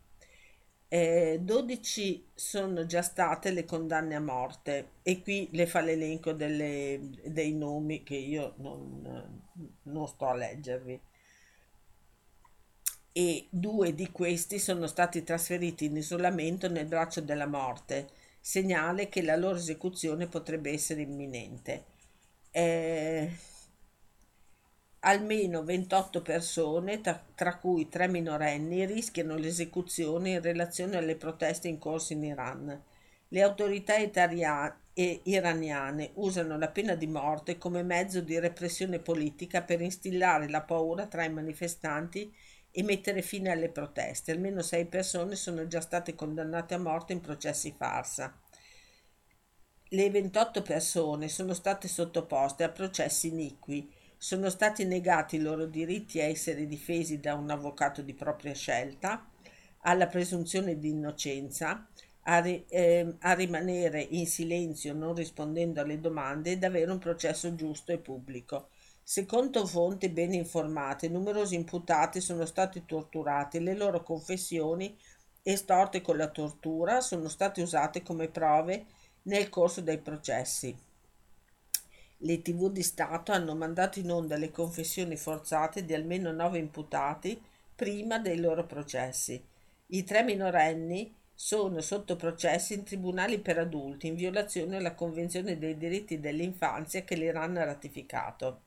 Eh, 0.92 1.40
12 1.42 2.32
sono 2.34 2.86
già 2.86 3.04
state 3.04 3.52
le 3.52 3.64
condanne 3.64 4.16
a 4.16 4.20
morte 4.20 4.94
e 5.04 5.22
qui 5.22 5.50
le 5.52 5.68
fa 5.68 5.82
l'elenco 5.82 6.32
delle, 6.34 7.00
dei 7.26 7.54
nomi 7.54 8.02
che 8.02 8.16
io 8.16 8.56
non, 8.58 9.42
non 9.84 10.08
sto 10.08 10.26
a 10.28 10.34
leggervi 10.34 11.00
e 13.12 13.48
due 13.50 13.94
di 13.94 14.12
questi 14.12 14.60
sono 14.60 14.88
stati 14.88 15.24
trasferiti 15.24 15.86
in 15.86 15.98
isolamento 15.98 16.70
nel 16.70 16.86
braccio 16.86 17.22
della 17.22 17.48
morte, 17.48 18.10
segnale 18.40 19.10
che 19.10 19.22
la 19.22 19.36
loro 19.36 19.58
esecuzione 19.58 20.28
potrebbe 20.28 20.72
essere 20.72 21.02
imminente. 21.02 21.89
Eh, 22.54 23.30
Almeno 25.02 25.64
28 25.66 26.22
persone, 26.22 27.02
tra, 27.02 27.22
tra 27.36 27.58
cui 27.58 27.90
tre 27.90 28.08
minorenni, 28.08 28.86
rischiano 28.86 29.36
l'esecuzione 29.36 30.30
in 30.30 30.42
relazione 30.42 30.96
alle 30.96 31.18
proteste 31.18 31.68
in 31.68 31.78
corso 31.78 32.14
in 32.14 32.24
Iran. 32.24 32.82
Le 33.28 33.42
autorità 33.42 33.98
italia- 33.98 34.74
e 34.94 35.20
iraniane 35.24 36.12
usano 36.14 36.58
la 36.58 36.70
pena 36.70 36.96
di 36.96 37.08
morte 37.08 37.58
come 37.58 37.84
mezzo 37.84 38.22
di 38.22 38.40
repressione 38.40 39.00
politica 39.00 39.62
per 39.64 39.82
instillare 39.82 40.48
la 40.50 40.62
paura 40.62 41.08
tra 41.08 41.26
i 41.26 41.30
manifestanti 41.30 42.34
e 42.72 42.82
mettere 42.84 43.22
fine 43.22 43.52
alle 43.52 43.68
proteste. 43.70 44.32
Almeno 44.32 44.62
sei 44.62 44.86
persone 44.86 45.36
sono 45.36 45.68
già 45.68 45.82
state 45.82 46.16
condannate 46.16 46.74
a 46.74 46.80
morte 46.80 47.12
in 47.12 47.20
processi 47.20 47.74
farsa. 47.78 48.34
Le 49.92 50.12
28 50.12 50.62
persone 50.62 51.28
sono 51.30 51.56
state 51.56 51.88
sottoposte 51.88 52.64
a 52.64 52.70
processi 52.70 53.30
iniqui 53.30 53.92
sono 54.16 54.52
stati 54.52 54.86
negati 54.86 55.38
i 55.38 55.40
loro 55.40 55.66
diritti 55.66 56.20
a 56.20 56.26
essere 56.26 56.68
difesi 56.68 57.20
da 57.20 57.34
un 57.34 57.50
avvocato 57.50 58.04
di 58.04 58.14
propria 58.14 58.54
scelta, 58.54 59.28
alla 59.80 60.06
presunzione 60.06 60.78
di 60.78 60.90
innocenza, 60.90 61.88
a, 62.24 62.40
ri, 62.40 62.66
eh, 62.68 63.16
a 63.22 63.34
rimanere 63.34 64.02
in 64.02 64.28
silenzio 64.28 64.94
non 64.94 65.16
rispondendo 65.16 65.82
alle 65.82 66.00
domande 66.00 66.52
ed 66.52 66.64
avere 66.64 66.92
un 66.92 67.00
processo 67.00 67.56
giusto 67.56 67.92
e 67.92 67.98
pubblico. 67.98 68.70
Secondo 69.02 69.66
fonti 69.66 70.10
ben 70.10 70.34
informate, 70.34 71.10
numerosi 71.10 71.56
imputati 71.56 72.22
sono 72.22 72.46
stati 72.46 72.86
torturati 72.86 73.60
le 73.60 73.74
loro 73.74 74.04
confessioni, 74.04 74.96
estorte 75.42 76.02
con 76.02 76.16
la 76.16 76.28
tortura, 76.28 77.02
sono 77.02 77.28
state 77.28 77.64
usate 77.64 78.04
come 78.04 78.28
prove 78.28 78.86
nel 79.24 79.50
corso 79.50 79.82
dei 79.82 79.98
processi. 79.98 80.76
Le 82.22 82.42
tv 82.42 82.70
di 82.70 82.84
Stato 82.84 83.32
hanno 83.32 83.56
mandato 83.56 84.00
in 84.00 84.12
onda 84.12 84.36
le 84.36 84.52
confessioni 84.52 85.16
forzate 85.16 85.86
di 85.86 85.94
almeno 85.94 86.32
nove 86.32 86.58
imputati 86.58 87.42
prima 87.76 88.20
dei 88.20 88.40
loro 88.40 88.66
processi. 88.66 89.42
I 89.88 90.04
tre 90.04 90.24
minorenni 90.24 91.16
sono 91.34 91.80
sotto 91.80 92.18
processi 92.18 92.74
in 92.74 92.84
tribunali 92.84 93.40
per 93.40 93.58
adulti 93.58 94.08
in 94.08 94.16
violazione 94.16 94.76
alla 94.76 94.94
Convenzione 94.94 95.58
dei 95.58 95.78
diritti 95.78 96.20
dell'infanzia 96.20 97.04
che 97.04 97.16
l'Iran 97.16 97.56
ha 97.56 97.64
ratificato. 97.64 98.64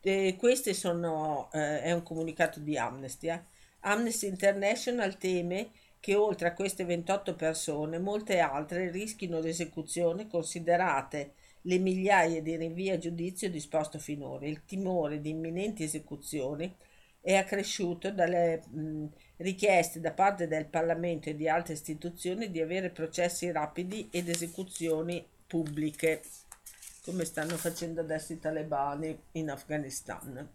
E 0.00 0.36
questo 0.38 0.72
sono, 0.72 1.50
eh, 1.52 1.82
è 1.82 1.92
un 1.92 2.04
comunicato 2.04 2.60
di 2.60 2.78
Amnesty. 2.78 3.28
Eh. 3.28 3.42
Amnesty 3.80 4.28
International 4.28 5.18
teme 5.18 5.70
che 6.02 6.16
oltre 6.16 6.48
a 6.48 6.52
queste 6.52 6.84
28 6.84 7.36
persone 7.36 8.00
molte 8.00 8.40
altre 8.40 8.90
rischino 8.90 9.38
l'esecuzione 9.38 10.26
considerate 10.26 11.34
le 11.62 11.78
migliaia 11.78 12.42
di 12.42 12.56
rinvii 12.56 12.90
a 12.90 12.98
giudizio 12.98 13.48
disposto 13.48 14.00
finora. 14.00 14.46
Il 14.46 14.64
timore 14.64 15.20
di 15.20 15.30
imminenti 15.30 15.84
esecuzioni 15.84 16.74
è 17.20 17.36
accresciuto 17.36 18.10
dalle 18.10 18.62
mh, 18.66 19.06
richieste 19.36 20.00
da 20.00 20.10
parte 20.10 20.48
del 20.48 20.66
Parlamento 20.66 21.28
e 21.28 21.36
di 21.36 21.48
altre 21.48 21.74
istituzioni 21.74 22.50
di 22.50 22.60
avere 22.60 22.90
processi 22.90 23.52
rapidi 23.52 24.08
ed 24.10 24.28
esecuzioni 24.28 25.24
pubbliche, 25.46 26.20
come 27.04 27.24
stanno 27.24 27.56
facendo 27.56 28.00
adesso 28.00 28.32
i 28.32 28.40
talebani 28.40 29.16
in 29.34 29.50
Afghanistan. 29.50 30.48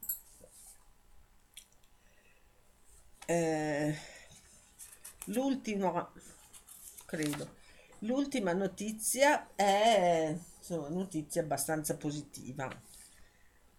Eh, 3.27 3.93
l'ultima, 5.28 6.11
credo, 7.05 7.55
l'ultima 7.99 8.53
notizia 8.53 9.47
è 9.55 10.36
insomma, 10.57 10.89
notizia 10.89 11.41
abbastanza 11.41 11.95
positiva. 11.95 12.69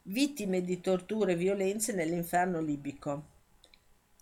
Vittime 0.03 0.63
di 0.63 0.81
torture 0.81 1.33
e 1.33 1.37
violenze 1.37 1.93
nell'inferno 1.93 2.61
libico. 2.61 3.37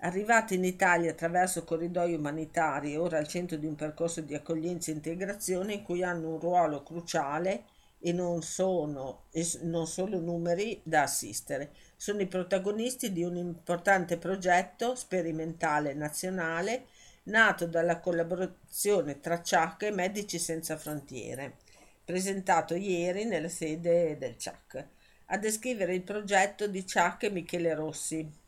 Arrivate 0.00 0.54
in 0.54 0.64
Italia 0.64 1.12
attraverso 1.12 1.64
corridoi 1.64 2.14
umanitari, 2.14 2.96
ora 2.96 3.18
al 3.18 3.28
centro 3.28 3.56
di 3.56 3.66
un 3.66 3.76
percorso 3.76 4.20
di 4.20 4.34
accoglienza 4.34 4.90
e 4.90 4.94
integrazione 4.94 5.74
in 5.74 5.82
cui 5.82 6.02
hanno 6.02 6.34
un 6.34 6.40
ruolo 6.40 6.82
cruciale 6.82 7.64
e 7.98 8.12
non 8.12 8.42
sono 8.42 9.24
e 9.30 9.48
non 9.62 9.86
solo 9.86 10.18
numeri 10.18 10.80
da 10.84 11.02
assistere. 11.02 11.72
Sono 11.96 12.20
i 12.20 12.26
protagonisti 12.26 13.10
di 13.10 13.22
un 13.22 13.36
importante 13.36 14.18
progetto 14.18 14.94
sperimentale 14.94 15.94
nazionale 15.94 16.88
nato 17.26 17.66
dalla 17.66 18.00
collaborazione 18.00 19.20
tra 19.20 19.42
CIAC 19.42 19.84
e 19.84 19.90
Medici 19.92 20.38
Senza 20.38 20.76
Frontiere 20.76 21.56
presentato 22.04 22.74
ieri 22.74 23.24
nella 23.24 23.48
sede 23.48 24.16
del 24.16 24.36
CIAC. 24.36 24.86
A 25.26 25.38
descrivere 25.38 25.94
il 25.94 26.02
progetto 26.02 26.68
di 26.68 26.86
CIAC 26.86 27.24
è 27.24 27.30
Michele 27.30 27.74
Rossi 27.74 28.44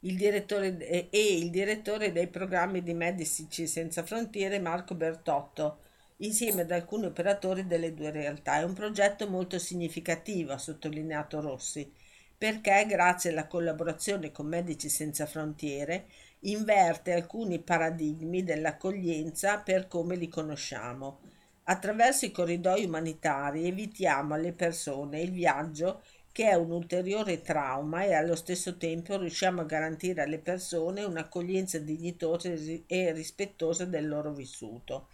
il 0.00 0.16
direttore, 0.16 1.10
e 1.10 1.38
il 1.38 1.50
direttore 1.50 2.12
dei 2.12 2.28
programmi 2.28 2.82
di 2.82 2.94
Medici 2.94 3.66
Senza 3.66 4.04
Frontiere 4.04 4.58
Marco 4.58 4.94
Bertotto, 4.94 5.78
insieme 6.18 6.62
ad 6.62 6.70
alcuni 6.70 7.06
operatori 7.06 7.66
delle 7.66 7.94
due 7.94 8.10
realtà. 8.10 8.58
È 8.58 8.62
un 8.62 8.74
progetto 8.74 9.28
molto 9.28 9.58
significativo, 9.58 10.52
ha 10.52 10.58
sottolineato 10.58 11.40
Rossi, 11.40 11.90
perché 12.36 12.84
grazie 12.86 13.30
alla 13.30 13.46
collaborazione 13.46 14.30
con 14.30 14.46
Medici 14.46 14.88
Senza 14.88 15.26
Frontiere 15.26 16.06
inverte 16.40 17.12
alcuni 17.12 17.58
paradigmi 17.60 18.44
dell'accoglienza 18.44 19.58
per 19.58 19.88
come 19.88 20.16
li 20.16 20.28
conosciamo 20.28 21.20
Attraverso 21.68 22.26
i 22.26 22.30
corridoi 22.30 22.84
umanitari 22.84 23.66
evitiamo 23.66 24.34
alle 24.34 24.52
persone 24.52 25.20
il 25.20 25.32
viaggio 25.32 26.02
che 26.30 26.48
è 26.48 26.54
un 26.54 26.70
ulteriore 26.70 27.42
trauma 27.42 28.04
e 28.04 28.14
allo 28.14 28.36
stesso 28.36 28.76
tempo 28.76 29.18
riusciamo 29.18 29.62
a 29.62 29.64
garantire 29.64 30.22
alle 30.22 30.38
persone 30.38 31.02
un'accoglienza 31.02 31.80
dignitosa 31.80 32.50
e 32.86 33.12
rispettosa 33.12 33.84
del 33.84 34.06
loro 34.06 34.32
vissuto. 34.32 35.08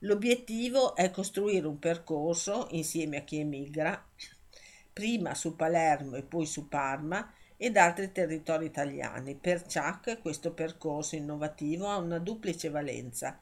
L'obiettivo 0.00 0.94
è 0.94 1.10
costruire 1.10 1.66
un 1.66 1.80
percorso 1.80 2.68
insieme 2.70 3.16
a 3.16 3.22
chi 3.22 3.38
emigra, 3.38 4.06
prima 4.92 5.34
su 5.34 5.56
Palermo 5.56 6.14
e 6.14 6.22
poi 6.22 6.46
su 6.46 6.68
Parma 6.68 7.28
ed 7.56 7.76
altri 7.76 8.12
territori 8.12 8.66
italiani. 8.66 9.34
Per 9.34 9.62
Chuck 9.62 10.20
questo 10.20 10.52
percorso 10.52 11.16
innovativo 11.16 11.86
ha 11.86 11.96
una 11.96 12.18
duplice 12.18 12.68
valenza. 12.68 13.40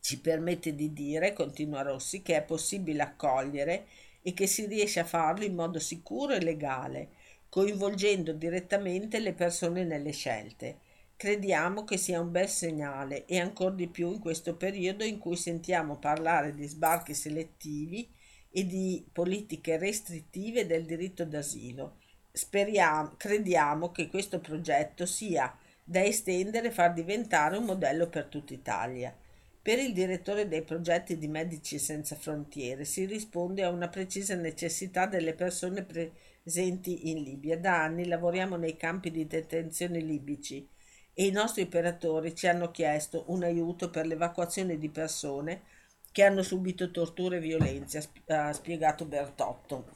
Ci 0.00 0.20
permette 0.20 0.74
di 0.74 0.92
dire, 0.92 1.32
continua 1.32 1.82
Rossi, 1.82 2.22
che 2.22 2.36
è 2.36 2.42
possibile 2.42 3.02
accogliere 3.02 3.86
e 4.22 4.34
che 4.34 4.46
si 4.46 4.66
riesce 4.66 5.00
a 5.00 5.04
farlo 5.04 5.44
in 5.44 5.54
modo 5.54 5.78
sicuro 5.78 6.34
e 6.34 6.42
legale, 6.42 7.10
coinvolgendo 7.48 8.32
direttamente 8.32 9.18
le 9.18 9.32
persone 9.32 9.84
nelle 9.84 10.12
scelte. 10.12 10.80
Crediamo 11.16 11.84
che 11.84 11.96
sia 11.96 12.20
un 12.20 12.32
bel 12.32 12.48
segnale 12.48 13.24
e 13.26 13.38
ancora 13.38 13.74
di 13.74 13.86
più 13.86 14.10
in 14.10 14.18
questo 14.18 14.56
periodo 14.56 15.04
in 15.04 15.18
cui 15.18 15.36
sentiamo 15.36 15.98
parlare 15.98 16.52
di 16.52 16.66
sbarchi 16.66 17.14
selettivi 17.14 18.10
e 18.50 18.66
di 18.66 19.06
politiche 19.12 19.78
restrittive 19.78 20.66
del 20.66 20.84
diritto 20.84 21.24
d'asilo. 21.24 21.98
Speriamo, 22.36 23.14
crediamo 23.16 23.92
che 23.92 24.08
questo 24.08 24.40
progetto 24.40 25.06
sia 25.06 25.56
da 25.84 26.02
estendere 26.02 26.66
e 26.66 26.70
far 26.72 26.92
diventare 26.92 27.56
un 27.56 27.64
modello 27.64 28.08
per 28.08 28.24
tutta 28.24 28.52
Italia. 28.52 29.16
Per 29.62 29.78
il 29.78 29.92
direttore 29.92 30.48
dei 30.48 30.62
progetti 30.62 31.16
di 31.16 31.28
Medici 31.28 31.78
Senza 31.78 32.16
Frontiere 32.16 32.84
si 32.84 33.04
risponde 33.04 33.62
a 33.62 33.70
una 33.70 33.86
precisa 33.88 34.34
necessità 34.34 35.06
delle 35.06 35.34
persone 35.34 35.84
presenti 35.84 37.08
in 37.10 37.22
Libia. 37.22 37.56
Da 37.56 37.84
anni 37.84 38.08
lavoriamo 38.08 38.56
nei 38.56 38.76
campi 38.76 39.12
di 39.12 39.28
detenzione 39.28 40.00
libici 40.00 40.68
e 41.14 41.26
i 41.26 41.30
nostri 41.30 41.62
operatori 41.62 42.34
ci 42.34 42.48
hanno 42.48 42.72
chiesto 42.72 43.26
un 43.28 43.44
aiuto 43.44 43.90
per 43.90 44.06
l'evacuazione 44.06 44.76
di 44.76 44.88
persone 44.88 45.62
che 46.10 46.24
hanno 46.24 46.42
subito 46.42 46.90
torture 46.90 47.36
e 47.36 47.40
violenze, 47.40 48.10
ha 48.26 48.52
spiegato 48.52 49.04
Bertotto. 49.04 49.93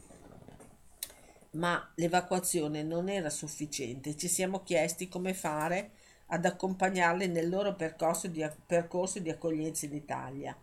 Ma 1.52 1.92
l'evacuazione 1.94 2.82
non 2.82 3.08
era 3.08 3.30
sufficiente, 3.30 4.16
ci 4.16 4.28
siamo 4.28 4.62
chiesti 4.62 5.08
come 5.08 5.32
fare 5.34 5.92
ad 6.26 6.44
accompagnarli 6.44 7.26
nel 7.28 7.48
loro 7.48 7.74
percorso 7.74 8.28
di, 8.28 8.46
percorso 8.66 9.18
di 9.18 9.30
accoglienza 9.30 9.86
in 9.86 9.94
Italia. 9.94 10.56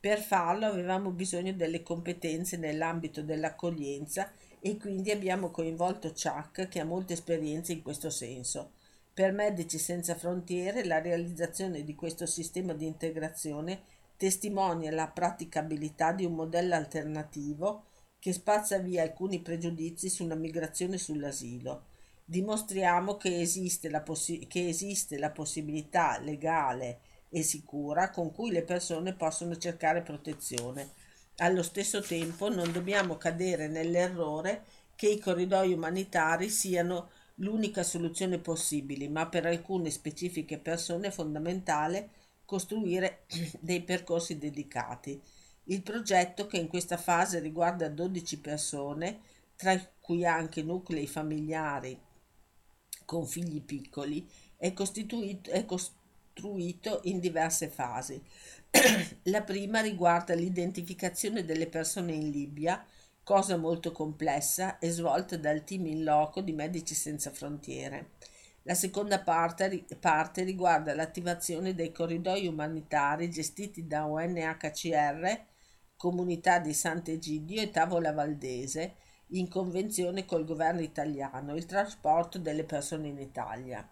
Per 0.00 0.20
farlo 0.20 0.66
avevamo 0.66 1.10
bisogno 1.10 1.52
delle 1.52 1.82
competenze 1.82 2.56
nell'ambito 2.56 3.22
dell'accoglienza 3.22 4.32
e 4.58 4.76
quindi 4.76 5.12
abbiamo 5.12 5.50
coinvolto 5.50 6.12
Chuck 6.12 6.68
che 6.68 6.80
ha 6.80 6.84
molte 6.84 7.12
esperienze 7.12 7.72
in 7.72 7.82
questo 7.82 8.10
senso. 8.10 8.72
Per 9.14 9.32
Medici 9.32 9.78
Senza 9.78 10.16
Frontiere 10.16 10.84
la 10.84 11.00
realizzazione 11.00 11.84
di 11.84 11.94
questo 11.94 12.26
sistema 12.26 12.72
di 12.72 12.86
integrazione 12.86 13.82
testimonia 14.16 14.92
la 14.92 15.08
praticabilità 15.08 16.12
di 16.12 16.24
un 16.24 16.34
modello 16.34 16.74
alternativo 16.74 17.86
che 18.22 18.32
spazza 18.32 18.78
via 18.78 19.02
alcuni 19.02 19.40
pregiudizi 19.40 20.08
sulla 20.08 20.36
migrazione 20.36 20.94
e 20.94 20.98
sull'asilo 20.98 21.86
dimostriamo 22.24 23.16
che 23.16 23.40
esiste, 23.40 23.90
la 23.90 24.00
possi- 24.00 24.46
che 24.46 24.68
esiste 24.68 25.18
la 25.18 25.30
possibilità 25.30 26.20
legale 26.20 27.00
e 27.28 27.42
sicura 27.42 28.10
con 28.10 28.30
cui 28.32 28.52
le 28.52 28.62
persone 28.62 29.14
possono 29.14 29.56
cercare 29.56 30.02
protezione. 30.02 30.92
Allo 31.38 31.64
stesso 31.64 32.00
tempo 32.00 32.48
non 32.48 32.70
dobbiamo 32.70 33.16
cadere 33.16 33.66
nell'errore 33.66 34.62
che 34.94 35.08
i 35.08 35.18
corridoi 35.18 35.72
umanitari 35.72 36.48
siano 36.48 37.10
l'unica 37.36 37.82
soluzione 37.82 38.38
possibile, 38.38 39.08
ma 39.08 39.26
per 39.26 39.46
alcune 39.46 39.90
specifiche 39.90 40.58
persone 40.58 41.08
è 41.08 41.10
fondamentale 41.10 42.10
costruire 42.44 43.24
dei 43.58 43.82
percorsi 43.82 44.38
dedicati. 44.38 45.20
Il 45.64 45.82
progetto, 45.82 46.46
che 46.46 46.56
in 46.56 46.68
questa 46.68 46.96
fase 46.96 47.38
riguarda 47.38 47.88
12 47.88 48.40
persone, 48.40 49.20
tra 49.56 49.78
cui 50.00 50.26
anche 50.26 50.62
nuclei 50.62 51.06
familiari 51.06 51.98
con 53.04 53.26
figli 53.26 53.62
piccoli 53.62 54.28
è, 54.56 54.72
è 54.72 55.64
costruito 55.64 57.00
in 57.04 57.20
diverse 57.20 57.68
fasi. 57.68 58.20
La 59.24 59.42
prima 59.42 59.80
riguarda 59.80 60.34
l'identificazione 60.34 61.44
delle 61.44 61.68
persone 61.68 62.12
in 62.12 62.30
Libia, 62.30 62.84
cosa 63.22 63.56
molto 63.56 63.92
complessa 63.92 64.78
e 64.78 64.90
svolta 64.90 65.36
dal 65.36 65.62
team 65.62 65.86
in 65.86 66.02
loco 66.02 66.40
di 66.40 66.52
Medici 66.52 66.94
Senza 66.94 67.30
Frontiere. 67.30 68.10
La 68.62 68.74
seconda 68.74 69.20
parte, 69.20 69.84
parte 69.98 70.42
riguarda 70.44 70.94
l'attivazione 70.94 71.74
dei 71.74 71.92
corridoi 71.92 72.46
umanitari 72.46 73.28
gestiti 73.28 73.86
da 73.86 74.04
UNHCR, 74.04 75.50
Comunità 76.02 76.58
di 76.58 76.74
Sant'Egidio 76.74 77.62
e 77.62 77.70
Tavola 77.70 78.12
Valdese, 78.12 78.96
in 79.34 79.48
convenzione 79.48 80.24
col 80.24 80.44
governo 80.44 80.80
italiano 80.80 81.54
il 81.54 81.64
trasporto 81.64 82.40
delle 82.40 82.64
persone 82.64 83.06
in 83.06 83.20
Italia. 83.20 83.88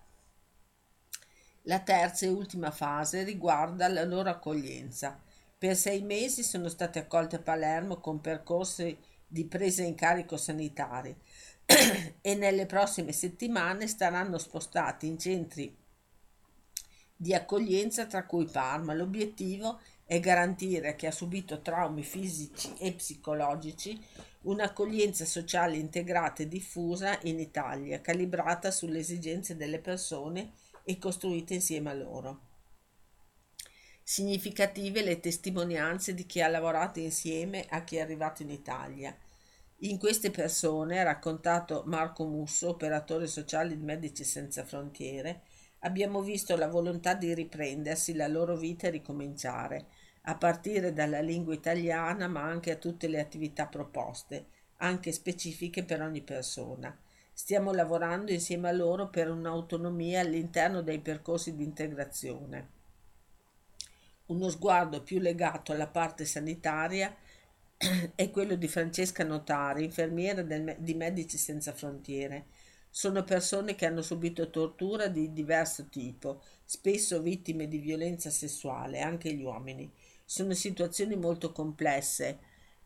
La 1.63 1.79
terza 1.79 2.27
e 2.27 2.31
ultima 2.31 2.73
fase 2.73 3.23
riguarda 3.23 3.87
la 3.87 4.03
loro 4.03 4.29
accoglienza. 4.29 5.23
Per 5.57 5.77
sei 5.77 6.03
mesi 6.03 6.43
sono 6.43 6.69
state 6.69 6.99
accolte 6.99 7.37
a 7.37 7.43
Palermo 7.43 7.99
con 7.99 8.21
percorsi 8.21 8.99
di 9.25 9.45
presa 9.45 9.85
in 9.85 9.95
carico 9.95 10.37
sanitari 10.37 11.17
e 12.21 12.35
nelle 12.35 12.67
prossime 12.67 13.13
settimane 13.13 13.87
saranno 13.87 14.37
spostati 14.39 15.07
in 15.07 15.17
centri 15.17 15.77
di 17.15 17.35
accoglienza 17.35 18.07
tra 18.07 18.25
cui 18.25 18.47
Parma. 18.47 18.95
L'obiettivo 18.95 19.79
è 20.11 20.19
garantire 20.19 20.89
a 20.89 20.95
chi 20.95 21.07
ha 21.07 21.13
subito 21.13 21.61
traumi 21.61 22.03
fisici 22.03 22.75
e 22.81 22.95
psicologici 22.95 23.97
un'accoglienza 24.41 25.25
sociale 25.25 25.77
integrata 25.77 26.43
e 26.43 26.49
diffusa 26.49 27.17
in 27.23 27.39
Italia, 27.39 28.01
calibrata 28.01 28.73
sulle 28.73 28.99
esigenze 28.99 29.55
delle 29.55 29.79
persone 29.79 30.55
e 30.83 30.99
costruita 30.99 31.55
insieme 31.55 31.91
a 31.91 31.95
loro. 31.95 32.41
Significative 34.03 35.05
le 35.05 35.21
testimonianze 35.21 36.13
di 36.13 36.27
chi 36.27 36.41
ha 36.41 36.49
lavorato 36.49 36.99
insieme 36.99 37.67
a 37.69 37.85
chi 37.85 37.95
è 37.95 38.01
arrivato 38.01 38.43
in 38.43 38.51
Italia. 38.51 39.17
In 39.83 39.97
queste 39.97 40.33
persone, 40.33 40.99
ha 40.99 41.05
raccontato 41.05 41.85
Marco 41.87 42.25
Musso, 42.25 42.71
operatore 42.71 43.29
sociale 43.29 43.77
di 43.77 43.85
Medici 43.85 44.25
Senza 44.25 44.65
Frontiere, 44.65 45.43
abbiamo 45.81 46.21
visto 46.21 46.57
la 46.57 46.69
volontà 46.69 47.15
di 47.15 47.33
riprendersi 47.33 48.15
la 48.15 48.27
loro 48.27 48.57
vita 48.57 48.89
e 48.89 48.91
ricominciare, 48.91 49.87
a 50.31 50.37
partire 50.37 50.93
dalla 50.93 51.20
lingua 51.20 51.55
italiana 51.55 52.28
ma 52.28 52.43
anche 52.43 52.70
a 52.70 52.76
tutte 52.76 53.09
le 53.09 53.18
attività 53.18 53.66
proposte, 53.66 54.47
anche 54.76 55.11
specifiche 55.11 55.85
per 55.85 56.01
ogni 56.03 56.22
persona. 56.22 56.97
Stiamo 57.33 57.72
lavorando 57.72 58.31
insieme 58.31 58.68
a 58.68 58.72
loro 58.72 59.09
per 59.11 59.28
un'autonomia 59.28 60.20
all'interno 60.20 60.83
dei 60.83 61.01
percorsi 61.01 61.57
di 61.57 61.64
integrazione. 61.64 62.78
Uno 64.26 64.49
sguardo 64.51 65.03
più 65.03 65.18
legato 65.18 65.72
alla 65.72 65.89
parte 65.89 66.24
sanitaria 66.24 67.12
è 68.14 68.31
quello 68.31 68.55
di 68.55 68.68
Francesca 68.68 69.24
Notari, 69.24 69.83
infermiera 69.83 70.43
del, 70.43 70.76
di 70.78 70.95
Medici 70.95 71.39
Senza 71.39 71.72
Frontiere. 71.72 72.47
Sono 72.89 73.24
persone 73.24 73.74
che 73.74 73.87
hanno 73.87 74.03
subito 74.03 74.51
tortura 74.51 75.09
di 75.09 75.33
diverso 75.33 75.89
tipo, 75.89 76.43
spesso 76.64 77.20
vittime 77.20 77.66
di 77.66 77.78
violenza 77.78 78.31
sessuale, 78.31 79.01
anche 79.01 79.33
gli 79.33 79.43
uomini. 79.43 79.93
Sono 80.31 80.55
situazioni 80.55 81.16
molto 81.16 81.51
complesse. 81.51 82.39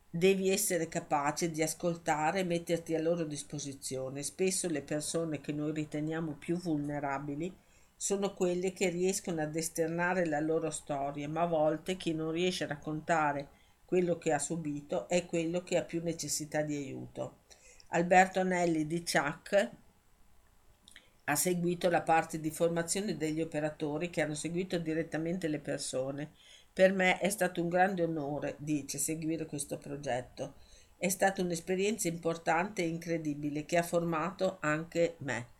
Devi 0.08 0.48
essere 0.48 0.88
capace 0.88 1.50
di 1.50 1.62
ascoltare 1.62 2.38
e 2.38 2.44
metterti 2.44 2.94
a 2.94 3.02
loro 3.02 3.24
disposizione. 3.24 4.22
Spesso 4.22 4.66
le 4.66 4.80
persone 4.80 5.42
che 5.42 5.52
noi 5.52 5.72
riteniamo 5.72 6.36
più 6.36 6.56
vulnerabili 6.56 7.54
sono 7.94 8.32
quelle 8.32 8.72
che 8.72 8.88
riescono 8.88 9.42
ad 9.42 9.54
esternare 9.54 10.24
la 10.24 10.40
loro 10.40 10.70
storia, 10.70 11.28
ma 11.28 11.42
a 11.42 11.46
volte 11.46 11.98
chi 11.98 12.14
non 12.14 12.30
riesce 12.30 12.64
a 12.64 12.68
raccontare 12.68 13.48
quello 13.84 14.16
che 14.16 14.32
ha 14.32 14.38
subito 14.38 15.06
è 15.06 15.26
quello 15.26 15.62
che 15.62 15.76
ha 15.76 15.82
più 15.82 16.02
necessità 16.02 16.62
di 16.62 16.76
aiuto. 16.76 17.40
Alberto 17.88 18.40
Anelli 18.40 18.86
di 18.86 19.00
Chuck 19.00 19.70
ha 21.24 21.36
seguito 21.36 21.90
la 21.90 22.00
parte 22.00 22.40
di 22.40 22.50
formazione 22.50 23.18
degli 23.18 23.42
operatori 23.42 24.08
che 24.08 24.22
hanno 24.22 24.34
seguito 24.34 24.78
direttamente 24.78 25.46
le 25.48 25.60
persone 25.60 26.32
per 26.74 26.92
me 26.92 27.18
è 27.20 27.30
stato 27.30 27.62
un 27.62 27.68
grande 27.68 28.02
onore, 28.02 28.56
dice, 28.58 28.98
seguire 28.98 29.46
questo 29.46 29.78
progetto. 29.78 30.54
È 30.96 31.08
stata 31.08 31.40
un'esperienza 31.40 32.08
importante 32.08 32.82
e 32.82 32.88
incredibile 32.88 33.64
che 33.64 33.78
ha 33.78 33.84
formato 33.84 34.58
anche 34.60 35.14
me. 35.18 35.50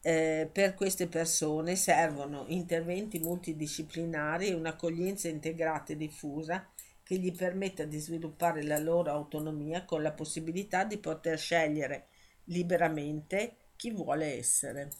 Eh, 0.00 0.48
per 0.52 0.74
queste 0.74 1.08
persone 1.08 1.74
servono 1.74 2.44
interventi 2.46 3.18
multidisciplinari 3.18 4.48
e 4.48 4.54
un'accoglienza 4.54 5.28
integrata 5.28 5.92
e 5.92 5.96
diffusa 5.96 6.68
che 7.02 7.16
gli 7.18 7.34
permetta 7.34 7.84
di 7.84 7.98
sviluppare 7.98 8.62
la 8.62 8.78
loro 8.78 9.10
autonomia 9.10 9.84
con 9.84 10.00
la 10.00 10.12
possibilità 10.12 10.84
di 10.84 10.98
poter 10.98 11.38
scegliere 11.38 12.06
liberamente 12.44 13.56
chi 13.74 13.90
vuole 13.90 14.38
essere. 14.38 14.90